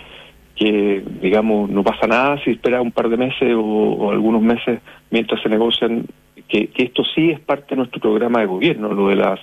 digamos, 1.22 1.70
no 1.70 1.84
pasa 1.84 2.06
nada 2.06 2.38
si 2.43 2.52
espera 2.52 2.82
un 2.82 2.91
par 2.91 3.10
de 3.10 3.18
meses 3.18 3.56
o, 3.56 3.62
o 3.62 4.12
algunos 4.12 4.41
meses 4.41 4.80
mientras 5.10 5.41
se 5.41 5.49
negocian, 5.49 6.06
que, 6.47 6.68
que, 6.68 6.84
esto 6.84 7.04
sí 7.16 7.32
es 7.32 7.39
parte 7.39 7.70
de 7.70 7.78
nuestro 7.78 8.02
programa 8.02 8.41
de 8.41 8.45
gobierno, 8.45 8.93
lo 8.93 9.08
de 9.08 9.16
las 9.16 9.39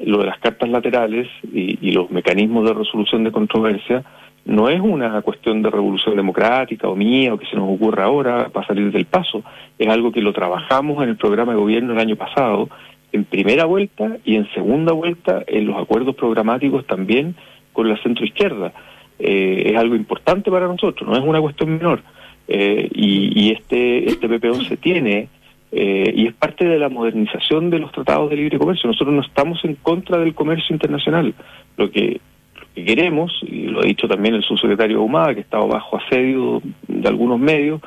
lo 0.00 0.18
de 0.18 0.26
las 0.26 0.38
cartas 0.38 0.68
laterales 0.68 1.28
y, 1.52 1.78
y 1.80 1.92
los 1.92 2.10
mecanismos 2.10 2.64
de 2.64 2.74
resolución 2.74 3.22
de 3.22 3.30
controversia, 3.30 4.02
no 4.44 4.68
es 4.68 4.80
una 4.80 5.22
cuestión 5.22 5.62
de 5.62 5.70
revolución 5.70 6.16
democrática 6.16 6.88
o 6.88 6.96
mía 6.96 7.32
o 7.32 7.38
que 7.38 7.46
se 7.46 7.54
nos 7.54 7.72
ocurra 7.72 8.06
ahora 8.06 8.48
para 8.48 8.66
salir 8.66 8.90
del 8.90 9.04
paso, 9.04 9.44
es 9.78 9.88
algo 9.88 10.10
que 10.10 10.20
lo 10.20 10.32
trabajamos 10.32 11.02
en 11.04 11.10
el 11.10 11.16
programa 11.16 11.52
de 11.52 11.60
gobierno 11.60 11.92
el 11.92 12.00
año 12.00 12.16
pasado 12.16 12.68
en 13.12 13.24
primera 13.24 13.64
vuelta 13.66 14.16
y 14.24 14.36
en 14.36 14.50
segunda 14.52 14.92
vuelta 14.92 15.42
en 15.46 15.66
los 15.66 15.80
acuerdos 15.80 16.16
programáticos 16.16 16.86
también 16.86 17.34
con 17.72 17.88
la 17.88 17.96
centroizquierda. 18.02 18.72
Eh, 19.18 19.64
es 19.66 19.76
algo 19.76 19.94
importante 19.94 20.50
para 20.50 20.66
nosotros, 20.66 21.08
no 21.08 21.16
es 21.16 21.22
una 21.22 21.40
cuestión 21.40 21.76
menor. 21.76 22.02
Eh, 22.48 22.88
y, 22.92 23.40
y, 23.40 23.50
este, 23.52 24.06
este 24.06 24.28
PP11 24.28 24.78
tiene, 24.80 25.28
eh, 25.70 26.12
y 26.14 26.26
es 26.26 26.34
parte 26.34 26.66
de 26.66 26.78
la 26.78 26.88
modernización 26.88 27.70
de 27.70 27.78
los 27.78 27.92
tratados 27.92 28.30
de 28.30 28.36
libre 28.36 28.58
comercio. 28.58 28.88
Nosotros 28.88 29.14
no 29.14 29.22
estamos 29.22 29.64
en 29.64 29.76
contra 29.76 30.18
del 30.18 30.34
comercio 30.34 30.74
internacional. 30.74 31.34
Lo 31.76 31.90
que, 31.90 32.20
lo 32.56 32.66
que 32.74 32.84
queremos, 32.84 33.32
y 33.42 33.68
lo 33.68 33.80
ha 33.80 33.84
dicho 33.84 34.08
también 34.08 34.34
el 34.34 34.42
subsecretario 34.42 35.02
Humada, 35.02 35.34
que 35.34 35.40
estaba 35.40 35.66
bajo 35.66 35.96
asedio 35.96 36.60
de 36.88 37.08
algunos 37.08 37.38
medios, 37.38 37.80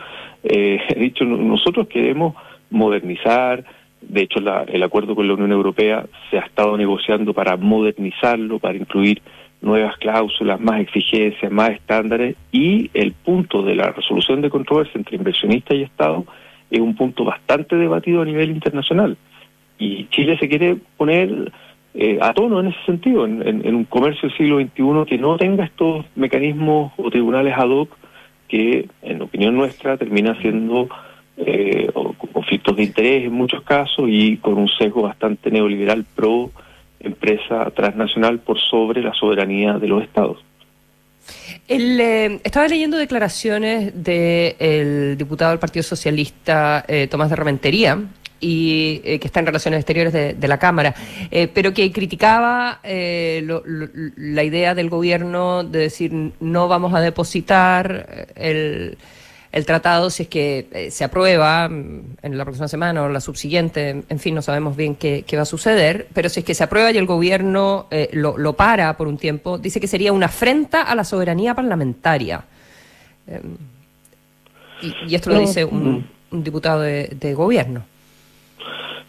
eh, 0.43 0.79
he 0.89 0.99
dicho, 0.99 1.25
nosotros 1.25 1.87
queremos 1.87 2.35
modernizar, 2.71 3.63
de 4.07 4.21
hecho, 4.21 4.39
la, 4.39 4.63
el 4.63 4.83
acuerdo 4.83 5.15
con 5.15 5.27
la 5.27 5.33
Unión 5.33 5.51
Europea 5.51 6.05
se 6.29 6.37
ha 6.37 6.41
estado 6.41 6.77
negociando 6.77 7.33
para 7.33 7.57
modernizarlo, 7.57 8.59
para 8.59 8.77
incluir 8.77 9.21
nuevas 9.61 9.97
cláusulas, 9.97 10.59
más 10.59 10.81
exigencias, 10.81 11.51
más 11.51 11.71
estándares 11.71 12.35
y 12.51 12.89
el 12.93 13.13
punto 13.13 13.63
de 13.63 13.75
la 13.75 13.91
resolución 13.91 14.41
de 14.41 14.49
controversia 14.49 14.97
entre 14.97 15.17
inversionistas 15.17 15.77
y 15.77 15.83
Estado 15.83 16.25
es 16.69 16.79
un 16.79 16.95
punto 16.95 17.25
bastante 17.25 17.75
debatido 17.75 18.21
a 18.21 18.25
nivel 18.25 18.51
internacional. 18.51 19.17
Y 19.77 20.07
Chile 20.09 20.37
se 20.39 20.47
quiere 20.47 20.77
poner 20.97 21.51
eh, 21.93 22.17
a 22.21 22.33
tono 22.33 22.59
en 22.59 22.67
ese 22.67 22.83
sentido, 22.85 23.25
en, 23.25 23.75
un 23.75 23.85
comercio 23.85 24.29
del 24.29 24.37
siglo 24.37 24.59
XXI 24.59 25.09
que 25.09 25.17
no 25.17 25.37
tenga 25.37 25.65
estos 25.65 26.05
mecanismos 26.15 26.93
o 26.97 27.09
tribunales 27.09 27.53
ad 27.57 27.69
hoc 27.69 27.89
que, 28.47 28.87
en 29.01 29.21
opinión 29.21 29.55
nuestra, 29.55 29.97
termina 29.97 30.39
siendo 30.41 30.89
eh, 31.37 31.89
de 32.73 32.83
interés 32.83 33.25
en 33.25 33.33
muchos 33.33 33.61
casos 33.63 34.05
y 34.07 34.37
con 34.37 34.53
un 34.53 34.67
sesgo 34.67 35.03
bastante 35.03 35.51
neoliberal 35.51 36.05
pro 36.15 36.51
empresa 36.99 37.69
transnacional 37.71 38.39
por 38.39 38.59
sobre 38.59 39.01
la 39.01 39.13
soberanía 39.13 39.73
de 39.73 39.87
los 39.87 40.03
estados. 40.03 40.43
El, 41.67 41.99
eh, 41.99 42.39
estaba 42.43 42.67
leyendo 42.67 42.97
declaraciones 42.97 43.93
del 43.93 44.03
de 44.03 45.15
diputado 45.17 45.51
del 45.51 45.59
Partido 45.59 45.83
Socialista, 45.83 46.85
eh, 46.87 47.07
Tomás 47.07 47.29
de 47.29 47.35
Rementería, 47.35 47.99
y 48.39 48.99
que 48.99 49.21
está 49.23 49.39
en 49.39 49.47
Relaciones 49.47 49.79
Exteriores 49.79 50.13
de, 50.13 50.47
la 50.47 50.59
Cámara, 50.59 50.93
pero 51.53 51.73
que 51.73 51.91
criticaba 51.91 52.79
la 52.83 54.43
idea 54.43 54.75
del 54.75 54.89
gobierno 54.89 55.63
de 55.63 55.79
decir 55.79 56.11
no 56.39 56.67
vamos 56.67 56.93
a 56.93 56.99
depositar 56.99 58.27
el 58.35 58.97
el 59.55 59.65
tratado, 59.65 60.09
si 60.09 60.23
es 60.23 60.29
que 60.29 60.67
eh, 60.73 60.91
se 60.91 61.05
aprueba 61.05 61.69
mm, 61.69 62.17
en 62.23 62.37
la 62.37 62.43
próxima 62.43 62.67
semana 62.67 63.03
o 63.03 63.09
la 63.09 63.21
subsiguiente, 63.21 64.03
en 64.07 64.19
fin, 64.19 64.35
no 64.35 64.41
sabemos 64.41 64.75
bien 64.75 64.95
qué, 64.95 65.23
va 65.33 65.43
a 65.43 65.45
suceder, 65.45 66.07
pero 66.13 66.27
si 66.27 66.41
es 66.41 66.45
que 66.45 66.53
se 66.53 66.65
aprueba 66.65 66.91
y 66.91 66.97
el 66.97 67.05
gobierno 67.05 67.87
eh, 67.89 68.09
lo, 68.11 68.53
para 68.53 68.97
por 68.97 69.07
un 69.07 69.17
tiempo, 69.17 69.57
dice 69.57 69.79
que 69.79 69.87
sería 69.87 70.11
una 70.11 70.25
afrenta 70.25 70.81
a 70.81 70.93
la 70.93 71.05
soberanía 71.05 71.55
parlamentaria. 71.55 72.43
Em, 73.27 73.55
y, 75.07 75.15
esto 75.15 75.29
lo 75.29 75.39
dice 75.39 75.63
un, 75.63 76.05
mm. 76.31 76.43
diputado 76.43 76.81
de, 76.81 77.33
gobierno. 77.33 77.85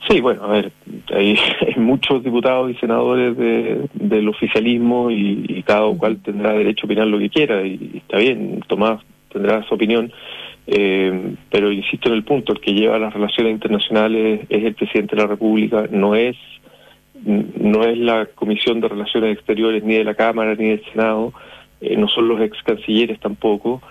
Sí, 0.08 0.20
bueno, 0.20 0.44
a 0.44 0.46
ver, 0.46 0.72
hay, 1.12 1.36
muchos 1.76 2.22
diputados 2.22 2.70
y 2.70 2.74
senadores 2.74 3.36
del 3.36 4.28
oficialismo 4.28 5.10
y, 5.10 5.64
cada 5.66 5.92
cual 5.96 6.18
tendrá 6.18 6.52
derecho 6.52 6.82
a 6.82 6.86
opinar 6.86 7.08
lo 7.08 7.18
que 7.18 7.30
quiera 7.30 7.66
y 7.66 7.96
está 7.96 8.18
bien, 8.18 8.60
Tomás 8.68 9.00
tendrá 9.36 9.62
su 9.64 9.74
opinión, 9.74 10.12
eh, 10.66 11.34
pero 11.50 11.70
insisto 11.70 12.08
en 12.08 12.14
el 12.14 12.24
punto, 12.24 12.52
el 12.52 12.60
que 12.60 12.72
lleva 12.72 12.98
las 12.98 13.14
relaciones 13.14 13.52
internacionales 13.52 14.40
es 14.48 14.64
el 14.64 14.74
presidente 14.74 15.14
de 15.14 15.22
la 15.22 15.28
República, 15.28 15.86
no 15.90 16.14
es 16.14 16.36
no 17.24 17.82
es 17.84 17.98
la 17.98 18.26
Comisión 18.26 18.80
de 18.80 18.88
Relaciones 18.88 19.36
Exteriores 19.36 19.82
ni 19.82 19.94
de 19.94 20.04
la 20.04 20.14
Cámara 20.14 20.54
ni 20.54 20.68
del 20.68 20.84
Senado, 20.92 21.32
eh, 21.80 21.96
no 21.96 22.08
son 22.08 22.28
los 22.28 22.40
ex 22.40 22.62
cancilleres 22.62 23.18
tampoco, 23.18 23.82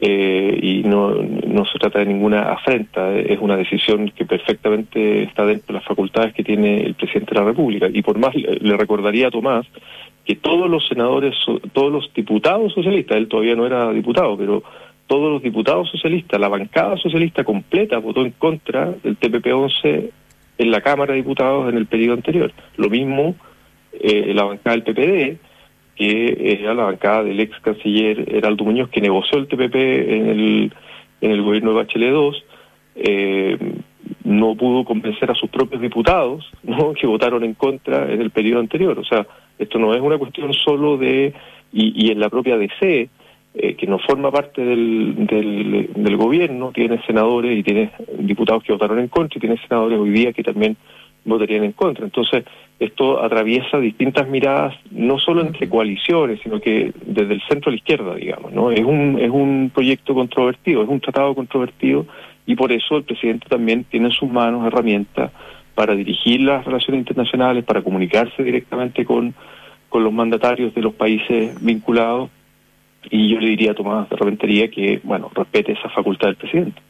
eh, 0.00 0.58
y 0.60 0.82
no, 0.82 1.14
no 1.14 1.64
se 1.66 1.78
trata 1.78 2.00
de 2.00 2.06
ninguna 2.06 2.52
afrenta, 2.52 3.16
es 3.16 3.38
una 3.40 3.56
decisión 3.56 4.10
que 4.10 4.24
perfectamente 4.24 5.22
está 5.22 5.46
dentro 5.46 5.68
de 5.68 5.74
las 5.74 5.84
facultades 5.84 6.34
que 6.34 6.42
tiene 6.42 6.82
el 6.82 6.94
presidente 6.94 7.32
de 7.32 7.40
la 7.40 7.46
República. 7.46 7.88
Y 7.92 8.02
por 8.02 8.18
más 8.18 8.34
le 8.34 8.76
recordaría 8.76 9.28
a 9.28 9.30
Tomás 9.30 9.66
que 10.24 10.34
todos 10.36 10.68
los 10.68 10.86
senadores, 10.88 11.36
todos 11.72 11.92
los 11.92 12.12
diputados 12.12 12.72
socialistas, 12.72 13.16
él 13.18 13.28
todavía 13.28 13.54
no 13.54 13.66
era 13.66 13.92
diputado, 13.92 14.36
pero 14.36 14.64
todos 15.06 15.32
los 15.32 15.42
diputados 15.42 15.90
socialistas, 15.90 16.40
la 16.40 16.48
bancada 16.48 16.96
socialista 16.96 17.44
completa 17.44 17.98
votó 17.98 18.24
en 18.24 18.32
contra 18.32 18.92
del 19.02 19.18
TPP-11 19.18 20.10
en 20.58 20.70
la 20.70 20.80
Cámara 20.80 21.12
de 21.12 21.18
Diputados 21.18 21.68
en 21.68 21.76
el 21.76 21.86
periodo 21.86 22.14
anterior. 22.14 22.52
Lo 22.76 22.88
mismo 22.88 23.34
eh, 23.92 24.32
la 24.34 24.44
bancada 24.44 24.76
del 24.76 24.82
PPD, 24.82 25.38
que 25.96 26.56
era 26.60 26.74
la 26.74 26.84
bancada 26.84 27.22
del 27.24 27.38
ex 27.40 27.58
canciller 27.60 28.34
Heraldo 28.34 28.64
Muñoz, 28.64 28.88
que 28.90 29.00
negoció 29.00 29.38
el 29.38 29.46
TPP 29.46 29.74
en 29.74 30.28
el, 30.28 30.72
en 31.20 31.30
el 31.30 31.42
gobierno 31.42 31.70
de 31.70 31.76
Bachelet 31.76 32.12
II, 32.12 32.32
eh, 32.96 33.58
no 34.24 34.54
pudo 34.54 34.84
convencer 34.84 35.30
a 35.30 35.34
sus 35.34 35.50
propios 35.50 35.80
diputados 35.80 36.50
¿no? 36.62 36.92
que 36.94 37.06
votaron 37.06 37.44
en 37.44 37.54
contra 37.54 38.10
en 38.12 38.20
el 38.20 38.30
periodo 38.30 38.60
anterior. 38.60 38.98
O 38.98 39.04
sea, 39.04 39.26
esto 39.58 39.78
no 39.78 39.94
es 39.94 40.00
una 40.00 40.18
cuestión 40.18 40.52
solo 40.52 40.96
de, 40.96 41.34
y, 41.72 42.06
y 42.06 42.10
en 42.10 42.20
la 42.20 42.30
propia 42.30 42.56
DC, 42.56 43.08
eh, 43.56 43.76
que 43.76 43.86
no 43.86 44.00
forma 44.00 44.32
parte 44.32 44.64
del, 44.64 45.26
del, 45.94 46.16
gobierno, 46.16 46.72
tiene 46.72 47.00
senadores 47.06 47.56
y 47.56 47.62
tiene 47.62 47.92
diputados 48.18 48.64
que 48.64 48.72
votaron 48.72 48.98
en 48.98 49.06
contra 49.06 49.38
y 49.38 49.40
tiene 49.40 49.58
senadores 49.58 49.96
hoy 49.96 50.10
día 50.10 50.32
que 50.32 50.42
también 50.42 50.76
votarían 51.24 51.62
en 51.62 51.70
contra. 51.70 52.04
Entonces, 52.04 52.44
esto 52.80 53.22
atraviesa 53.22 53.78
distintas 53.78 54.28
miradas, 54.28 54.74
no 54.90 55.20
solo 55.20 55.40
entre 55.40 55.68
coaliciones, 55.68 56.40
sino 56.42 56.60
que 56.60 56.92
desde 57.06 57.34
el 57.34 57.42
centro 57.48 57.68
a 57.68 57.72
la 57.72 57.76
izquierda, 57.76 58.16
digamos, 58.16 58.52
¿no? 58.52 58.72
Es 58.72 58.84
un, 58.84 59.18
es 59.20 59.30
un 59.30 59.70
proyecto 59.72 60.14
controvertido, 60.14 60.82
es 60.82 60.88
un 60.88 60.98
tratado 60.98 61.32
controvertido 61.34 62.06
y 62.46 62.56
por 62.56 62.72
eso 62.72 62.96
el 62.96 63.04
presidente 63.04 63.48
también 63.48 63.84
tiene 63.84 64.06
en 64.06 64.12
sus 64.12 64.28
manos 64.28 64.66
herramientas 64.66 65.30
para 65.76 65.94
dirigir 65.94 66.40
las 66.40 66.64
relaciones 66.64 67.00
internacionales, 67.00 67.64
para 67.64 67.82
comunicarse 67.82 68.42
directamente 68.42 69.04
con, 69.04 69.32
con 69.88 70.02
los 70.02 70.12
mandatarios 70.12 70.74
de 70.74 70.82
los 70.82 70.94
países 70.94 71.54
vinculados 71.64 72.30
y 73.10 73.32
yo 73.32 73.40
le 73.40 73.50
diría 73.50 73.72
a 73.72 73.74
Tomás 73.74 74.08
de 74.08 74.16
Reventería 74.16 74.70
que, 74.70 75.00
bueno, 75.04 75.30
respete 75.34 75.72
esa 75.72 75.88
facultad 75.90 76.28
del 76.28 76.36
presidente. 76.36 76.80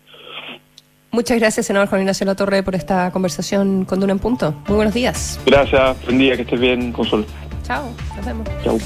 Muchas 1.11 1.39
gracias, 1.39 1.67
senador 1.67 1.89
Juan 1.89 2.01
Ignacio 2.01 2.27
La 2.27 2.35
Torre, 2.35 2.62
por 2.65 2.75
esta 2.75 3.11
conversación 3.12 3.85
con 3.85 4.01
Duna 4.01 4.12
en 4.12 4.19
Punto. 4.19 4.53
Muy 4.67 4.77
buenos 4.77 4.95
días. 4.95 5.41
Gracias, 5.47 6.05
buen 6.05 6.19
día, 6.19 6.35
que 6.35 6.43
estés 6.43 6.59
bien, 6.59 6.91
Consuelo. 6.91 7.25
Chao, 7.62 7.85
nos 8.17 8.27
vemos. 8.27 8.49
Chao. 8.65 8.79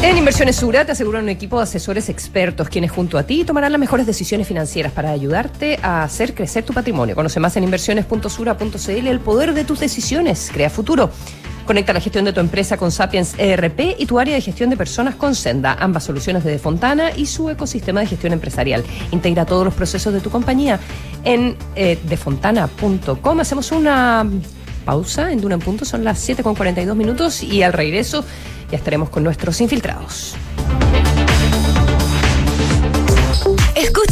En 0.00 0.16
Inversiones 0.16 0.56
Sura 0.56 0.84
te 0.84 0.92
aseguran 0.92 1.24
un 1.24 1.28
equipo 1.28 1.56
de 1.56 1.64
asesores 1.64 2.08
expertos 2.08 2.68
quienes 2.68 2.92
junto 2.92 3.18
a 3.18 3.24
ti 3.24 3.42
tomarán 3.42 3.72
las 3.72 3.80
mejores 3.80 4.06
decisiones 4.06 4.46
financieras 4.46 4.92
para 4.92 5.10
ayudarte 5.10 5.80
a 5.82 6.04
hacer 6.04 6.34
crecer 6.34 6.64
tu 6.64 6.72
patrimonio. 6.72 7.16
Conoce 7.16 7.40
más 7.40 7.56
en 7.56 7.64
inversiones.sura.cl 7.64 9.06
el 9.08 9.20
poder 9.20 9.54
de 9.54 9.64
tus 9.64 9.80
decisiones. 9.80 10.50
Crea 10.52 10.70
futuro. 10.70 11.10
Conecta 11.68 11.92
la 11.92 12.00
gestión 12.00 12.24
de 12.24 12.32
tu 12.32 12.40
empresa 12.40 12.78
con 12.78 12.90
Sapiens 12.90 13.34
ERP 13.36 13.96
y 13.98 14.06
tu 14.06 14.18
área 14.18 14.34
de 14.34 14.40
gestión 14.40 14.70
de 14.70 14.76
personas 14.78 15.16
con 15.16 15.34
Senda, 15.34 15.76
ambas 15.78 16.02
soluciones 16.02 16.42
de 16.42 16.58
Fontana 16.58 17.10
y 17.14 17.26
su 17.26 17.50
ecosistema 17.50 18.00
de 18.00 18.06
gestión 18.06 18.32
empresarial. 18.32 18.82
Integra 19.12 19.44
todos 19.44 19.66
los 19.66 19.74
procesos 19.74 20.14
de 20.14 20.20
tu 20.22 20.30
compañía 20.30 20.80
en 21.24 21.58
eh, 21.76 21.98
defontana.com. 22.04 23.40
Hacemos 23.40 23.70
una 23.70 24.26
pausa 24.86 25.30
en 25.30 25.42
Duna 25.42 25.56
en 25.56 25.60
Punto, 25.60 25.84
son 25.84 26.04
las 26.04 26.18
7 26.20 26.42
con 26.42 26.54
42 26.54 26.96
minutos 26.96 27.42
y 27.42 27.62
al 27.62 27.74
regreso 27.74 28.24
ya 28.70 28.78
estaremos 28.78 29.10
con 29.10 29.22
nuestros 29.22 29.60
infiltrados. 29.60 30.36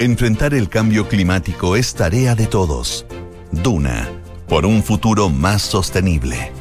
Enfrentar 0.00 0.54
el 0.54 0.68
cambio 0.68 1.08
climático 1.08 1.74
es 1.74 1.92
tarea 1.92 2.36
de 2.36 2.46
todos. 2.46 3.04
Duna, 3.50 4.08
por 4.46 4.64
un 4.64 4.84
futuro 4.84 5.28
más 5.28 5.60
sostenible. 5.62 6.52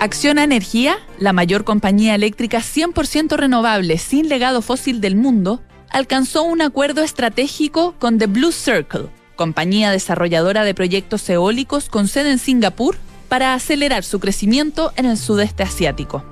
Acciona 0.00 0.42
Energía, 0.42 0.98
la 1.20 1.32
mayor 1.32 1.62
compañía 1.62 2.16
eléctrica 2.16 2.58
100% 2.58 3.36
renovable 3.36 3.98
sin 3.98 4.28
legado 4.28 4.62
fósil 4.62 5.00
del 5.00 5.14
mundo, 5.14 5.62
alcanzó 5.90 6.42
un 6.42 6.60
acuerdo 6.60 7.04
estratégico 7.04 7.94
con 8.00 8.18
The 8.18 8.26
Blue 8.26 8.50
Circle, 8.50 9.10
compañía 9.36 9.92
desarrolladora 9.92 10.64
de 10.64 10.74
proyectos 10.74 11.30
eólicos 11.30 11.88
con 11.88 12.08
sede 12.08 12.32
en 12.32 12.40
Singapur, 12.40 12.96
para 13.28 13.54
acelerar 13.54 14.02
su 14.02 14.18
crecimiento 14.18 14.92
en 14.96 15.06
el 15.06 15.18
sudeste 15.18 15.62
asiático. 15.62 16.24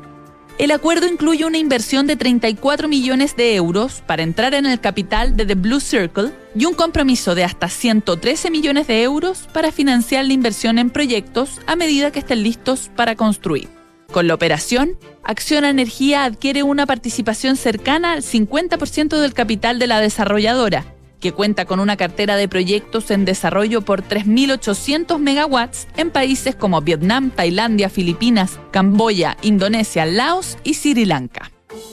El 0.56 0.70
acuerdo 0.70 1.08
incluye 1.08 1.44
una 1.44 1.58
inversión 1.58 2.06
de 2.06 2.14
34 2.14 2.86
millones 2.86 3.34
de 3.36 3.56
euros 3.56 4.02
para 4.06 4.22
entrar 4.22 4.54
en 4.54 4.66
el 4.66 4.80
capital 4.80 5.36
de 5.36 5.46
The 5.46 5.56
Blue 5.56 5.80
Circle 5.80 6.30
y 6.54 6.64
un 6.66 6.74
compromiso 6.74 7.34
de 7.34 7.42
hasta 7.42 7.68
113 7.68 8.52
millones 8.52 8.86
de 8.86 9.02
euros 9.02 9.48
para 9.52 9.72
financiar 9.72 10.24
la 10.24 10.32
inversión 10.32 10.78
en 10.78 10.90
proyectos 10.90 11.60
a 11.66 11.74
medida 11.74 12.12
que 12.12 12.20
estén 12.20 12.44
listos 12.44 12.88
para 12.94 13.16
construir. 13.16 13.68
Con 14.12 14.28
la 14.28 14.34
operación, 14.34 14.96
Acciona 15.24 15.70
Energía 15.70 16.24
adquiere 16.24 16.62
una 16.62 16.86
participación 16.86 17.56
cercana 17.56 18.12
al 18.12 18.22
50% 18.22 19.18
del 19.20 19.34
capital 19.34 19.80
de 19.80 19.88
la 19.88 19.98
desarrolladora, 19.98 20.93
que 21.24 21.32
cuenta 21.32 21.64
con 21.64 21.80
una 21.80 21.96
cartera 21.96 22.36
de 22.36 22.48
proyectos 22.48 23.10
en 23.10 23.24
desarrollo 23.24 23.80
por 23.80 24.02
3.800 24.02 25.18
megawatts 25.18 25.88
en 25.96 26.10
países 26.10 26.54
como 26.54 26.82
Vietnam, 26.82 27.30
Tailandia, 27.30 27.88
Filipinas, 27.88 28.60
Camboya, 28.72 29.38
Indonesia, 29.40 30.04
Laos 30.04 30.58
y 30.64 30.74
Sri 30.74 31.06
Lanka. 31.06 31.50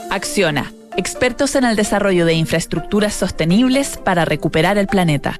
Acciona, 0.10 0.74
expertos 0.98 1.56
en 1.56 1.64
el 1.64 1.78
desarrollo 1.78 2.26
de 2.26 2.34
infraestructuras 2.34 3.14
sostenibles 3.14 3.96
para 3.96 4.26
recuperar 4.26 4.78
el 4.78 4.88
planeta. 4.88 5.40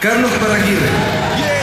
Carlos 0.00 0.30
Paraguirre. 0.40 1.57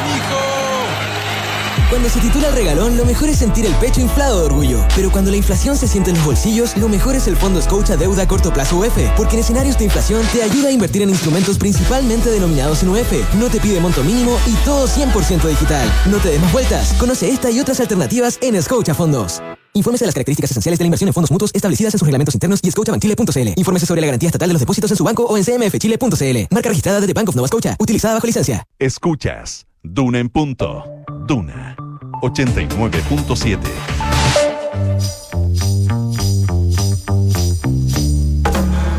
Cuando 1.90 2.10
se 2.10 2.20
titula 2.20 2.48
el 2.48 2.56
regalón, 2.56 2.98
lo 2.98 3.06
mejor 3.06 3.30
es 3.30 3.38
sentir 3.38 3.66
el 3.66 3.74
pecho 3.76 4.02
inflado 4.02 4.40
de 4.40 4.46
orgullo. 4.48 4.84
Pero 4.96 5.12
cuando 5.12 5.30
la 5.30 5.38
inflación 5.38 5.78
se 5.78 5.88
siente 5.88 6.10
en 6.10 6.16
los 6.18 6.26
bolsillos, 6.26 6.76
lo 6.78 6.90
mejor 6.90 7.16
es 7.16 7.28
el 7.28 7.36
Fondo 7.36 7.62
Scotia 7.62 7.96
Deuda 7.96 8.24
a 8.24 8.28
Corto 8.28 8.52
Plazo 8.52 8.78
UF. 8.78 8.98
Porque 9.16 9.36
en 9.36 9.42
escenarios 9.42 9.78
de 9.78 9.86
inflación 9.86 10.24
te 10.34 10.42
ayuda 10.42 10.70
a 10.70 10.72
invertir 10.72 11.04
en 11.04 11.10
instrumentos 11.10 11.60
principalmente 11.60 12.32
denominados 12.32 12.82
en 12.82 12.90
UF. 12.90 13.36
No 13.36 13.50
te 13.50 13.60
pide 13.60 13.80
monto 13.80 14.04
mínimo 14.04 14.36
y 14.48 14.54
todo 14.66 14.88
100% 14.88 15.48
digital. 15.48 15.88
No 16.10 16.18
te 16.18 16.30
des 16.30 16.42
más 16.42 16.52
vueltas. 16.52 16.94
Conoce 16.94 17.30
esta 17.30 17.52
y 17.52 17.60
otras 17.60 17.80
alternativas 17.80 18.40
en 18.42 18.60
Scotia 18.62 18.96
Fondos. 18.96 19.42
Infórmese 19.74 20.06
de 20.06 20.08
las 20.08 20.16
características 20.16 20.52
esenciales 20.52 20.80
de 20.80 20.84
la 20.84 20.88
inversión 20.88 21.10
en 21.10 21.14
fondos 21.14 21.32
mutuos 21.32 21.52
establecidas 21.54 21.94
en 21.94 22.00
sus 22.00 22.08
reglamentos 22.08 22.34
internos 22.34 22.62
y 22.64 22.72
scotiabankchile.cl. 22.72 23.54
Infórmese 23.58 23.86
sobre 23.86 24.02
la 24.02 24.08
garantía 24.08 24.30
estatal 24.30 24.50
de 24.50 24.54
los 24.54 24.62
depósitos 24.62 24.90
en 24.90 24.98
su 24.98 25.04
banco 25.04 25.24
o 25.24 25.38
en 25.38 25.44
cmfchile.cl. 25.44 26.48
Marca 26.50 26.70
registrada 26.70 27.00
de 27.00 27.08
The 27.08 27.14
Bank 27.14 27.30
of 27.30 27.36
Nova 27.36 27.48
Scotia. 27.48 27.76
Utilizada 27.78 28.16
bajo 28.16 28.26
licencia. 28.26 28.64
Escuchas 28.80 29.68
Duna 29.88 30.20
en 30.20 30.30
punto. 30.30 30.84
Duna 31.26 31.76
89.7. 32.22 33.60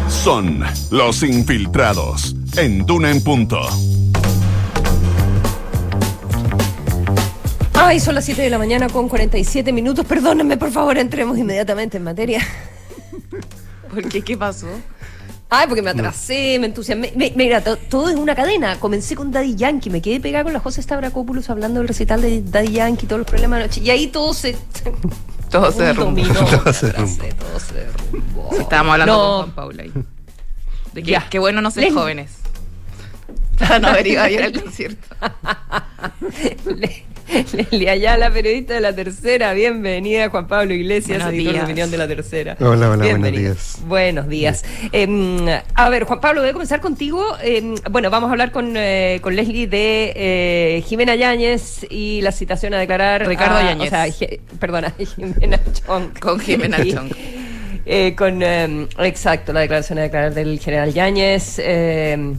Son 0.09 0.65
los 0.91 1.23
infiltrados 1.23 2.35
en 2.57 2.85
Duna 2.85 3.13
en 3.13 3.23
punto. 3.23 3.61
Ay, 7.75 8.01
son 8.01 8.17
las 8.17 8.25
7 8.25 8.43
de 8.43 8.51
la 8.51 8.59
mañana 8.59 8.89
con 8.89 9.09
47 9.09 9.73
minutos. 9.73 10.05
Perdónenme, 10.05 10.57
por 10.57 10.73
favor, 10.73 10.99
entremos 10.99 11.39
inmediatamente 11.39 11.99
en 11.99 12.03
materia. 12.03 12.45
¿Por 13.89 14.09
qué? 14.09 14.23
¿Qué 14.23 14.37
pasó? 14.37 14.67
Ay, 15.49 15.67
porque 15.69 15.81
me 15.83 15.91
atrasé, 15.91 16.59
me 16.59 16.67
entusiasmé. 16.67 17.13
Me- 17.15 17.33
Mira, 17.37 17.63
to- 17.63 17.77
todo 17.77 18.09
es 18.11 18.17
una 18.17 18.35
cadena. 18.35 18.81
Comencé 18.81 19.15
con 19.15 19.31
Daddy 19.31 19.55
Yankee, 19.55 19.91
me 19.91 20.03
quedé 20.03 20.19
pegada 20.21 20.43
con 20.45 20.53
la 20.53 20.59
José 20.61 20.83
Stavrakopoulos 20.83 21.49
hablando 21.51 21.79
del 21.81 21.89
recital 21.89 22.21
de 22.21 22.43
Daddy 22.43 22.73
Yankee, 22.73 23.07
todos 23.07 23.21
los 23.21 23.29
problemas 23.29 23.61
de 23.61 23.67
noche. 23.69 23.81
Y 23.81 23.91
ahí 23.91 24.09
todo 24.09 24.35
se. 24.35 24.57
Todo 25.51 25.71
se 25.71 25.85
derrumbó. 25.85 26.23
Todo 26.27 26.73
se 26.73 26.87
derrumbó. 26.87 27.25
todo 27.39 27.61
se 27.61 27.75
derrumbó. 27.75 28.49
Sí, 28.53 28.57
estábamos 28.63 28.93
hablando 28.95 29.13
No. 29.15 29.21
con 29.21 29.37
Juan 29.43 29.51
Paula 29.55 29.83
ahí. 29.85 29.93
De 30.93 31.03
que, 31.05 31.11
Ya. 31.13 31.29
qué 31.31 31.39
bueno 31.39 31.61
no 31.61 31.71
ser 31.71 31.93
jóvenes. 31.93 32.33
Para 33.57 33.79
no 33.79 33.89
haber 33.89 34.07
ido 34.09 34.23
a 34.23 34.29
ir 34.31 34.43
al 34.43 34.53
concierto. 34.61 35.07
Leslie 37.53 37.91
Ayala, 37.91 38.31
periodista 38.31 38.75
de 38.75 38.81
La 38.81 38.95
Tercera. 38.95 39.53
Bienvenida, 39.53 40.29
Juan 40.31 40.47
Pablo 40.47 40.75
Iglesias, 40.75 41.19
Buenos 41.19 41.35
editor 41.35 41.47
de 41.47 41.53
días. 41.53 41.65
opinión 41.65 41.91
de 41.91 41.99
La 41.99 42.07
Tercera. 42.09 42.57
Hola, 42.61 42.91
hola, 42.91 43.07
buenos 43.09 43.33
días. 43.33 43.79
Buenos 43.87 44.29
días. 44.29 44.65
Eh, 44.93 45.61
a 45.75 45.89
ver, 45.91 46.05
Juan 46.05 46.21
Pablo, 46.21 46.41
voy 46.43 46.51
a 46.51 46.53
comenzar 46.53 46.81
contigo. 46.81 47.25
Eh, 47.43 47.75
bueno, 47.91 48.11
vamos 48.11 48.29
a 48.29 48.33
hablar 48.33 48.53
con, 48.53 48.75
eh, 48.77 49.19
con 49.23 49.35
Leslie 49.35 49.67
de 49.67 50.13
eh, 50.15 50.85
Jimena 50.87 51.15
Yáñez 51.17 51.85
y 51.91 52.21
la 52.23 52.31
citación 52.33 52.75
a 52.75 52.79
declarar. 52.79 53.27
Ricardo 53.27 53.57
a- 53.57 53.63
Yáñez. 53.65 53.89
O 53.89 53.91
sea, 53.91 54.07
Je- 54.07 54.41
perdona, 54.61 54.95
Jimena 55.17 55.59
Chong. 55.73 56.19
Con 56.21 56.39
Jimena 56.39 56.79
Y- 56.85 56.93
Chong. 56.93 57.11
eh, 57.87 58.15
con, 58.17 58.41
eh, 58.43 58.87
exacto, 59.01 59.53
la 59.53 59.61
declaración 59.61 59.99
a 59.99 60.03
declarar 60.03 60.33
del 60.33 60.61
general 60.61 60.93
Yáñez. 60.93 61.59
Eh, 61.59 62.35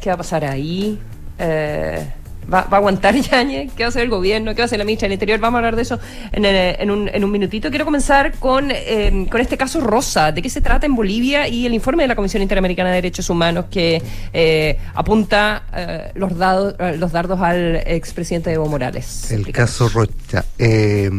¿Qué 0.00 0.08
va 0.08 0.14
a 0.14 0.18
pasar 0.18 0.44
ahí? 0.44 0.98
Eh, 1.38 2.06
¿va, 2.52 2.62
va 2.62 2.76
a 2.76 2.76
aguantar 2.76 3.14
Yáñez? 3.20 3.72
¿Qué 3.76 3.82
va 3.82 3.86
a 3.86 3.88
hacer 3.88 4.02
el 4.02 4.10
gobierno? 4.10 4.52
¿Qué 4.52 4.58
va 4.58 4.64
a 4.64 4.66
hacer 4.66 4.78
la 4.78 4.84
ministra 4.84 5.06
del 5.06 5.14
Interior? 5.14 5.38
Vamos 5.40 5.56
a 5.56 5.58
hablar 5.58 5.76
de 5.76 5.82
eso 5.82 5.98
en, 6.32 6.44
eh, 6.44 6.78
un, 6.82 7.08
en 7.12 7.24
un 7.24 7.30
minutito. 7.30 7.70
Quiero 7.70 7.84
comenzar 7.84 8.34
con, 8.34 8.70
eh, 8.70 9.26
con 9.30 9.40
este 9.40 9.56
caso 9.56 9.80
Rosa. 9.80 10.32
¿De 10.32 10.42
qué 10.42 10.50
se 10.50 10.60
trata 10.60 10.86
en 10.86 10.94
Bolivia? 10.94 11.48
Y 11.48 11.66
el 11.66 11.74
informe 11.74 12.04
de 12.04 12.08
la 12.08 12.16
Comisión 12.16 12.42
Interamericana 12.42 12.90
de 12.90 12.96
Derechos 12.96 13.30
Humanos 13.30 13.66
que 13.70 14.02
eh, 14.32 14.78
apunta 14.94 15.62
eh, 15.74 16.10
los, 16.14 16.36
dados, 16.36 16.74
eh, 16.78 16.96
los 16.98 17.12
dardos 17.12 17.40
al 17.40 17.76
expresidente 17.86 18.52
Evo 18.52 18.66
Morales. 18.66 19.30
El 19.30 19.50
caso 19.52 19.88
Rocha. 19.88 20.44
Eh, 20.58 21.10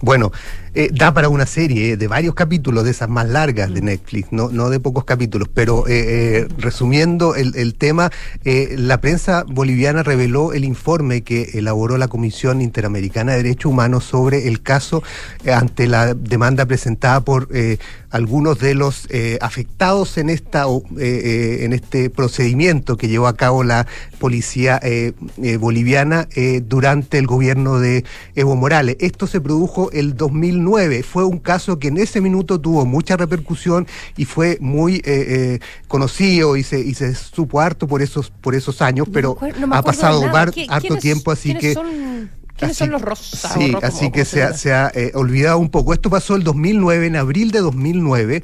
bueno, 0.00 0.32
eh, 0.76 0.90
da 0.92 1.14
para 1.14 1.30
una 1.30 1.46
serie 1.46 1.96
de 1.96 2.06
varios 2.06 2.34
capítulos 2.34 2.84
de 2.84 2.90
esas 2.90 3.08
más 3.08 3.26
largas 3.26 3.72
de 3.72 3.80
Netflix, 3.80 4.28
no, 4.30 4.50
no 4.50 4.68
de 4.68 4.78
pocos 4.78 5.04
capítulos, 5.04 5.48
pero 5.52 5.88
eh, 5.88 5.94
eh, 6.42 6.48
resumiendo 6.58 7.34
el, 7.34 7.56
el 7.56 7.74
tema, 7.74 8.10
eh, 8.44 8.74
la 8.76 9.00
prensa 9.00 9.44
boliviana 9.48 10.02
reveló 10.02 10.52
el 10.52 10.64
informe 10.64 11.22
que 11.22 11.52
elaboró 11.54 11.96
la 11.96 12.08
Comisión 12.08 12.60
Interamericana 12.60 13.32
de 13.32 13.38
Derechos 13.38 13.72
Humanos 13.72 14.04
sobre 14.04 14.48
el 14.48 14.60
caso 14.60 15.02
eh, 15.44 15.52
ante 15.52 15.86
la 15.86 16.12
demanda 16.12 16.66
presentada 16.66 17.22
por 17.22 17.48
eh, 17.54 17.78
algunos 18.10 18.58
de 18.58 18.74
los 18.74 19.06
eh, 19.10 19.38
afectados 19.40 20.18
en 20.18 20.30
esta 20.30 20.64
eh, 20.66 20.80
eh, 20.98 21.64
en 21.64 21.72
este 21.72 22.10
procedimiento 22.10 22.96
que 22.96 23.08
llevó 23.08 23.26
a 23.28 23.36
cabo 23.36 23.64
la 23.64 23.86
policía 24.18 24.78
eh, 24.82 25.12
eh, 25.42 25.56
boliviana 25.56 26.28
eh, 26.34 26.62
durante 26.64 27.18
el 27.18 27.26
gobierno 27.26 27.78
de 27.78 28.04
Evo 28.34 28.56
Morales. 28.56 28.96
Esto 29.00 29.26
se 29.26 29.40
produjo 29.40 29.90
el 29.92 30.16
2009. 30.16 30.65
Fue 31.02 31.24
un 31.24 31.38
caso 31.38 31.78
que 31.78 31.88
en 31.88 31.96
ese 31.98 32.20
minuto 32.20 32.60
tuvo 32.60 32.84
mucha 32.84 33.16
repercusión 33.16 33.86
y 34.16 34.24
fue 34.24 34.58
muy 34.60 34.96
eh, 34.96 35.02
eh, 35.06 35.58
conocido 35.88 36.56
y 36.56 36.62
se, 36.62 36.80
y 36.80 36.94
se 36.94 37.14
supo 37.14 37.60
harto 37.60 37.86
por 37.86 38.02
esos 38.02 38.30
por 38.30 38.54
esos 38.54 38.82
años, 38.82 39.08
pero 39.12 39.36
no 39.60 39.66
ha 39.74 39.82
pasado 39.82 40.20
¿Qui- 40.52 40.66
harto 40.68 40.96
tiempo, 40.96 41.30
así 41.30 41.54
que 41.54 41.74
son- 41.74 42.30
¿Quiénes 42.56 42.76
así- 42.76 42.84
son 42.84 42.90
los 42.90 43.02
rosas? 43.02 43.52
Sí, 43.52 43.74
así 43.82 44.10
que 44.10 44.24
se 44.24 44.42
ha, 44.42 44.46
llama? 44.46 44.56
se 44.58 44.72
ha, 44.72 44.90
eh, 44.94 45.10
olvidado 45.14 45.58
un 45.58 45.68
poco. 45.68 45.92
Esto 45.92 46.08
pasó 46.08 46.36
el 46.36 46.42
2009, 46.42 47.06
en 47.06 47.16
abril 47.16 47.50
de 47.50 47.58
2009. 47.60 48.42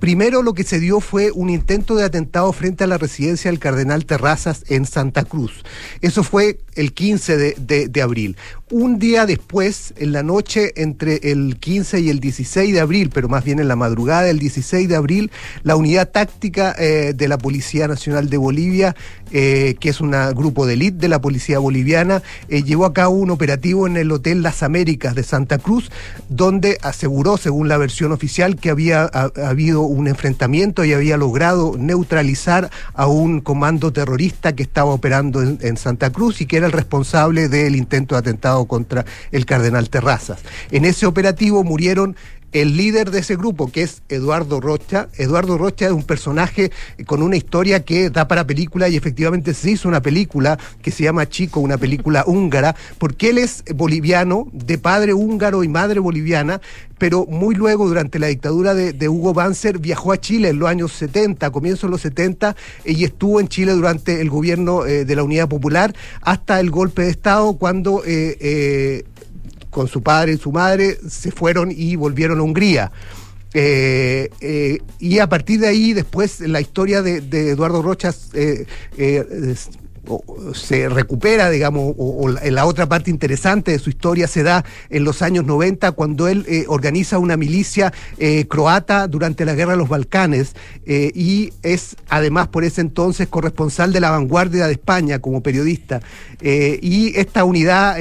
Primero 0.00 0.42
lo 0.42 0.52
que 0.52 0.64
se 0.64 0.80
dio 0.80 0.98
fue 0.98 1.30
un 1.30 1.48
intento 1.48 1.94
de 1.94 2.02
atentado 2.04 2.52
frente 2.52 2.82
a 2.82 2.88
la 2.88 2.98
residencia 2.98 3.52
del 3.52 3.60
cardenal 3.60 4.04
Terrazas 4.04 4.64
en 4.68 4.84
Santa 4.84 5.22
Cruz. 5.24 5.62
Eso 6.00 6.24
fue 6.24 6.58
el 6.74 6.92
15 6.92 7.36
de, 7.36 7.54
de- 7.56 7.86
de 7.86 8.02
abril. 8.02 8.36
Un 8.72 8.98
día 8.98 9.26
después, 9.26 9.92
en 9.98 10.12
la 10.12 10.22
noche 10.22 10.72
entre 10.76 11.16
el 11.30 11.58
15 11.60 12.00
y 12.00 12.08
el 12.08 12.20
16 12.20 12.72
de 12.72 12.80
abril, 12.80 13.10
pero 13.12 13.28
más 13.28 13.44
bien 13.44 13.58
en 13.60 13.68
la 13.68 13.76
madrugada 13.76 14.22
del 14.22 14.38
16 14.38 14.88
de 14.88 14.96
abril, 14.96 15.30
la 15.62 15.76
unidad 15.76 16.08
táctica 16.08 16.74
eh, 16.78 17.12
de 17.14 17.28
la 17.28 17.36
Policía 17.36 17.86
Nacional 17.86 18.30
de 18.30 18.38
Bolivia, 18.38 18.96
eh, 19.30 19.76
que 19.78 19.90
es 19.90 20.00
un 20.00 20.12
grupo 20.34 20.64
de 20.66 20.72
élite 20.74 20.96
de 21.00 21.08
la 21.08 21.20
Policía 21.20 21.58
Boliviana, 21.58 22.22
eh, 22.48 22.62
llevó 22.62 22.86
a 22.86 22.94
cabo 22.94 23.14
un 23.16 23.30
operativo 23.30 23.86
en 23.86 23.98
el 23.98 24.10
Hotel 24.10 24.42
Las 24.42 24.62
Américas 24.62 25.14
de 25.14 25.22
Santa 25.22 25.58
Cruz, 25.58 25.90
donde 26.30 26.78
aseguró, 26.80 27.36
según 27.36 27.68
la 27.68 27.76
versión 27.76 28.10
oficial, 28.10 28.56
que 28.56 28.70
había 28.70 29.02
ha- 29.04 29.30
habido 29.46 29.82
un 29.82 30.08
enfrentamiento 30.08 30.82
y 30.86 30.94
había 30.94 31.18
logrado 31.18 31.76
neutralizar 31.78 32.70
a 32.94 33.06
un 33.06 33.42
comando 33.42 33.92
terrorista 33.92 34.54
que 34.54 34.62
estaba 34.62 34.92
operando 34.92 35.42
en, 35.42 35.58
en 35.60 35.76
Santa 35.76 36.10
Cruz 36.10 36.40
y 36.40 36.46
que 36.46 36.56
era 36.56 36.64
el 36.66 36.72
responsable 36.72 37.50
del 37.50 37.76
intento 37.76 38.14
de 38.14 38.20
atentado 38.20 38.61
contra 38.66 39.04
el 39.30 39.46
cardenal 39.46 39.90
Terrazas. 39.90 40.40
En 40.70 40.84
ese 40.84 41.06
operativo 41.06 41.64
murieron 41.64 42.16
el 42.52 42.76
líder 42.76 43.10
de 43.10 43.20
ese 43.20 43.36
grupo, 43.36 43.70
que 43.70 43.82
es 43.82 44.02
Eduardo 44.08 44.60
Rocha. 44.60 45.08
Eduardo 45.16 45.58
Rocha 45.58 45.86
es 45.86 45.92
un 45.92 46.04
personaje 46.04 46.70
con 47.06 47.22
una 47.22 47.36
historia 47.36 47.84
que 47.84 48.10
da 48.10 48.28
para 48.28 48.46
película 48.46 48.88
y 48.88 48.96
efectivamente 48.96 49.54
se 49.54 49.70
hizo 49.70 49.88
una 49.88 50.02
película 50.02 50.58
que 50.82 50.90
se 50.90 51.04
llama 51.04 51.28
Chico, 51.28 51.60
una 51.60 51.78
película 51.78 52.24
húngara, 52.26 52.76
porque 52.98 53.30
él 53.30 53.38
es 53.38 53.64
boliviano, 53.74 54.48
de 54.52 54.78
padre 54.78 55.14
húngaro 55.14 55.64
y 55.64 55.68
madre 55.68 56.00
boliviana, 56.00 56.60
pero 56.98 57.26
muy 57.26 57.56
luego, 57.56 57.88
durante 57.88 58.20
la 58.20 58.28
dictadura 58.28 58.74
de, 58.74 58.92
de 58.92 59.08
Hugo 59.08 59.34
Banzer, 59.34 59.80
viajó 59.80 60.12
a 60.12 60.20
Chile 60.20 60.50
en 60.50 60.60
los 60.60 60.68
años 60.68 60.92
70, 60.92 61.50
comienzos 61.50 61.82
de 61.82 61.90
los 61.90 62.00
70, 62.02 62.54
eh, 62.84 62.92
y 62.92 63.04
estuvo 63.04 63.40
en 63.40 63.48
Chile 63.48 63.72
durante 63.72 64.20
el 64.20 64.30
gobierno 64.30 64.86
eh, 64.86 65.04
de 65.04 65.16
la 65.16 65.24
Unidad 65.24 65.48
Popular 65.48 65.94
hasta 66.20 66.60
el 66.60 66.70
golpe 66.70 67.02
de 67.02 67.10
Estado, 67.10 67.54
cuando 67.54 68.02
eh, 68.04 68.36
eh, 68.40 69.04
con 69.72 69.88
su 69.88 70.02
padre 70.02 70.34
y 70.34 70.36
su 70.36 70.52
madre 70.52 70.98
se 71.08 71.32
fueron 71.32 71.72
y 71.74 71.96
volvieron 71.96 72.38
a 72.38 72.42
Hungría. 72.42 72.92
Eh, 73.54 74.30
eh, 74.40 74.78
y 74.98 75.18
a 75.18 75.28
partir 75.28 75.60
de 75.60 75.68
ahí, 75.68 75.94
después, 75.94 76.40
la 76.40 76.60
historia 76.60 77.02
de, 77.02 77.18
Eduardo 77.50 77.82
Rochas 77.82 78.28
eh, 78.34 78.66
se 80.54 80.88
recupera, 80.88 81.48
digamos, 81.48 81.94
o, 81.96 82.28
la, 82.28 82.66
otra 82.66 82.88
parte 82.88 83.10
interesante 83.10 83.70
de 83.70 83.78
su 83.78 83.88
historia 83.90 84.26
se 84.26 84.42
da 84.42 84.64
en 84.90 85.04
los 85.04 85.22
años 85.22 85.44
90, 85.44 85.92
cuando 85.92 86.26
él 86.26 86.44
eh, 86.48 86.64
organiza 86.66 87.18
una 87.18 87.36
milicia 87.36 87.92
eh, 88.18 88.46
croata 88.48 89.06
durante 89.06 89.44
la 89.44 89.54
guerra 89.54 89.72
de 89.72 89.78
los 89.78 89.88
Balcanes 89.88 90.54
eh, 90.86 91.12
y 91.14 91.52
es 91.62 91.96
además 92.08 92.48
por 92.48 92.64
ese 92.64 92.80
entonces 92.80 93.28
corresponsal 93.28 93.92
de 93.92 94.00
la 94.00 94.10
vanguardia 94.10 94.66
de 94.66 94.72
España 94.72 95.20
como 95.20 95.42
periodista. 95.42 96.00
Y 96.44 97.12
esta 97.16 97.44
unidad 97.44 97.98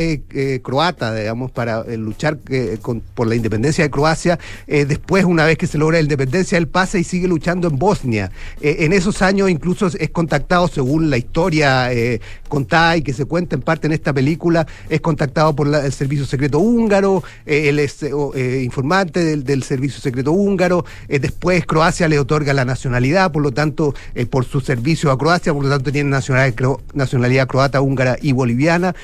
croata, 0.63 1.13
digamos, 1.13 1.51
para 1.51 1.83
luchar 1.83 2.39
con- 2.81 3.01
por 3.01 3.27
la 3.27 3.35
independencia 3.35 3.83
de 3.83 3.91
Croacia, 3.91 4.39
después, 4.65 5.25
una 5.25 5.45
vez 5.45 5.59
que 5.59 5.67
se 5.67 5.77
logra 5.77 5.97
la 5.97 6.01
independencia, 6.01 6.57
él 6.57 6.67
pasa 6.67 6.97
y 6.97 7.03
sigue 7.03 7.27
luchando 7.27 7.67
en 7.67 7.77
Bosnia. 7.77 8.31
En 8.61 8.93
esos 8.93 9.21
años 9.21 9.47
incluso 9.47 9.85
es 9.87 10.09
contactado, 10.09 10.67
según 10.67 11.11
la 11.11 11.17
historia 11.17 11.90
eh, 11.91 12.19
contada 12.47 12.97
y 12.97 13.01
que 13.01 13.13
se 13.13 13.25
cuenta 13.25 13.55
en 13.55 13.61
parte 13.61 13.87
en 13.87 13.93
esta 13.93 14.13
película, 14.13 14.65
es 14.89 15.01
contactado 15.01 15.55
por 15.55 15.67
el 15.67 15.91
servicio 15.91 16.25
secreto 16.25 16.59
húngaro, 16.59 17.23
eh, 17.45 17.69
él 17.69 17.79
es 17.79 18.01
eh, 18.03 18.11
eh, 18.35 18.61
informante 18.63 19.23
del, 19.23 19.43
del 19.43 19.63
servicio 19.63 20.01
secreto 20.01 20.31
húngaro, 20.31 20.85
después 21.07 21.65
Croacia 21.65 22.07
le 22.07 22.19
otorga 22.19 22.53
la 22.53 22.65
nacionalidad, 22.65 23.31
por 23.31 23.41
lo 23.43 23.51
tanto, 23.51 23.93
por 24.29 24.45
su 24.45 24.61
servicio 24.61 25.11
a 25.11 25.17
Croacia, 25.17 25.53
por 25.53 25.63
lo 25.63 25.69
tanto 25.69 25.91
tiene 25.91 26.09
nacionalidad, 26.09 26.55
nacionalidad 26.93 27.47
croata, 27.47 27.81
húngara 27.81 28.17
y 28.21 28.31
boliviana. 28.31 28.95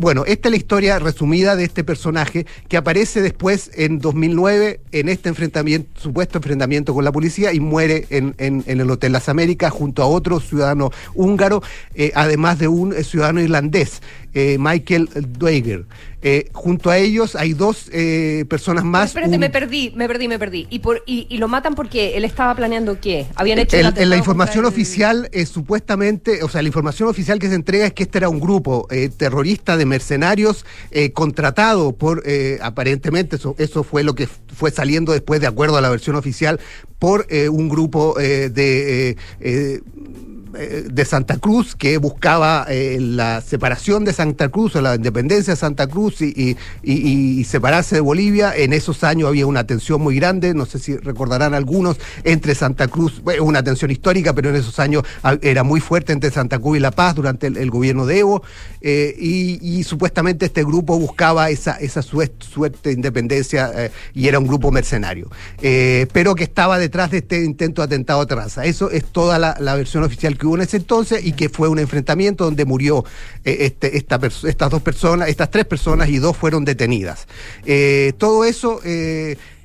Bueno, 0.00 0.24
esta 0.26 0.48
es 0.48 0.50
la 0.52 0.56
historia 0.56 0.98
resumida 0.98 1.56
de 1.56 1.64
este 1.64 1.84
personaje 1.84 2.46
que 2.68 2.76
aparece 2.76 3.20
después 3.22 3.70
en 3.74 3.98
2009 3.98 4.80
en 4.92 5.08
este 5.08 5.28
enfrentamiento, 5.28 5.88
supuesto 6.00 6.38
enfrentamiento 6.38 6.94
con 6.94 7.04
la 7.04 7.12
policía 7.12 7.52
y 7.52 7.60
muere 7.60 8.06
en, 8.10 8.34
en- 8.38 8.64
en 8.66 8.80
el 8.80 8.90
Hotel 8.90 9.12
Las 9.12 9.28
Américas 9.28 9.72
junto 9.72 10.02
a 10.02 10.06
otro 10.06 10.40
ciudadano 10.40 10.90
húngaro, 11.14 11.62
además 12.14 12.35
de 12.58 12.68
un 12.68 12.92
eh, 12.92 13.02
ciudadano 13.04 13.40
irlandés, 13.40 14.00
eh, 14.34 14.56
Michael 14.58 15.08
Dweger. 15.38 15.86
Eh, 16.22 16.48
junto 16.52 16.90
a 16.90 16.98
ellos 16.98 17.36
hay 17.36 17.52
dos 17.52 17.88
personas 18.48 18.82
más. 18.84 19.10
Espérate, 19.10 19.34
un- 19.34 19.40
me 19.40 19.48
perdí, 19.50 19.92
me 19.94 20.08
perdí, 20.08 20.26
me 20.26 20.38
perdí. 20.40 20.66
¿Y, 20.70 20.80
por, 20.80 21.02
y, 21.06 21.26
y 21.30 21.38
lo 21.38 21.46
matan 21.46 21.74
porque 21.76 22.16
él 22.16 22.24
estaba 22.24 22.52
planeando 22.56 22.98
qué? 23.00 23.26
Habían 23.36 23.60
hecho 23.60 23.76
El- 23.76 23.96
en 23.96 24.10
la 24.10 24.16
información 24.16 24.64
el- 24.64 24.68
oficial 24.68 25.28
es 25.32 25.48
supuestamente, 25.50 26.42
o 26.42 26.48
sea, 26.48 26.62
la 26.62 26.68
información 26.68 27.08
oficial 27.08 27.38
que 27.38 27.48
se 27.48 27.54
entrega 27.54 27.86
es 27.86 27.92
que 27.92 28.02
este 28.02 28.18
era 28.18 28.28
un 28.28 28.40
grupo 28.40 28.88
terrorista 29.16 29.76
de 29.76 29.86
mercenarios 29.86 30.64
contratado 31.12 31.92
por, 31.92 32.24
aparentemente, 32.60 33.36
eso, 33.36 33.54
eso 33.58 33.84
fue 33.84 34.02
lo 34.02 34.14
que 34.16 34.26
fue 34.26 34.70
saliendo 34.72 35.12
después, 35.12 35.40
de 35.40 35.46
acuerdo 35.46 35.76
a 35.76 35.80
la 35.80 35.90
versión 35.90 36.16
oficial, 36.16 36.58
por 36.98 37.26
eh, 37.28 37.48
un 37.48 37.68
grupo 37.68 38.18
eh, 38.18 38.50
de... 38.50 39.16
eh, 39.40 39.80
de 40.56 41.04
Santa 41.04 41.38
Cruz 41.38 41.76
que 41.76 41.98
buscaba 41.98 42.66
eh, 42.68 42.98
la 43.00 43.40
separación 43.40 44.04
de 44.04 44.12
Santa 44.12 44.48
Cruz 44.48 44.76
o 44.76 44.80
la 44.80 44.94
independencia 44.94 45.54
de 45.54 45.56
Santa 45.56 45.86
Cruz 45.86 46.20
y, 46.20 46.56
separarse 47.44 47.96
de 47.96 48.00
Bolivia. 48.00 48.54
En 48.56 48.72
esos 48.72 49.04
años 49.04 49.28
había 49.28 49.46
una 49.46 49.66
tensión 49.66 50.00
muy 50.00 50.16
grande, 50.16 50.54
no 50.54 50.66
sé 50.66 50.78
si 50.78 50.96
recordarán 50.96 51.54
algunos, 51.54 51.98
entre 52.24 52.54
Santa 52.54 52.88
Cruz, 52.88 53.22
una 53.40 53.62
tensión 53.62 53.90
histórica, 53.90 54.34
pero 54.34 54.50
en 54.50 54.56
esos 54.56 54.78
años 54.78 55.04
era 55.42 55.62
muy 55.62 55.80
fuerte 55.80 56.12
entre 56.12 56.30
Santa 56.30 56.58
Cruz 56.58 56.78
y 56.78 56.80
La 56.80 56.90
Paz 56.90 57.14
durante 57.14 57.46
el, 57.46 57.70
gobierno 57.70 58.06
de 58.06 58.18
Evo. 58.18 58.42
eh, 58.80 59.14
y, 59.18 59.84
supuestamente 59.84 60.46
este 60.46 60.64
grupo 60.64 60.98
buscaba 60.98 61.50
esa, 61.50 61.76
esa 61.76 62.00
suer- 62.00 62.32
suerte 62.40 62.88
de 62.88 62.94
independencia 62.94 63.70
eh, 63.74 63.90
y 64.14 64.26
era 64.26 64.38
un 64.38 64.46
grupo 64.46 64.70
mercenario, 64.72 65.30
eh, 65.62 66.06
pero 66.12 66.34
que 66.34 66.44
estaba 66.44 66.78
detrás 66.78 67.10
de 67.10 67.18
este 67.18 67.44
intento 67.44 67.82
de 67.82 67.86
atentado 67.86 68.20
a 68.20 68.26
Terraza. 68.26 68.64
Eso 68.64 68.90
es 68.90 69.04
toda 69.04 69.38
la, 69.38 69.56
la 69.60 69.74
versión 69.76 70.02
oficial 70.02 70.36
que 70.36 70.45
en 70.54 70.62
ese 70.62 70.76
entonces 70.76 71.24
y 71.24 71.32
que 71.32 71.48
fue 71.48 71.68
un 71.68 71.78
enfrentamiento 71.78 72.44
donde 72.44 72.64
murió 72.64 73.04
eh, 73.44 73.56
este, 73.60 73.96
esta 73.96 74.20
estas 74.44 74.70
dos 74.70 74.82
personas, 74.82 75.28
estas 75.28 75.50
tres 75.50 75.64
personas 75.64 76.08
y 76.08 76.18
dos 76.18 76.36
fueron 76.36 76.64
detenidas. 76.64 77.26
Eh, 77.64 78.12
todo 78.18 78.44
eso... 78.44 78.80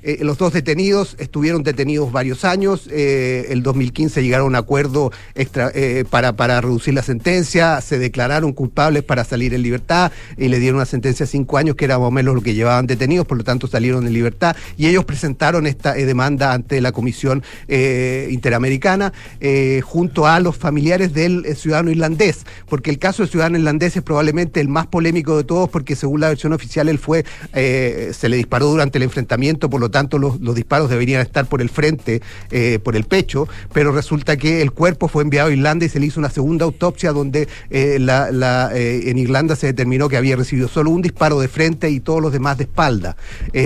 eh, 0.02 0.18
los 0.22 0.36
dos 0.38 0.52
detenidos 0.52 1.14
estuvieron 1.18 1.62
detenidos 1.62 2.10
varios 2.10 2.44
años. 2.44 2.88
eh, 2.90 3.46
el 3.50 3.62
2015 3.62 4.22
llegaron 4.22 4.46
a 4.46 4.48
un 4.48 4.56
acuerdo 4.56 5.12
extra, 5.34 5.70
eh, 5.74 6.04
para, 6.08 6.34
para 6.34 6.60
reducir 6.60 6.94
la 6.94 7.02
sentencia. 7.02 7.80
Se 7.80 7.98
declararon 7.98 8.52
culpables 8.52 9.04
para 9.04 9.24
salir 9.24 9.54
en 9.54 9.62
libertad 9.62 10.10
y 10.36 10.48
le 10.48 10.58
dieron 10.58 10.76
una 10.76 10.86
sentencia 10.86 11.26
de 11.26 11.30
cinco 11.30 11.56
años, 11.56 11.76
que 11.76 11.84
era 11.84 11.98
más 11.98 12.08
o 12.08 12.10
menos 12.10 12.34
lo 12.34 12.40
que 12.40 12.54
llevaban 12.54 12.86
detenidos, 12.86 13.26
por 13.26 13.38
lo 13.38 13.44
tanto 13.44 13.66
salieron 13.66 14.06
en 14.06 14.12
libertad. 14.12 14.56
Y 14.76 14.86
ellos 14.86 15.04
presentaron 15.04 15.66
esta 15.66 15.96
eh, 15.96 16.04
demanda 16.04 16.52
ante 16.52 16.80
la 16.80 16.92
Comisión 16.92 17.42
Interamericana 17.68 19.12
junto 19.82 20.26
a 20.26 20.40
los 20.40 20.56
familiares 20.56 21.12
del 21.12 21.44
ciudadano 21.56 21.90
irlandés, 21.90 22.44
porque 22.68 22.90
el 22.90 22.98
caso 22.98 23.22
del 23.22 23.30
ciudadano 23.30 23.58
irlandés 23.58 23.96
es 23.96 24.02
probablemente 24.02 24.60
el 24.60 24.68
más 24.68 24.86
polémico 24.86 25.36
de 25.36 25.44
todos, 25.44 25.70
porque 25.70 25.96
según 25.96 26.20
la 26.20 26.28
versión 26.28 26.52
oficial 26.52 26.88
él 26.88 26.98
fue, 26.98 27.24
se 27.52 28.28
le 28.28 28.36
disparó 28.36 28.66
durante 28.66 28.98
el 28.98 29.04
enfrentamiento, 29.04 29.70
por 29.70 29.80
lo 29.80 29.90
tanto 29.92 30.18
los, 30.18 30.40
los 30.40 30.56
disparos 30.56 30.90
deberían 30.90 31.20
estar 31.22 31.46
por 31.46 31.62
el 31.62 31.68
frente, 31.70 32.20
eh, 32.50 32.80
por 32.82 32.96
el 32.96 33.04
pecho, 33.04 33.46
pero 33.72 33.92
resulta 33.92 34.36
que 34.36 34.60
el 34.62 34.72
cuerpo 34.72 35.06
fue 35.06 35.22
enviado 35.22 35.50
a 35.50 35.52
Irlanda 35.52 35.84
y 35.86 35.88
se 35.88 36.00
le 36.00 36.06
hizo 36.06 36.18
una 36.18 36.30
segunda 36.30 36.64
autopsia 36.64 37.12
donde 37.12 37.46
eh, 37.70 37.98
la- 38.00 38.32
la, 38.32 38.70
eh, 38.74 39.08
en 39.10 39.18
Irlanda 39.18 39.54
se 39.54 39.68
determinó 39.68 40.08
que 40.08 40.16
había 40.16 40.34
recibido 40.34 40.66
solo 40.66 40.90
un 40.90 41.02
disparo 41.02 41.38
de 41.38 41.46
frente 41.46 41.90
y 41.90 42.00
todos 42.00 42.20
los 42.20 42.32
demás 42.32 42.58
de 42.58 42.64
espalda. 42.64 43.16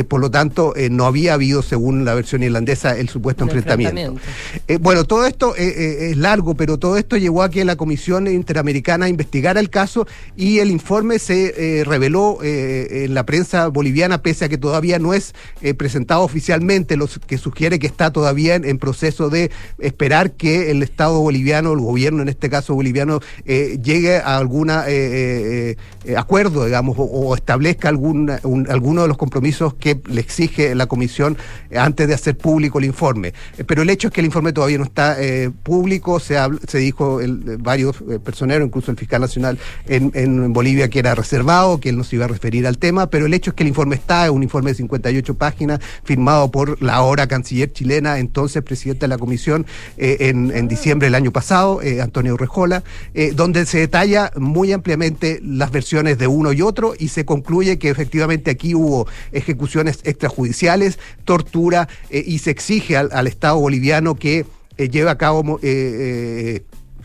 Por 0.09 0.21
lo 0.21 0.31
tanto, 0.31 0.75
no 0.91 1.07
había 1.07 1.33
habido, 1.35 1.63
según 1.63 2.05
la 2.05 2.15
versión 2.15 2.43
irlandesa, 2.43 2.97
el 2.99 3.09
supuesto 3.09 3.45
enfrentamiento. 3.45 4.01
enfrentamiento. 4.01 4.83
Bueno, 4.83 5.05
todo 5.05 5.25
esto 5.27 5.55
es 5.57 6.17
largo, 6.17 6.55
pero 6.57 6.77
todo 6.79 6.99
esto 6.99 7.17
llevó 7.17 7.43
a 7.43 7.49
que 7.51 7.65
la 7.65 7.77
Comisión 7.77 8.27
Interamericana 8.27 9.09
investigara 9.09 9.61
el 9.61 9.71
caso 9.71 10.07
y 10.37 10.59
el 10.59 10.71
informe 10.71 11.19
se 11.19 11.85
reveló 11.87 12.39
en 12.43 13.15
la 13.15 13.25
prensa 13.25 13.69
boliviana, 13.69 14.23
pese 14.23 14.45
a 14.45 14.49
que 14.49 14.59
todavía 14.59 14.99
no 14.99 15.15
es 15.15 15.35
eh, 15.63 15.75
oficialmente, 16.21 16.97
lo 16.97 17.07
que 17.27 17.39
sugiere 17.39 17.79
que 17.79 17.87
está 17.87 18.13
todavía 18.13 18.55
en, 18.57 18.79
proceso 18.79 19.31
de 19.31 19.51
esperar 19.79 20.33
que 20.33 20.71
el 20.71 20.83
Estado 20.83 21.21
boliviano, 21.21 21.73
el 21.73 21.81
gobierno 21.81 22.23
en 22.23 22.29
este 22.29 22.51
caso 22.51 22.75
boliviano, 22.75 23.21
eh, 23.45 23.79
llegue 23.83 24.17
a 24.19 24.37
algún 24.37 24.71
acuerdo, 26.17 26.65
digamos, 26.65 26.97
o, 26.99 27.35
establezca 27.35 27.89
algún, 27.89 28.31
un- 28.45 28.71
alguno 28.71 29.03
de 29.03 29.09
los 29.09 29.17
compromisos 29.17 29.75
que 29.75 30.01
le 30.07 30.21
exige 30.21 30.75
la 30.75 30.87
Comisión 30.87 31.37
eh, 31.71 31.79
antes 31.79 32.07
de 32.09 32.15
hacer 32.15 32.37
público 32.37 32.79
el 32.79 32.85
informe. 32.85 33.33
Eh, 33.59 33.65
pero 33.65 33.83
el 33.83 33.91
hecho 33.91 34.09
es 34.09 34.15
que 34.15 34.21
el 34.21 34.27
informe 34.27 34.53
todavía 34.53 34.79
no 34.79 34.85
está 34.85 35.17
eh, 35.23 35.51
público, 35.63 36.21
se, 36.21 36.37
se 36.69 36.79
dijo 36.79 37.21
eh, 37.21 37.27
varios 37.59 37.97
eh, 38.11 38.19
personeros, 38.19 38.67
incluso 38.67 38.91
el 38.91 38.97
fiscal 38.97 39.21
nacional 39.21 39.59
en, 39.87 40.11
en 40.15 40.53
Bolivia, 40.53 40.89
que 40.89 40.99
era 40.99 41.15
reservado, 41.15 41.81
que 41.81 41.89
él 41.89 41.97
no 41.97 42.05
se 42.05 42.17
iba 42.17 42.25
a 42.25 42.29
referir 42.29 42.67
al 42.67 42.79
tema, 42.79 43.09
pero 43.11 43.27
el 43.27 43.35
hecho 43.35 43.51
es 43.51 43.55
que 43.57 43.63
el 43.63 43.69
informe 43.69 43.97
está, 43.97 44.25
es 44.27 44.31
un 44.31 44.43
informe 44.43 44.71
de 44.71 44.77
58 44.77 45.35
páginas, 45.35 45.81
firmado 46.07 46.51
por 46.51 46.81
la 46.83 46.95
ahora 46.95 47.27
canciller 47.27 47.73
chilena, 47.73 48.19
entonces 48.19 48.63
presidente 48.63 49.01
de 49.03 49.09
la 49.09 49.19
comisión, 49.19 49.67
eh, 49.99 50.17
en, 50.21 50.51
en, 50.57 50.69
diciembre 50.69 51.07
del 51.07 51.15
año 51.15 51.33
pasado, 51.33 51.83
eh, 51.83 52.01
Antonio 52.01 52.37
Rejola, 52.37 52.85
eh, 53.15 53.33
donde 53.35 53.67
se 53.67 53.79
detalla 53.79 54.31
muy 54.37 54.73
ampliamente 54.73 55.41
las 55.43 55.71
versiones 55.71 56.19
de 56.19 56.27
uno 56.27 56.53
y 56.53 56.63
otro 56.63 56.95
y 56.99 57.09
se 57.09 57.25
concluye 57.25 57.79
que 57.79 57.91
efectivamente 57.91 58.51
aquí 58.51 58.75
hubo 58.75 59.07
ejecuciones 59.33 60.01
extrajudiciales, 60.05 60.99
tortura 61.25 61.89
y 62.11 62.39
se 62.39 62.51
exige 62.51 62.97
al, 62.97 63.11
al 63.13 63.27
Estado 63.27 63.59
boliviano 63.59 64.15
que 64.15 64.47
lleve 64.79 65.11
a 65.11 65.19
cabo 65.19 65.59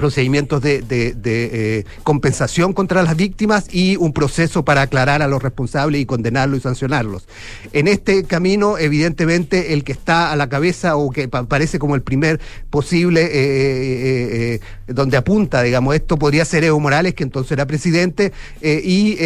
procedimientos 0.02 0.64
de, 0.64 0.82
de, 0.82 1.14
de 1.14 1.49
eh, 1.54 1.86
compensación 2.02 2.74
contra 2.74 3.04
las 3.04 3.16
víctimas 3.16 3.68
y 3.72 3.97
un 3.97 4.14
proceso 4.14 4.66
para 4.66 4.82
aclarar 4.82 5.22
a 5.22 5.28
los 5.28 5.43
responsables 5.43 6.02
y 6.02 6.08
condenarlos 6.08 6.58
y 6.58 6.62
sancionarlos. 6.64 7.28
En 7.72 7.88
este 7.88 8.24
camino, 8.24 8.80
evidentemente, 8.80 9.74
el 9.74 9.84
que 9.84 9.91
está 9.91 10.32
a 10.32 10.36
la 10.36 10.49
cabeza 10.49 10.95
o 10.95 11.12
que 11.12 11.28
parece 11.28 11.78
como 11.78 11.93
el 11.93 12.02
primer 12.02 12.39
posible, 12.72 13.22
eh, 13.26 14.56
eh, 14.56 14.60
donde 14.88 15.18
apunta, 15.18 15.62
digamos, 15.62 15.93
esto 15.93 16.18
podría 16.18 16.45
ser 16.45 16.64
Evo 16.64 16.80
Morales, 16.80 17.14
que 17.14 17.24
entonces 17.24 17.52
era 17.52 17.68
presidente, 17.68 18.34
y 18.64 19.18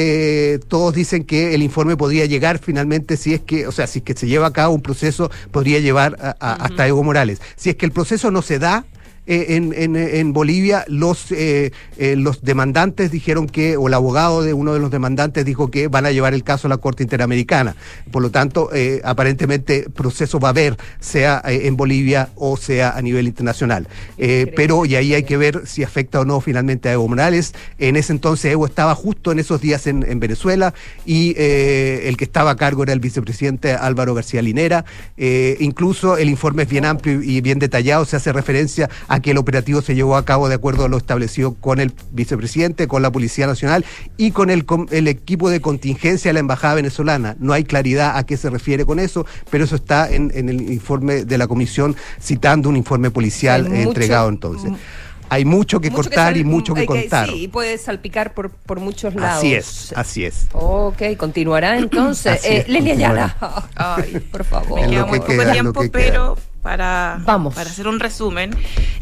todos 0.67 0.93
dicen 0.93 1.23
que 1.23 1.55
el 1.55 1.63
informe 1.63 1.95
podría 1.95 2.26
llegar 2.26 2.59
finalmente, 2.59 3.15
si 3.15 3.34
es 3.34 3.39
que, 3.41 3.65
o 3.65 3.71
sea, 3.71 3.88
si 3.88 3.99
es 3.99 4.05
que 4.05 4.13
se 4.13 4.28
lleva 4.28 4.47
a 4.47 4.51
cabo 4.51 4.76
un 4.76 4.82
proceso, 4.82 5.32
podría 5.51 5.80
llevar 5.80 6.17
a, 6.19 6.36
a, 6.39 6.53
hasta 6.65 6.86
Evo 6.86 7.01
Morales. 7.01 7.39
Si 7.55 7.69
es 7.69 7.78
que 7.78 7.86
el 7.86 7.93
proceso 7.93 8.30
no 8.30 8.41
se 8.41 8.59
da, 8.59 8.86
eh, 9.28 9.55
en, 9.55 9.73
en, 9.76 9.95
en, 9.95 10.34
Bolivia 10.34 10.86
los, 10.88 11.32
eh, 11.32 11.71
eh, 11.97 12.15
los 12.15 12.43
demandantes 12.43 13.09
dijeron 13.09 13.47
que, 13.47 13.76
o 13.76 13.88
el 13.88 13.93
abogado 13.95 14.43
de 14.43 14.53
uno 14.53 14.73
de 14.73 14.80
los 14.80 14.91
demandantes 14.91 15.45
dijo 15.45 15.71
que 15.71 15.88
van 15.88 16.05
a 16.05 16.11
llevar 16.11 16.36
el 16.36 16.43
caso 16.43 16.67
a 16.67 16.69
la 16.69 16.78
Corte 16.78 17.01
Interamericana. 17.01 17.76
Por 18.11 18.21
lo 18.21 18.30
tanto, 18.30 18.69
aparentemente 19.03 19.89
proceso 19.89 20.39
va 20.39 20.49
a 20.49 20.51
haber, 20.51 20.78
sea 20.99 21.41
en 21.45 21.76
Bolivia 21.76 22.30
o 22.36 22.57
sea 22.57 22.91
a 22.91 23.01
nivel 23.01 23.28
internacional. 23.28 23.88
pero, 24.17 24.86
y 24.86 24.95
ahí 24.95 25.13
hay 25.13 25.23
que 25.23 25.38
ver 25.38 25.63
si 25.65 25.84
afecta 25.84 26.19
o 26.19 26.26
no 26.26 26.39
finalmente 26.39 26.89
a 26.89 26.93
Evo 26.93 27.07
Morales. 27.07 27.53
En 27.80 27.95
ese 27.95 28.13
entonces 28.13 28.51
Evo 28.51 28.65
estaba 28.65 28.93
justo 28.95 29.32
en 29.32 29.39
esos 29.39 29.61
días 29.61 29.88
en, 29.88 30.03
en 30.07 30.19
Venezuela 30.19 30.73
y 31.05 31.36
el 31.38 32.15
que 32.17 32.26
estaba 32.26 32.51
a 32.51 32.55
cargo 32.55 32.84
era 32.84 32.93
el 32.93 32.99
vicepresidente 32.99 33.73
Álvaro 33.73 34.13
García 34.13 34.41
Linera. 34.41 34.86
incluso 35.17 36.17
el 36.17 36.30
informe 36.30 36.63
es 36.63 36.69
bien 36.69 36.86
amplio 36.86 37.21
y 37.21 37.41
bien 37.41 37.59
detallado, 37.59 38.05
se 38.05 38.15
hace 38.15 38.32
referencia 38.32 38.89
a 39.07 39.14
a 39.16 39.22
que 39.22 39.32
el 39.32 39.38
operativo 39.38 39.82
se 39.82 39.95
llevó 39.95 40.18
a 40.18 40.26
cabo 40.26 40.49
de 40.49 40.55
acuerdo 40.55 40.84
a 40.84 40.89
lo 40.89 40.97
establecido 40.97 41.53
con 41.53 41.80
el 41.80 41.93
vicepresidente, 42.11 42.89
con 42.89 43.01
la 43.01 43.13
Policía 43.13 43.47
Nacional 43.47 43.86
y 44.18 44.32
con 44.32 44.49
el, 44.49 44.66
con 44.66 44.88
el 44.91 45.07
equipo 45.07 45.49
de 45.49 45.61
contingencia 45.61 46.30
de 46.30 46.34
la 46.34 46.41
Embajada 46.41 46.76
venezolana. 46.76 47.38
No 47.39 47.53
hay 47.53 47.63
claridad 47.63 48.18
a 48.18 48.26
qué 48.26 48.36
se 48.36 48.49
refiere 48.49 48.86
con 48.86 48.99
eso, 48.99 49.26
pero 49.49 49.63
eso 49.63 49.78
está 49.78 50.11
en, 50.11 50.34
en 50.36 50.49
el 50.49 50.70
informe 50.70 51.24
de 51.24 51.38
la 51.38 51.47
comisión, 51.47 51.95
citando 52.22 52.68
un 52.68 52.76
informe 52.76 53.09
policial 53.09 53.74
entregado 53.74 54.28
entonces 54.28 54.74
hay 55.30 55.45
mucho 55.45 55.80
que 55.80 55.91
cortar 55.91 56.38
y 56.38 56.43
mucho 56.43 56.74
que, 56.74 56.86
contar. 56.86 57.30
Sí, 57.30 57.47
puede 57.47 57.78
salpicar 57.78 58.34
por, 58.34 58.51
por 58.51 58.80
muchos 58.80 59.16
lados. 59.16 59.39
Así 59.39 59.53
es, 59.55 59.93
así 59.95 60.26
es. 60.26 60.47
Ok, 60.53 61.01
continuará 61.18 61.78
entonces. 61.80 62.41
eh, 62.45 62.66
Lelia 62.68 62.93
Ayala. 62.93 63.70
Ay, 63.76 64.20
por 64.32 64.43
favor. 64.43 64.80
Me 64.82 64.89
queda 64.89 65.05
muy 65.05 65.20
poco 65.20 65.51
tiempo, 65.51 65.84
pero 65.91 66.38
para, 66.66 67.20
Vamos. 67.24 67.53
para 67.53 67.70
hacer 67.70 67.88
un 67.88 67.99
resumen. 67.99 68.49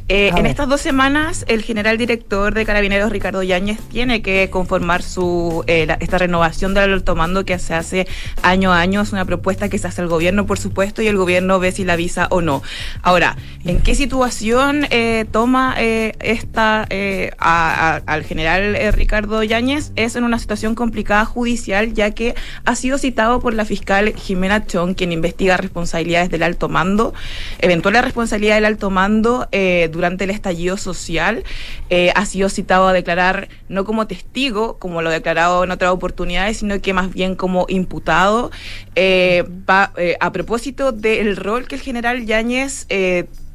Eh, 0.10 0.32
en 0.36 0.46
estas 0.46 0.68
dos 0.68 0.82
semanas, 0.82 1.46
el 1.48 1.62
general 1.62 1.98
director 1.98 2.54
de 2.54 2.66
Carabineros, 2.66 3.10
Ricardo 3.10 3.42
Yáñez, 3.42 3.80
tiene 3.90 4.22
que 4.22 4.50
conformar 4.50 5.02
su 5.02 5.64
eh, 5.66 5.86
la, 5.86 5.94
esta 5.94 6.18
renovación 6.18 6.74
del 6.74 6.92
alto 6.92 7.16
mando 7.16 7.46
que 7.46 7.58
se 7.60 7.74
hace 7.74 8.06
año 8.42 8.74
a 8.74 8.82
año. 8.82 9.00
Es 9.00 9.14
una 9.14 9.24
propuesta 9.24 9.70
que 9.70 9.78
se 9.78 9.88
hace 9.88 10.02
al 10.02 10.10
gobierno, 10.10 10.46
por 10.46 10.60
supuesto, 10.60 11.02
y 11.02 11.08
el 11.08 11.16
gobierno 11.16 11.58
ve 11.60 11.72
si 11.72 11.86
la 11.86 11.96
visa 11.96 12.28
o 12.32 12.42
no. 12.42 12.62
Ahora, 13.02 13.38
¿en 13.64 13.80
qué 13.80 13.96
situación 13.96 14.86
eh, 14.90 15.26
toma 15.32 15.76
eh, 15.78 16.12
esta 16.20 16.86
eh, 16.90 17.32
a, 17.38 17.96
a, 17.96 18.14
al 18.14 18.26
general 18.26 18.76
eh, 18.76 18.92
Ricardo 18.92 19.42
Yáñez? 19.42 19.94
Es 19.96 20.18
en 20.18 20.26
una 20.26 20.38
situación 20.38 20.76
complicada 20.76 21.24
judicial, 21.24 21.94
ya 21.94 22.12
que 22.12 22.36
ha 22.66 22.76
sido 22.76 22.98
citado 22.98 23.40
por 23.40 23.54
la 23.54 23.64
fiscal 23.64 24.14
Jimena 24.18 24.68
Chong, 24.68 24.96
quien 24.96 25.14
investiga 25.14 25.56
responsabilidades 25.56 26.30
del 26.30 26.44
alto 26.44 26.68
mando 26.68 27.14
eventual 27.60 27.94
responsabilidad 28.02 28.56
del 28.56 28.66
alto 28.66 28.90
mando 28.90 29.48
eh, 29.52 29.90
durante 29.92 30.24
el 30.24 30.30
estallido 30.30 30.78
social. 30.78 31.44
Eh, 31.90 32.12
ha 32.16 32.26
sido 32.26 32.50
citado 32.50 32.88
a 32.88 32.94
declarar 32.94 33.50
no 33.70 33.86
como 33.86 34.08
testigo, 34.08 34.78
como 34.80 35.02
lo 35.02 35.10
ha 35.10 35.14
declarado 35.14 35.64
en 35.64 35.72
otras 35.72 35.92
oportunidades, 35.92 36.58
sino 36.58 36.80
que 36.82 36.94
más 36.94 37.14
bien 37.14 37.36
como 37.36 37.66
imputado. 37.70 38.52
Eh, 38.96 39.44
va, 39.70 39.94
a 40.20 40.32
propósito 40.32 40.92
del 40.92 41.36
rol 41.36 41.68
que 41.68 41.76
el 41.76 41.82
general 41.82 42.26
Yáñez 42.26 42.88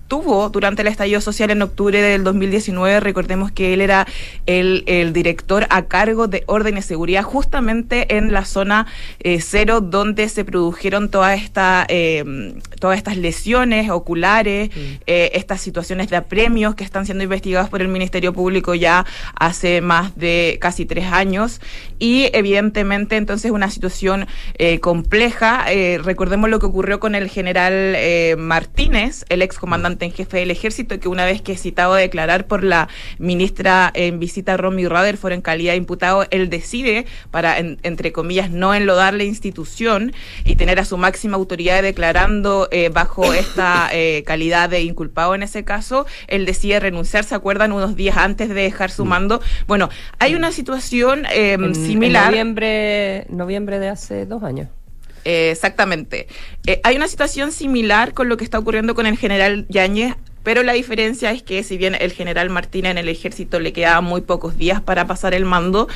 tuvo 0.09 0.49
durante 0.49 0.83
el 0.83 0.89
estallido 0.89 1.21
social 1.21 1.51
en 1.51 1.63
octubre 1.63 2.01
del 2.01 2.25
2019. 2.25 3.01
Recordemos 3.01 3.53
que 3.53 3.75
él 3.75 3.81
era 3.81 4.07
el, 4.47 4.83
el 4.87 5.13
director 5.13 5.67
a 5.71 5.85
cargo 5.87 6.27
de 6.27 6.43
orden 6.47 6.79
y 6.79 6.83
seguridad 6.83 7.23
justamente 7.23 8.17
en 8.17 8.33
la 8.33 8.45
zona 8.45 8.87
eh, 9.21 9.41
cero 9.41 9.81
donde 9.81 10.29
se 10.29 10.45
produjeron 10.45 11.11
toda 11.11 11.35
esta, 11.35 11.87
eh, 11.89 12.55
todas 12.81 12.97
estas 12.97 13.17
lesiones 13.17 13.91
oculares, 13.91 14.71
eh, 15.07 15.31
estas 15.35 15.61
situaciones 15.61 16.09
de 16.09 16.17
apremios 16.17 16.75
que 16.75 16.85
están 16.85 17.05
siendo 17.05 17.25
investigadas 17.25 17.69
por 17.69 17.83
el 17.83 17.89
Ministerio 17.89 18.33
Público 18.33 18.75
ya 18.75 19.05
hace 19.39 19.81
más 19.81 20.17
de 20.17 20.59
casi 20.61 20.87
tres 20.87 21.07
años. 21.07 21.61
Y 21.99 22.31
evidentemente 22.33 23.17
entonces 23.17 23.51
una 23.51 23.71
situación 23.71 24.27
eh, 24.55 24.81
compleja. 24.81 25.67
Recordemos 26.03 26.49
lo 26.49 26.59
que 26.59 26.67
ocurrió 26.67 27.01
con 27.01 27.15
el 27.15 27.29
general 27.29 27.97
Martínez, 28.39 29.25
el 29.29 29.43
ex 29.43 29.59
comandante 29.99 30.05
en 30.05 30.13
jefe 30.13 30.39
del 30.39 30.51
ejército, 30.51 30.99
que 31.01 31.09
una 31.09 31.25
vez 31.25 31.43
que 31.43 31.53
es 31.53 31.63
citado 31.63 31.95
a 31.95 31.99
declarar 31.99 32.47
por 32.47 32.65
la 32.65 32.89
ministra 33.19 33.91
en 33.95 34.19
visita 34.19 34.57
Romy 34.57 34.87
Rutherford 34.87 35.33
en 35.33 35.43
calidad 35.43 35.73
de 35.73 35.79
imputado, 35.79 36.27
él 36.31 36.49
decide, 36.49 37.07
para, 37.31 37.59
en, 37.59 37.79
entre 37.83 38.13
comillas, 38.13 38.51
no 38.51 38.75
enlodar 38.75 39.15
la 39.15 39.25
institución 39.25 40.13
y 40.45 40.57
tener 40.57 40.79
a 40.79 40.85
su 40.85 40.97
máxima 40.97 41.37
autoridad 41.37 41.83
declarando 41.83 42.69
eh, 42.71 42.91
bajo 42.91 43.33
esta 43.35 43.89
eh, 43.93 44.23
calidad 44.25 44.71
de 44.71 44.83
inculpado 44.83 45.35
en 45.35 45.43
ese 45.43 45.65
caso, 45.65 46.07
él 46.29 46.47
decide 46.47 46.81
renunciar, 46.81 47.25
¿se 47.25 47.35
acuerdan? 47.35 47.73
Unos 47.73 47.97
días 47.97 48.17
antes 48.17 48.49
de 48.49 48.63
dejar 48.63 48.91
su 48.91 49.05
mando. 49.05 49.41
Bueno, 49.67 49.89
hay 50.19 50.35
una 50.35 50.53
situación 50.53 51.27
eh, 51.27 51.53
en, 51.53 51.75
similar. 51.75 52.25
En 52.25 52.31
noviembre, 52.31 53.27
noviembre 53.31 53.79
de 53.79 53.89
hace 53.89 54.27
dos 54.27 54.43
años. 54.43 54.69
Eh, 55.29 55.51
exactamente. 55.51 56.27
Eh, 56.67 56.81
hay 56.85 56.97
una 56.97 57.07
situación 57.07 57.53
similar 57.53 58.15
con 58.15 58.31
lo 58.31 58.39
que 58.39 58.45
está 58.45 58.59
ocurriendo 58.59 58.95
con 58.95 59.05
el 59.05 59.19
general 59.19 59.67
Yáñez 59.69 60.15
pero 60.49 60.63
la 60.63 60.73
diferencia 60.73 61.31
es 61.31 61.43
que 61.43 61.63
si 61.63 61.77
bien 61.77 61.95
el 61.95 62.11
general 62.15 62.49
Martínez 62.49 62.93
en 62.93 62.97
el 62.97 63.11
ejército 63.11 63.61
le 63.61 63.75
quedaban 63.75 64.05
muy 64.05 64.23
pocos 64.23 64.57
días 64.57 64.81
para 64.81 65.07
pasar 65.07 65.35
el 65.35 65.45
mando 65.45 65.89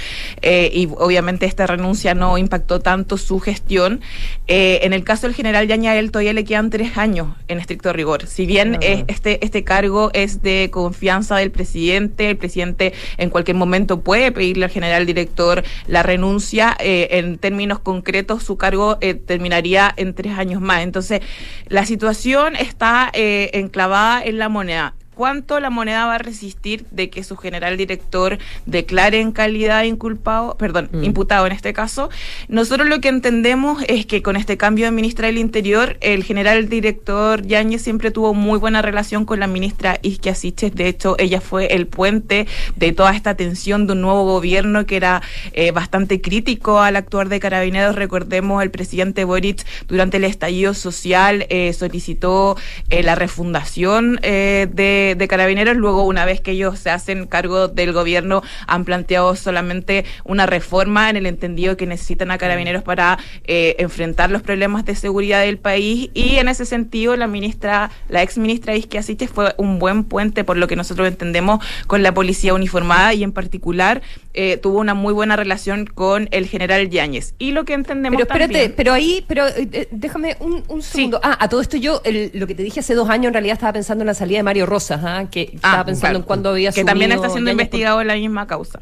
eh, 0.43 0.71
y 0.75 0.91
obviamente 0.99 1.47
esta 1.47 1.67
renuncia 1.67 2.13
no 2.13 2.37
impactó 2.37 2.79
tanto 2.79 3.17
su 3.17 3.41
gestión, 3.41 4.03
eh, 4.49 4.81
en 4.83 4.93
el 4.93 5.05
caso 5.05 5.27
del 5.27 5.35
general 5.35 5.69
Yañael 5.69 6.11
todavía 6.11 6.35
le 6.35 6.45
quedan 6.45 6.69
tres 6.69 6.99
años 6.99 7.29
en 7.49 7.61
estricto 7.61 7.95
rigor. 7.95 8.27
Si 8.27 8.45
bien 8.45 8.77
eh, 8.83 9.07
este, 9.09 9.43
este 9.43 9.65
cargo 9.65 10.11
es 10.13 10.43
de 10.43 10.69
confianza 10.71 11.37
del 11.37 11.51
presidente, 11.51 12.29
el 12.29 12.37
presidente 12.37 12.93
en 13.17 13.31
cualquier 13.31 13.57
momento 13.57 14.01
puede 14.01 14.33
pedirle 14.33 14.67
al 14.67 14.71
general 14.71 15.07
director 15.07 15.65
la 15.87 16.03
renuncia, 16.03 16.77
eh, 16.79 17.09
en 17.13 17.39
términos 17.39 17.79
concretos 17.79 18.43
su 18.43 18.59
cargo 18.59 18.99
terminaría 18.99 19.95
en 19.97 20.13
tres 20.13 20.37
años 20.37 20.61
más. 20.61 20.83
Entonces, 20.83 21.23
la 21.69 21.87
situación 21.87 22.55
está 22.55 23.11
enclavada 23.15 24.23
en 24.23 24.42
la 24.42 24.42
moneda. 24.49 24.95
¿Cuánto 25.15 25.61
la 25.61 25.71
moneda 25.71 26.07
va 26.07 26.15
a 26.15 26.19
resistir 26.19 26.87
de 26.91 27.11
que 27.11 27.23
su 27.23 27.37
general 27.37 27.77
director 27.77 28.39
declare 28.67 29.21
en 29.21 29.33
calidad 29.33 29.85
inculpado, 29.85 30.57
perdón, 30.57 30.89
mm. 30.93 31.05
imputado 31.05 31.47
en 31.47 31.53
este 31.53 31.73
caso? 31.73 32.09
Nosotros 32.49 32.89
lo 32.89 33.01
que 33.01 33.09
entendemos 33.09 33.85
es 33.89 34.07
que 34.07 34.23
con 34.23 34.37
este 34.37 34.57
cambio 34.57 34.87
de 34.87 34.91
ministra 34.93 35.27
del 35.27 35.39
Interior, 35.39 35.97
el 36.01 36.25
general 36.25 36.69
director 36.69 37.47
Yáñez 37.47 37.83
siempre 37.83 38.11
tuvo 38.11 38.35
muy 38.35 38.59
buena 38.59 38.81
relación 38.81 39.25
con 39.25 39.41
la 39.41 39.47
ministra 39.47 39.99
Isquia 40.03 40.35
Siches. 40.35 40.75
De 40.75 40.89
hecho, 40.89 41.17
ella 41.19 41.41
fue 41.41 41.67
el 41.75 41.87
puente 41.87 42.47
de 42.77 42.93
toda 42.93 43.15
esta 43.15 43.35
tensión 43.35 43.87
de 43.87 43.93
un 43.93 44.01
nuevo 44.01 44.25
gobierno 44.25 44.87
que 44.87 44.97
era 44.97 45.23
eh, 45.53 45.73
bastante 45.73 46.21
crítico 46.21 46.81
al 46.81 46.97
actuar 46.97 47.29
de 47.29 47.39
carabineros. 47.39 47.95
Recordemos, 47.95 48.63
el 48.63 48.71
presidente 48.71 49.25
Boric 49.25 49.65
durante 49.89 50.17
el 50.17 50.25
estallido 50.25 50.75
social 50.75 51.47
eh, 51.51 51.73
solicitó 51.73 52.57
eh, 52.89 53.03
la 53.03 53.15
refundación 53.15 54.19
eh, 54.23 54.69
de 55.17 55.29
carabineros. 55.29 55.77
Luego, 55.77 56.05
una 56.05 56.25
vez 56.25 56.41
que 56.41 56.53
ellos 56.53 56.79
se 56.79 56.91
hacen 56.91 57.27
cargo 57.27 57.69
del 57.69 57.93
gobierno, 57.93 58.43
han 58.67 58.85
planteado 58.85 59.37
solamente 59.37 60.05
una 60.25 60.47
reforma 60.47 61.11
en 61.11 61.17
el 61.17 61.27
entendido 61.27 61.77
que 61.77 61.87
necesitan 61.87 62.31
a 62.31 62.39
carabineros 62.39 62.83
para 62.83 63.19
eh, 63.45 63.77
enfrentar 63.79 64.31
los 64.31 64.43
problemas 64.43 64.85
de 64.85 64.95
seguridad 64.95 65.43
del 65.43 65.59
país. 65.59 66.11
Y 66.15 66.37
en 66.37 66.49
ese 66.49 66.65
sentido, 66.65 67.17
la 67.17 67.27
ministra, 67.27 67.91
la 68.09 68.23
ex 68.23 68.39
ministra 68.39 68.75
Isquia 68.75 69.03
fue 69.33 69.55
un 69.59 69.79
buen 69.79 70.05
puente, 70.05 70.45
por 70.45 70.57
lo 70.57 70.67
que 70.67 70.77
nosotros 70.77 71.09
entendemos, 71.09 71.65
con 71.87 72.03
la 72.03 72.15
policía 72.15 72.55
uniformada 72.55 73.15
y 73.15 73.23
en 73.23 73.33
particular 73.33 74.03
eh, 74.35 74.57
tuvo 74.57 74.79
una 74.81 74.95
muy 74.95 75.13
buena 75.13 75.37
relación 75.37 75.85
con 75.87 76.29
el 76.31 76.47
general 76.47 76.89
Yáñez. 76.89 77.35
Y 77.39 77.53
lo 77.53 77.65
que 77.65 77.75
entendemos 77.75 78.17
Pero 78.17 78.25
espérate, 78.29 78.53
también- 78.53 78.75
pero 78.77 78.93
ahí, 78.95 79.25
pero 79.29 79.47
eh, 79.49 79.69
eh, 79.73 79.89
déjame 79.91 80.37
un, 80.41 80.63
un 80.69 80.83
segundo. 80.83 81.21
Ah, 81.23 81.37
a 81.39 81.49
todo 81.49 81.61
esto 81.61 81.77
yo, 81.77 82.01
el- 82.05 82.31
lo 82.35 82.47
que 82.47 82.55
te 82.55 82.63
dije 82.63 82.81
hace 82.81 82.95
dos 82.95 83.09
años, 83.11 83.27
en 83.29 83.35
realidad 83.35 83.55
estaba 83.55 83.73
pensando 83.75 84.03
en 84.03 84.07
la 84.07 84.15
salida 84.15 84.39
de 84.39 84.43
Mario 84.43 84.65
Rosas, 84.67 85.01
¿ah? 85.05 85.27
que 85.31 85.51
estaba 85.55 85.85
pensando 85.85 86.01
claro, 86.01 86.17
en 86.19 86.23
cuándo 86.23 86.49
había 86.51 86.73
Que 86.73 86.85
también 86.85 87.13
está 87.13 87.29
siendo 87.29 87.49
por- 87.51 87.53
investigado 87.53 88.01
en 88.01 88.07
la 88.07 88.15
misma 88.15 88.47
causa. 88.47 88.81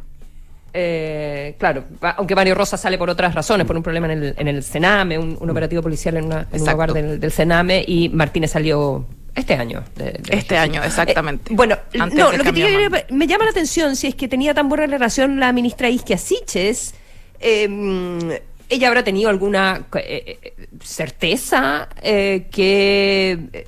Eh, 0.72 1.56
claro, 1.58 1.82
aunque 2.16 2.36
Mario 2.36 2.54
Rosa 2.54 2.76
sale 2.76 2.96
por 2.96 3.10
otras 3.10 3.34
razones, 3.34 3.66
por 3.66 3.76
un 3.76 3.82
problema 3.82 4.12
en 4.12 4.22
el, 4.22 4.34
en 4.38 4.46
el 4.46 4.62
Sename, 4.62 5.18
un, 5.18 5.36
un 5.40 5.50
operativo 5.50 5.82
policial 5.82 6.16
en, 6.16 6.26
una- 6.26 6.46
en 6.52 6.60
un 6.62 6.70
lugar 6.70 6.92
del, 6.92 7.18
del 7.18 7.32
Sename, 7.32 7.84
y 7.86 8.08
Martínez 8.10 8.52
salió 8.52 9.04
este 9.34 9.54
año. 9.54 9.84
de- 9.96 10.12
de 10.12 10.36
Este 10.36 10.56
año, 10.58 10.82
exactamente. 10.82 11.52
Eh, 11.52 11.56
bueno, 11.56 11.76
Antes 11.98 12.18
no, 12.18 12.30
lo 12.32 12.44
que 12.44 12.52
te 12.52 13.12
me 13.14 13.26
llama 13.26 13.44
la 13.44 13.50
atención 13.50 13.96
si 13.96 14.08
es 14.08 14.14
que 14.14 14.28
tenía 14.28 14.54
tan 14.54 14.68
buena 14.68 14.86
relación 14.86 15.38
la 15.40 15.52
ministra 15.52 15.88
Isquia 15.88 16.18
Siches. 16.18 16.94
eh, 17.40 18.40
ella 18.68 18.86
habrá 18.88 19.02
tenido 19.02 19.30
alguna 19.30 19.86
eh, 19.96 20.38
eh, 20.42 20.54
certeza 20.84 21.88
eh, 22.02 22.46
que, 22.52 23.64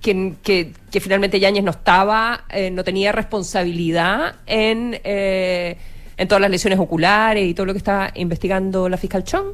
que, 0.00 0.34
que- 0.42 0.72
que 0.90 1.00
finalmente 1.00 1.40
Yáñez 1.40 1.64
no 1.64 1.72
estaba, 1.72 2.44
eh, 2.50 2.70
no 2.70 2.84
tenía 2.84 3.10
responsabilidad 3.10 4.36
en, 4.46 5.00
eh, 5.02 5.76
en 6.16 6.28
todas 6.28 6.40
las 6.42 6.50
lesiones 6.50 6.78
oculares 6.78 7.44
y 7.44 7.54
todo 7.54 7.66
lo 7.66 7.72
que 7.72 7.78
está 7.78 8.12
investigando 8.14 8.88
la 8.88 8.96
fiscal 8.96 9.24
Chong. 9.24 9.48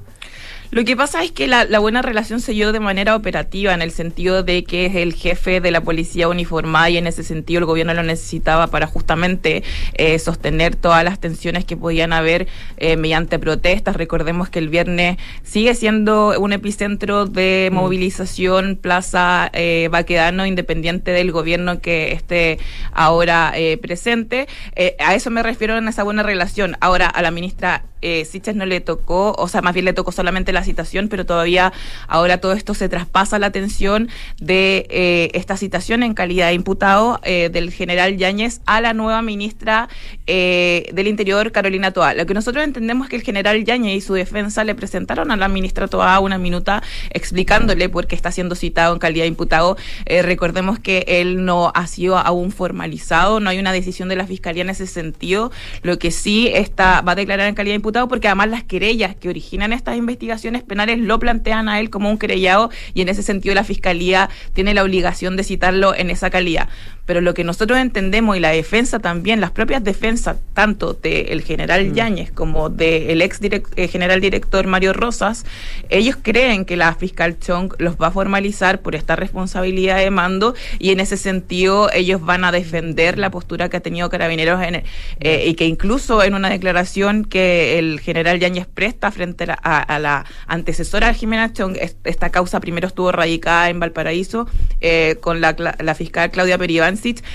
Lo 0.73 0.85
que 0.85 0.97
pasa 0.97 1.25
es 1.25 1.33
que 1.33 1.49
la, 1.49 1.65
la 1.65 1.81
buena 1.81 2.01
relación 2.01 2.41
se 2.41 2.53
dio 2.53 2.71
de 2.71 2.79
manera 2.79 3.17
operativa, 3.17 3.75
en 3.75 3.83
el 3.83 3.91
sentido 3.91 4.45
de 4.45 4.63
que 4.63 4.87
es 4.87 4.95
el 4.95 5.15
jefe 5.15 5.61
de 5.61 5.73
la 5.73 5.81
policía 5.81 6.29
uniformada 6.29 6.89
y 6.91 6.97
en 6.97 7.09
ese 7.09 7.25
sentido 7.25 7.59
el 7.59 7.65
gobierno 7.65 7.93
lo 7.93 8.05
necesitaba 8.05 8.69
para 8.69 8.87
justamente 8.87 9.65
eh, 9.95 10.17
sostener 10.21 10.77
todas 10.77 11.03
las 11.03 11.19
tensiones 11.19 11.65
que 11.65 11.77
podían 11.77 12.13
haber 12.13 12.47
eh, 12.77 12.97
mediante 12.97 13.41
protestas. 13.41 13.97
Recordemos 13.97 14.49
que 14.49 14.61
el 14.61 14.69
viernes 14.69 15.17
sigue 15.43 15.75
siendo 15.75 16.39
un 16.39 16.53
epicentro 16.53 17.27
de 17.27 17.71
movilización, 17.73 18.79
Plaza 18.81 19.51
eh, 19.53 19.89
Baquedano, 19.91 20.47
independiente 20.47 21.11
del 21.11 21.33
gobierno 21.33 21.81
que 21.81 22.13
esté 22.13 22.61
ahora 22.93 23.53
eh, 23.57 23.77
presente. 23.77 24.47
Eh, 24.77 24.95
a 25.01 25.17
eso 25.17 25.31
me 25.31 25.43
refiero 25.43 25.77
en 25.77 25.89
esa 25.89 26.05
buena 26.05 26.23
relación. 26.23 26.77
Ahora, 26.81 27.09
a 27.09 27.23
la 27.23 27.33
ministra 27.33 27.83
eh, 28.03 28.25
Siches 28.25 28.57
no 28.57 28.67
le 28.67 28.81
tocó, 28.81 29.33
o 29.37 29.49
sea, 29.49 29.63
más 29.63 29.75
bien 29.75 29.85
le 29.85 29.93
tocó 29.93 30.13
solamente 30.13 30.53
la 30.53 30.60
citación, 30.65 31.09
pero 31.09 31.27
todavía 31.27 31.73
ahora 32.07 32.39
todo 32.39 32.53
esto 32.53 32.75
se 32.75 32.89
traspasa 32.89 33.39
la 33.39 33.47
atención 33.47 34.09
de 34.41 34.87
eh, 34.91 35.31
esta 35.35 35.57
citación 35.57 36.03
en 36.03 36.15
calidad 36.15 36.49
de 36.49 36.55
imputado 36.55 37.21
eh, 37.23 37.51
del 37.53 37.73
general 37.73 38.17
Yáñez 38.17 38.61
a 38.67 38.81
la 38.81 38.95
nueva 38.95 39.23
ministra 39.23 39.89
eh, 40.27 40.91
del 40.93 41.09
Interior, 41.09 41.53
Carolina 41.53 41.93
Toa. 41.93 42.15
Lo 42.15 42.27
que 42.27 42.35
nosotros 42.35 42.65
entendemos 42.65 43.07
es 43.07 43.11
que 43.11 43.17
el 43.17 43.23
general 43.23 43.65
Yáñez 43.65 43.97
y 43.97 44.01
su 44.01 44.15
defensa 44.15 44.65
le 44.65 44.75
presentaron 44.75 45.31
a 45.31 45.37
la 45.37 45.49
ministra 45.49 45.89
Toa 45.89 46.19
una 46.21 46.39
minuta 46.39 46.83
explicándole 47.11 47.89
por 47.89 48.07
qué 48.07 48.15
está 48.15 48.33
siendo 48.33 48.55
citado 48.55 48.93
en 48.93 48.99
calidad 48.99 49.25
de 49.25 49.29
imputado. 49.29 49.77
Recordemos 50.07 50.79
que 50.79 51.05
él 51.07 51.45
no 51.45 51.73
ha 51.75 51.87
sido 51.87 52.19
aún 52.19 52.53
formalizado, 52.53 53.41
no 53.41 53.51
hay 53.51 53.59
una 53.59 53.73
decisión 53.73 54.09
de 54.09 54.17
la 54.17 54.27
fiscalía 54.27 54.63
en 54.63 54.71
ese 54.71 54.87
sentido. 54.87 55.53
Lo 55.83 55.99
que 55.99 56.11
sí 56.11 56.49
está, 56.53 57.01
va 57.01 57.13
a 57.13 57.15
declarar 57.15 57.49
en 57.49 57.55
calidad 57.55 57.73
de 57.73 57.77
imputado 57.77 58.09
porque 58.09 58.29
además 58.29 58.49
las 58.49 58.65
querellas 58.65 59.15
que 59.17 59.29
originan 59.29 59.73
estas 59.73 59.97
investigaciones 59.97 60.50
penales 60.63 60.99
lo 60.99 61.19
plantean 61.19 61.69
a 61.69 61.81
él 61.81 61.91
como 61.91 62.11
un 62.11 62.19
querellado 62.19 62.71
y 62.95 63.03
en 63.03 63.09
ese 63.09 63.23
sentido 63.23 63.55
la 63.55 63.65
fiscalía 63.65 64.29
tiene 64.53 64.75
la 64.75 64.83
obligación 64.83 65.37
de 65.37 65.45
citarlo 65.45 65.95
en 65.95 66.11
esa 66.11 66.31
calidad. 66.31 66.69
Pero 67.11 67.23
lo 67.23 67.35
que 67.35 67.43
nosotros 67.43 67.77
entendemos 67.81 68.37
y 68.37 68.41
la 68.41 68.51
defensa 68.51 69.01
también, 69.01 69.41
las 69.41 69.51
propias 69.51 69.83
defensas, 69.83 70.37
tanto 70.55 70.93
del 70.95 71.43
general 71.43 71.93
Yáñez 71.93 72.31
como 72.31 72.69
del 72.69 73.21
ex 73.21 73.41
direc- 73.43 73.67
eh, 73.75 73.89
general 73.89 74.21
director 74.21 74.65
Mario 74.69 74.93
Rosas, 74.93 75.45
ellos 75.89 76.17
creen 76.23 76.65
que 76.65 76.77
la 76.77 76.95
fiscal 76.95 77.37
Chong 77.41 77.73
los 77.79 77.97
va 77.97 78.07
a 78.07 78.11
formalizar 78.13 78.81
por 78.81 78.95
esta 78.95 79.17
responsabilidad 79.17 79.97
de 79.99 80.09
mando 80.13 80.55
y 80.79 80.91
en 80.93 81.01
ese 81.01 81.17
sentido 81.17 81.91
ellos 81.93 82.21
van 82.25 82.45
a 82.45 82.53
defender 82.53 83.19
la 83.19 83.29
postura 83.33 83.69
que 83.69 83.79
ha 83.79 83.81
tenido 83.81 84.09
Carabineros 84.09 84.63
en, 84.63 84.85
eh, 85.19 85.45
y 85.49 85.55
que 85.55 85.67
incluso 85.67 86.23
en 86.23 86.35
una 86.35 86.49
declaración 86.49 87.25
que 87.25 87.81
el 87.81 87.99
general 87.99 88.39
Yáñez 88.39 88.69
presta 88.73 89.11
frente 89.11 89.43
a 89.43 89.47
la, 89.49 89.59
a- 89.65 89.83
a 89.83 89.99
la 89.99 90.27
antecesora 90.47 91.09
de 91.09 91.15
Jimena 91.15 91.53
Chong, 91.53 91.77
es- 91.77 91.97
esta 92.05 92.31
causa 92.31 92.61
primero 92.61 92.87
estuvo 92.87 93.11
radicada 93.11 93.69
en 93.69 93.81
Valparaíso 93.81 94.47
eh, 94.81 95.17
con 95.21 95.41
la, 95.41 95.57
la 95.81 95.95
fiscal 95.97 96.31
Claudia 96.31 96.57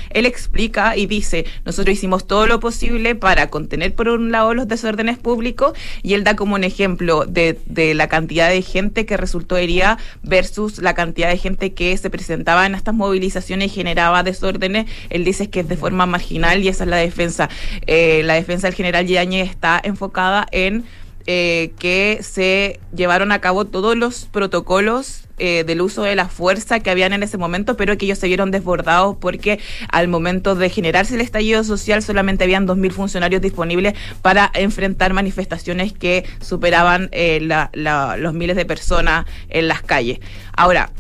Él 0.10 0.26
explica 0.26 0.96
y 0.96 1.06
dice, 1.06 1.46
nosotros 1.66 1.94
hicimos 1.94 2.28
todo 2.28 2.48
lo 2.48 2.60
posible 2.60 3.16
para 3.16 3.50
contener 3.50 3.94
por 3.94 4.10
un 4.10 4.32
lado 4.32 4.54
los 4.54 4.68
desórdenes 4.68 5.18
públicos 5.18 5.78
y 6.04 6.14
él 6.14 6.24
da 6.24 6.36
como 6.36 6.56
un 6.56 6.64
ejemplo 6.64 7.26
de, 7.26 7.60
de 7.66 7.94
la 7.94 8.08
cantidad 8.08 8.50
de 8.50 8.62
gente 8.62 9.06
que 9.06 9.18
resultó 9.18 9.58
herida 9.58 9.98
versus 10.24 10.80
la 10.80 10.94
cantidad 10.94 11.30
de 11.30 11.38
gente 11.38 11.74
que 11.74 11.96
se 11.98 12.10
presentaba 12.10 12.66
en 12.66 12.76
estas 12.76 12.94
movilizaciones 12.94 13.72
y 13.72 13.76
generaba 13.76 14.24
desórdenes. 14.24 14.90
Él 15.10 15.24
dice 15.24 15.50
que 15.50 15.62
es 15.62 15.68
de 15.68 15.78
forma 15.78 16.06
marginal 16.06 16.64
y 16.64 16.68
esa 16.68 16.84
es 16.84 16.90
la 16.90 16.98
defensa. 16.98 17.50
Eh, 17.88 18.22
la 18.24 18.36
defensa 18.36 18.68
del 18.68 18.76
general 18.76 19.06
Yañez 19.08 19.50
está 19.50 19.80
enfocada 19.84 20.48
en 20.52 20.86
eh, 21.28 21.72
que 21.80 22.20
se 22.22 22.80
llevaron 22.96 23.32
a 23.32 23.40
cabo 23.42 23.66
todos 23.66 23.96
los 23.98 24.26
protocolos 24.26 25.22
eh, 25.38 25.64
del 25.66 25.82
uso 25.82 26.04
de 26.04 26.16
la 26.16 26.30
fuerza 26.30 26.80
que 26.80 26.90
habían 26.90 27.12
en 27.12 27.22
ese 27.24 27.38
momento, 27.38 27.76
pero 27.76 27.98
que 27.98 28.06
ellos 28.06 28.20
se 28.20 28.28
vieron 28.28 28.52
desbordados 28.52 29.18
porque 29.20 29.60
al 29.92 30.08
momento 30.08 30.56
de 30.56 30.70
generarse 30.70 31.16
el 31.16 31.22
estallido 31.22 31.64
social 31.64 32.02
solamente 32.02 32.44
habían 32.46 32.66
2.000 32.68 32.92
funcionarios 32.92 33.42
disponibles 33.42 33.96
para 34.22 34.50
enfrentar 34.54 35.14
manifestaciones 35.14 35.92
que 35.92 36.24
superaban 36.40 37.10
eh, 37.12 37.40
la- 37.42 37.70
la- 37.74 38.16
los 38.18 38.34
miles 38.34 38.56
de 38.56 38.66
personas 38.66 39.26
en 39.50 39.68
las 39.68 39.82
calles. 39.82 40.20
Ahora, 40.56 40.92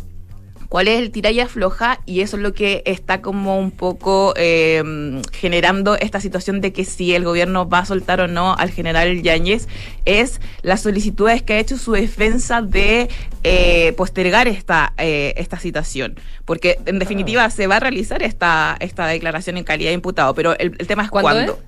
cuál 0.69 0.87
es 0.87 0.99
el 0.99 1.11
tira 1.11 1.31
y 1.31 1.39
afloja 1.39 1.99
y 2.05 2.21
eso 2.21 2.37
es 2.37 2.43
lo 2.43 2.53
que 2.53 2.83
está 2.85 3.21
como 3.21 3.59
un 3.59 3.71
poco 3.71 4.33
eh, 4.37 5.21
generando 5.33 5.95
esta 5.95 6.19
situación 6.19 6.61
de 6.61 6.73
que 6.73 6.85
si 6.85 7.15
el 7.15 7.23
gobierno 7.23 7.67
va 7.67 7.79
a 7.79 7.85
soltar 7.85 8.21
o 8.21 8.27
no 8.27 8.55
al 8.55 8.71
general 8.71 9.21
Yáñez 9.21 9.67
es 10.05 10.41
las 10.61 10.81
solicitudes 10.81 11.43
que 11.43 11.53
ha 11.53 11.59
hecho 11.59 11.77
su 11.77 11.93
defensa 11.93 12.61
de 12.61 13.09
eh, 13.43 13.93
postergar 13.97 14.47
esta 14.47 14.93
eh, 14.97 15.33
esta 15.37 15.59
citación 15.59 16.19
porque 16.45 16.79
en 16.85 16.99
definitiva 16.99 17.49
se 17.49 17.67
va 17.67 17.77
a 17.77 17.79
realizar 17.79 18.23
esta 18.23 18.75
esta 18.79 19.07
declaración 19.07 19.57
en 19.57 19.63
calidad 19.63 19.89
de 19.89 19.95
imputado 19.95 20.33
pero 20.33 20.57
el, 20.57 20.75
el 20.77 20.87
tema 20.87 21.03
es 21.03 21.09
¿Cuándo 21.09 21.29
cuándo, 21.29 21.59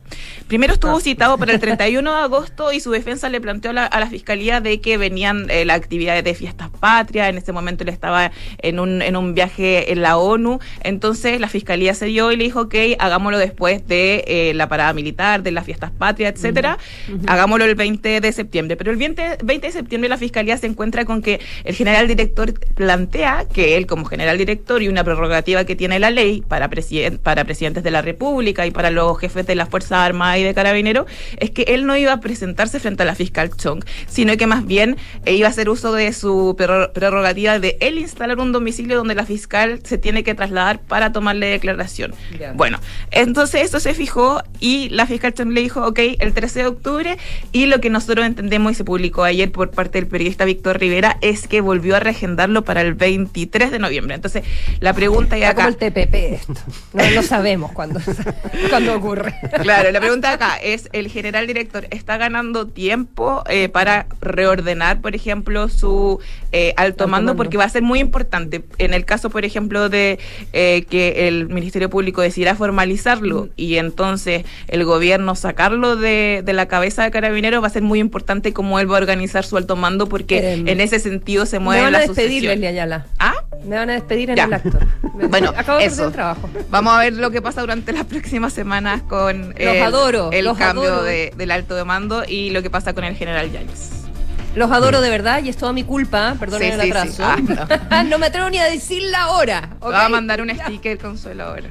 primero 0.47 0.73
estuvo 0.73 0.99
citado 0.99 1.37
para 1.37 1.51
el 1.53 1.59
31 1.61 2.11
de 2.15 2.21
agosto 2.21 2.71
y 2.71 2.79
su 2.79 2.91
defensa 2.91 3.29
le 3.29 3.41
planteó 3.41 3.71
a 3.71 3.73
la, 3.73 3.85
a 3.85 3.99
la 3.99 4.07
fiscalía 4.07 4.61
de 4.61 4.79
que 4.81 4.97
venían 4.97 5.49
eh, 5.49 5.65
las 5.65 5.77
actividades 5.77 6.23
de 6.23 6.33
fiestas 6.35 6.69
patrias 6.79 7.29
en 7.29 7.37
ese 7.37 7.51
momento 7.51 7.83
él 7.83 7.89
estaba 7.89 8.31
en 8.59 8.79
un, 8.79 9.01
en 9.01 9.15
un 9.15 9.33
viaje 9.33 9.91
en 9.91 10.01
la 10.01 10.17
ONU. 10.17 10.59
Entonces 10.83 11.39
la 11.41 11.47
fiscalía 11.49 11.93
se 11.93 12.05
dio 12.05 12.31
y 12.31 12.37
le 12.37 12.43
dijo, 12.45 12.61
ok, 12.61 12.75
hagámoslo 12.99 13.37
después 13.37 13.85
de 13.87 14.23
eh, 14.27 14.53
la 14.53 14.69
parada 14.69 14.93
militar, 14.93 15.43
de 15.43 15.51
las 15.51 15.65
fiestas 15.65 15.91
patrias, 15.91 16.33
etcétera. 16.35 16.77
Hagámoslo 17.27 17.65
el 17.65 17.75
20 17.75 18.21
de 18.21 18.31
septiembre. 18.31 18.77
Pero 18.77 18.91
el 18.91 18.97
20, 18.97 19.37
20 19.43 19.67
de 19.67 19.73
septiembre 19.73 20.09
la 20.09 20.17
fiscalía 20.17 20.57
se 20.57 20.67
encuentra 20.67 21.05
con 21.05 21.21
que 21.21 21.39
el 21.63 21.75
general 21.75 22.07
director 22.07 22.53
plantea 22.75 23.45
que 23.51 23.75
él, 23.77 23.85
como 23.87 24.05
general 24.05 24.37
director 24.37 24.81
y 24.81 24.87
una 24.87 25.03
prerrogativa 25.03 25.65
que 25.65 25.75
tiene 25.75 25.99
la 25.99 26.09
ley 26.11 26.43
para, 26.47 26.69
presiden- 26.69 27.17
para 27.19 27.43
presidentes 27.43 27.83
de 27.83 27.91
la 27.91 28.01
República 28.01 28.65
y 28.65 28.71
para 28.71 28.91
los 28.91 29.17
jefes 29.19 29.45
de 29.47 29.55
las 29.55 29.67
Fuerzas 29.69 29.96
Armadas 30.05 30.37
y 30.39 30.43
de 30.43 30.53
Carabineros, 30.53 31.05
es 31.37 31.51
que 31.51 31.63
él 31.63 31.85
no 31.85 31.95
iba 31.97 32.13
a 32.13 32.19
presentarse 32.19 32.79
frente 32.79 33.03
a 33.03 33.05
la 33.05 33.15
fiscal 33.15 33.49
Chong, 33.55 33.83
sino 34.07 34.35
que 34.37 34.47
más 34.47 34.65
bien 34.65 34.97
eh, 35.25 35.33
iba 35.33 35.47
a 35.47 35.51
hacer 35.51 35.69
uso 35.69 35.93
de 35.93 36.11
su 36.13 36.55
prerro- 36.57 36.91
prerrogativa 36.93 37.59
de 37.59 37.77
él 37.79 37.97
instalar 37.97 38.39
un 38.39 38.51
domicilio 38.51 38.97
donde 38.97 39.15
la 39.15 39.25
fiscal 39.25 39.79
se 39.83 39.97
tiene 39.97 40.23
que 40.23 40.35
trasladar 40.35 40.79
para 40.79 41.11
tomarle 41.11 41.47
declaración. 41.47 42.13
Bueno, 42.55 42.79
entonces 43.11 43.61
esto 43.63 43.79
se 43.79 43.93
fijó 43.93 44.41
y 44.59 44.89
la 44.89 45.05
fiscal 45.07 45.33
Chong 45.33 45.51
le 45.51 45.61
dijo, 45.61 45.85
ok, 45.85 45.99
el 46.19 46.33
13 46.33 46.59
de 46.59 46.67
octubre, 46.67 47.17
y 47.51 47.65
lo 47.65 47.79
que 47.81 47.89
nosotros 47.89 48.25
entendemos 48.25 48.71
y 48.73 48.75
se 48.75 48.83
publicó 48.83 49.23
ayer 49.23 49.51
por 49.51 49.71
parte 49.71 49.99
del 49.99 50.07
periodista 50.07 50.45
Víctor 50.45 50.79
Rivera 50.79 51.17
es 51.21 51.47
que 51.47 51.61
volvió 51.61 51.95
a 51.95 51.99
reagendarlo 51.99 52.63
para 52.63 52.81
el 52.81 52.93
23 52.93 53.71
de 53.71 53.79
noviembre. 53.79 54.15
Entonces, 54.15 54.43
la 54.79 54.93
pregunta 54.93 55.37
ya 55.37 55.49
Está 55.49 55.63
como 55.63 55.67
acá... 55.75 55.85
el 55.85 55.93
TPP 55.93 56.15
esto. 56.33 56.53
No 56.93 57.09
lo 57.11 57.23
sabemos 57.23 57.71
cuándo, 57.71 57.99
cuándo 58.69 58.95
ocurre. 58.95 59.33
Claro, 59.61 59.86
la 59.91 59.99
pregunta 59.99 60.31
acá 60.33 60.57
es, 60.57 60.89
¿el 60.93 61.07
general 61.09 61.47
director 61.47 61.87
está 61.91 62.17
ganando 62.17 62.67
tiempo 62.67 63.43
eh, 63.49 63.69
para 63.69 64.07
reordenar, 64.21 65.01
por 65.01 65.15
ejemplo, 65.15 65.67
su 65.69 66.19
eh, 66.51 66.73
alto 66.77 67.07
mando? 67.07 67.35
Porque 67.35 67.57
va 67.57 67.63
a 67.65 67.69
ser 67.69 67.81
muy 67.81 67.99
importante. 67.99 68.63
En 68.77 68.93
el 68.93 69.05
caso, 69.05 69.29
por 69.29 69.45
ejemplo, 69.45 69.89
de 69.89 70.19
eh, 70.53 70.85
que 70.89 71.27
el 71.27 71.47
Ministerio 71.49 71.89
Público 71.89 72.21
decidiera 72.21 72.55
formalizarlo 72.55 73.49
y 73.55 73.75
entonces 73.77 74.43
el 74.67 74.85
gobierno 74.85 75.35
sacarlo 75.35 75.95
de, 75.95 76.41
de 76.45 76.53
la 76.53 76.67
cabeza 76.67 77.03
de 77.03 77.11
Carabineros, 77.11 77.61
va 77.63 77.67
a 77.67 77.71
ser 77.71 77.81
muy 77.83 77.99
importante 77.99 78.53
cómo 78.53 78.79
él 78.79 78.89
va 78.91 78.97
a 78.97 79.01
organizar 79.01 79.43
su 79.45 79.57
alto 79.57 79.75
mando 79.75 80.07
porque 80.07 80.53
en 80.53 80.79
ese 80.81 80.99
sentido 80.99 81.45
se 81.45 81.59
Me 81.59 81.65
mueve 81.65 81.81
van 81.83 81.95
a 81.95 81.99
la 81.99 82.07
despedir. 82.07 82.43
Leslie 82.43 82.67
Ayala. 82.67 83.05
¿Ah? 83.19 83.33
Me 83.65 83.75
van 83.75 83.89
a 83.89 83.93
despedir 83.93 84.29
en 84.29 84.35
Ya. 84.37 84.45
el 84.45 84.53
acto. 84.53 84.77
Me- 85.17 85.27
Bueno, 85.27 85.53
acabo 85.55 85.79
de 85.79 85.85
eso. 85.85 85.95
perder 85.95 86.07
el 86.07 86.13
trabajo. 86.13 86.49
Vamos 86.69 86.93
a 86.93 86.99
ver 86.99 87.13
lo 87.13 87.31
que 87.31 87.41
pasa 87.41 87.61
durante 87.61 87.91
las 87.91 88.05
próximas 88.05 88.53
semanas 88.53 89.01
con 89.03 89.49
Los 89.49 89.76
adoro, 89.81 90.29
el 90.31 90.45
los 90.45 90.57
cambio 90.57 90.85
adoro. 90.91 91.03
de- 91.03 91.33
del 91.35 91.51
alto 91.51 91.75
de 91.75 91.83
mando 91.83 92.23
y 92.27 92.49
lo 92.51 92.61
que 92.61 92.69
pasa 92.69 92.93
con 92.93 93.03
el 93.03 93.15
general 93.15 93.51
Yáñez. 93.51 93.91
Los 94.55 94.71
adoro 94.71 95.01
de 95.01 95.09
verdad 95.11 95.43
y 95.43 95.49
es 95.49 95.57
toda 95.57 95.71
mi 95.71 95.83
culpa. 95.83 96.35
Perdonen 96.39 96.69
Sí, 96.73 96.75
el 96.75 96.81
sí, 96.81 96.89
atraso. 96.89 97.23
sí. 97.37 97.43
no. 98.09 98.17
me 98.17 98.25
atrevo 98.25 98.49
ni 98.49 98.57
a 98.57 98.63
decir 98.65 99.03
la 99.11 99.27
hora. 99.29 99.69
¿ok? 99.79 99.91
Va 99.93 100.05
a 100.05 100.09
mandar 100.09 100.41
un 100.41 100.49
sticker 100.49 100.97
Consuelo 100.97 101.43
ahora. 101.43 101.69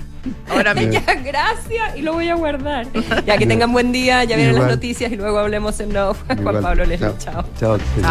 Ahora 0.48 0.72
mismo. 0.74 0.92
Ya, 0.92 1.14
gracias 1.14 1.96
y 1.96 2.02
lo 2.02 2.12
voy 2.12 2.28
a 2.28 2.36
guardar. 2.36 2.86
Ya 3.26 3.38
que 3.38 3.46
tengan 3.46 3.72
buen 3.72 3.90
día, 3.90 4.22
ya 4.22 4.36
vienen 4.36 4.54
las 4.56 4.68
noticias 4.68 5.10
y 5.10 5.16
luego 5.16 5.38
hablemos 5.40 5.80
en 5.80 5.92
no. 5.92 6.14
Juan. 6.14 6.62
Pablo 6.62 6.84
Leslie, 6.84 7.10
Chao. 7.18 7.44
chao. 7.58 7.78
Chao. 7.78 8.02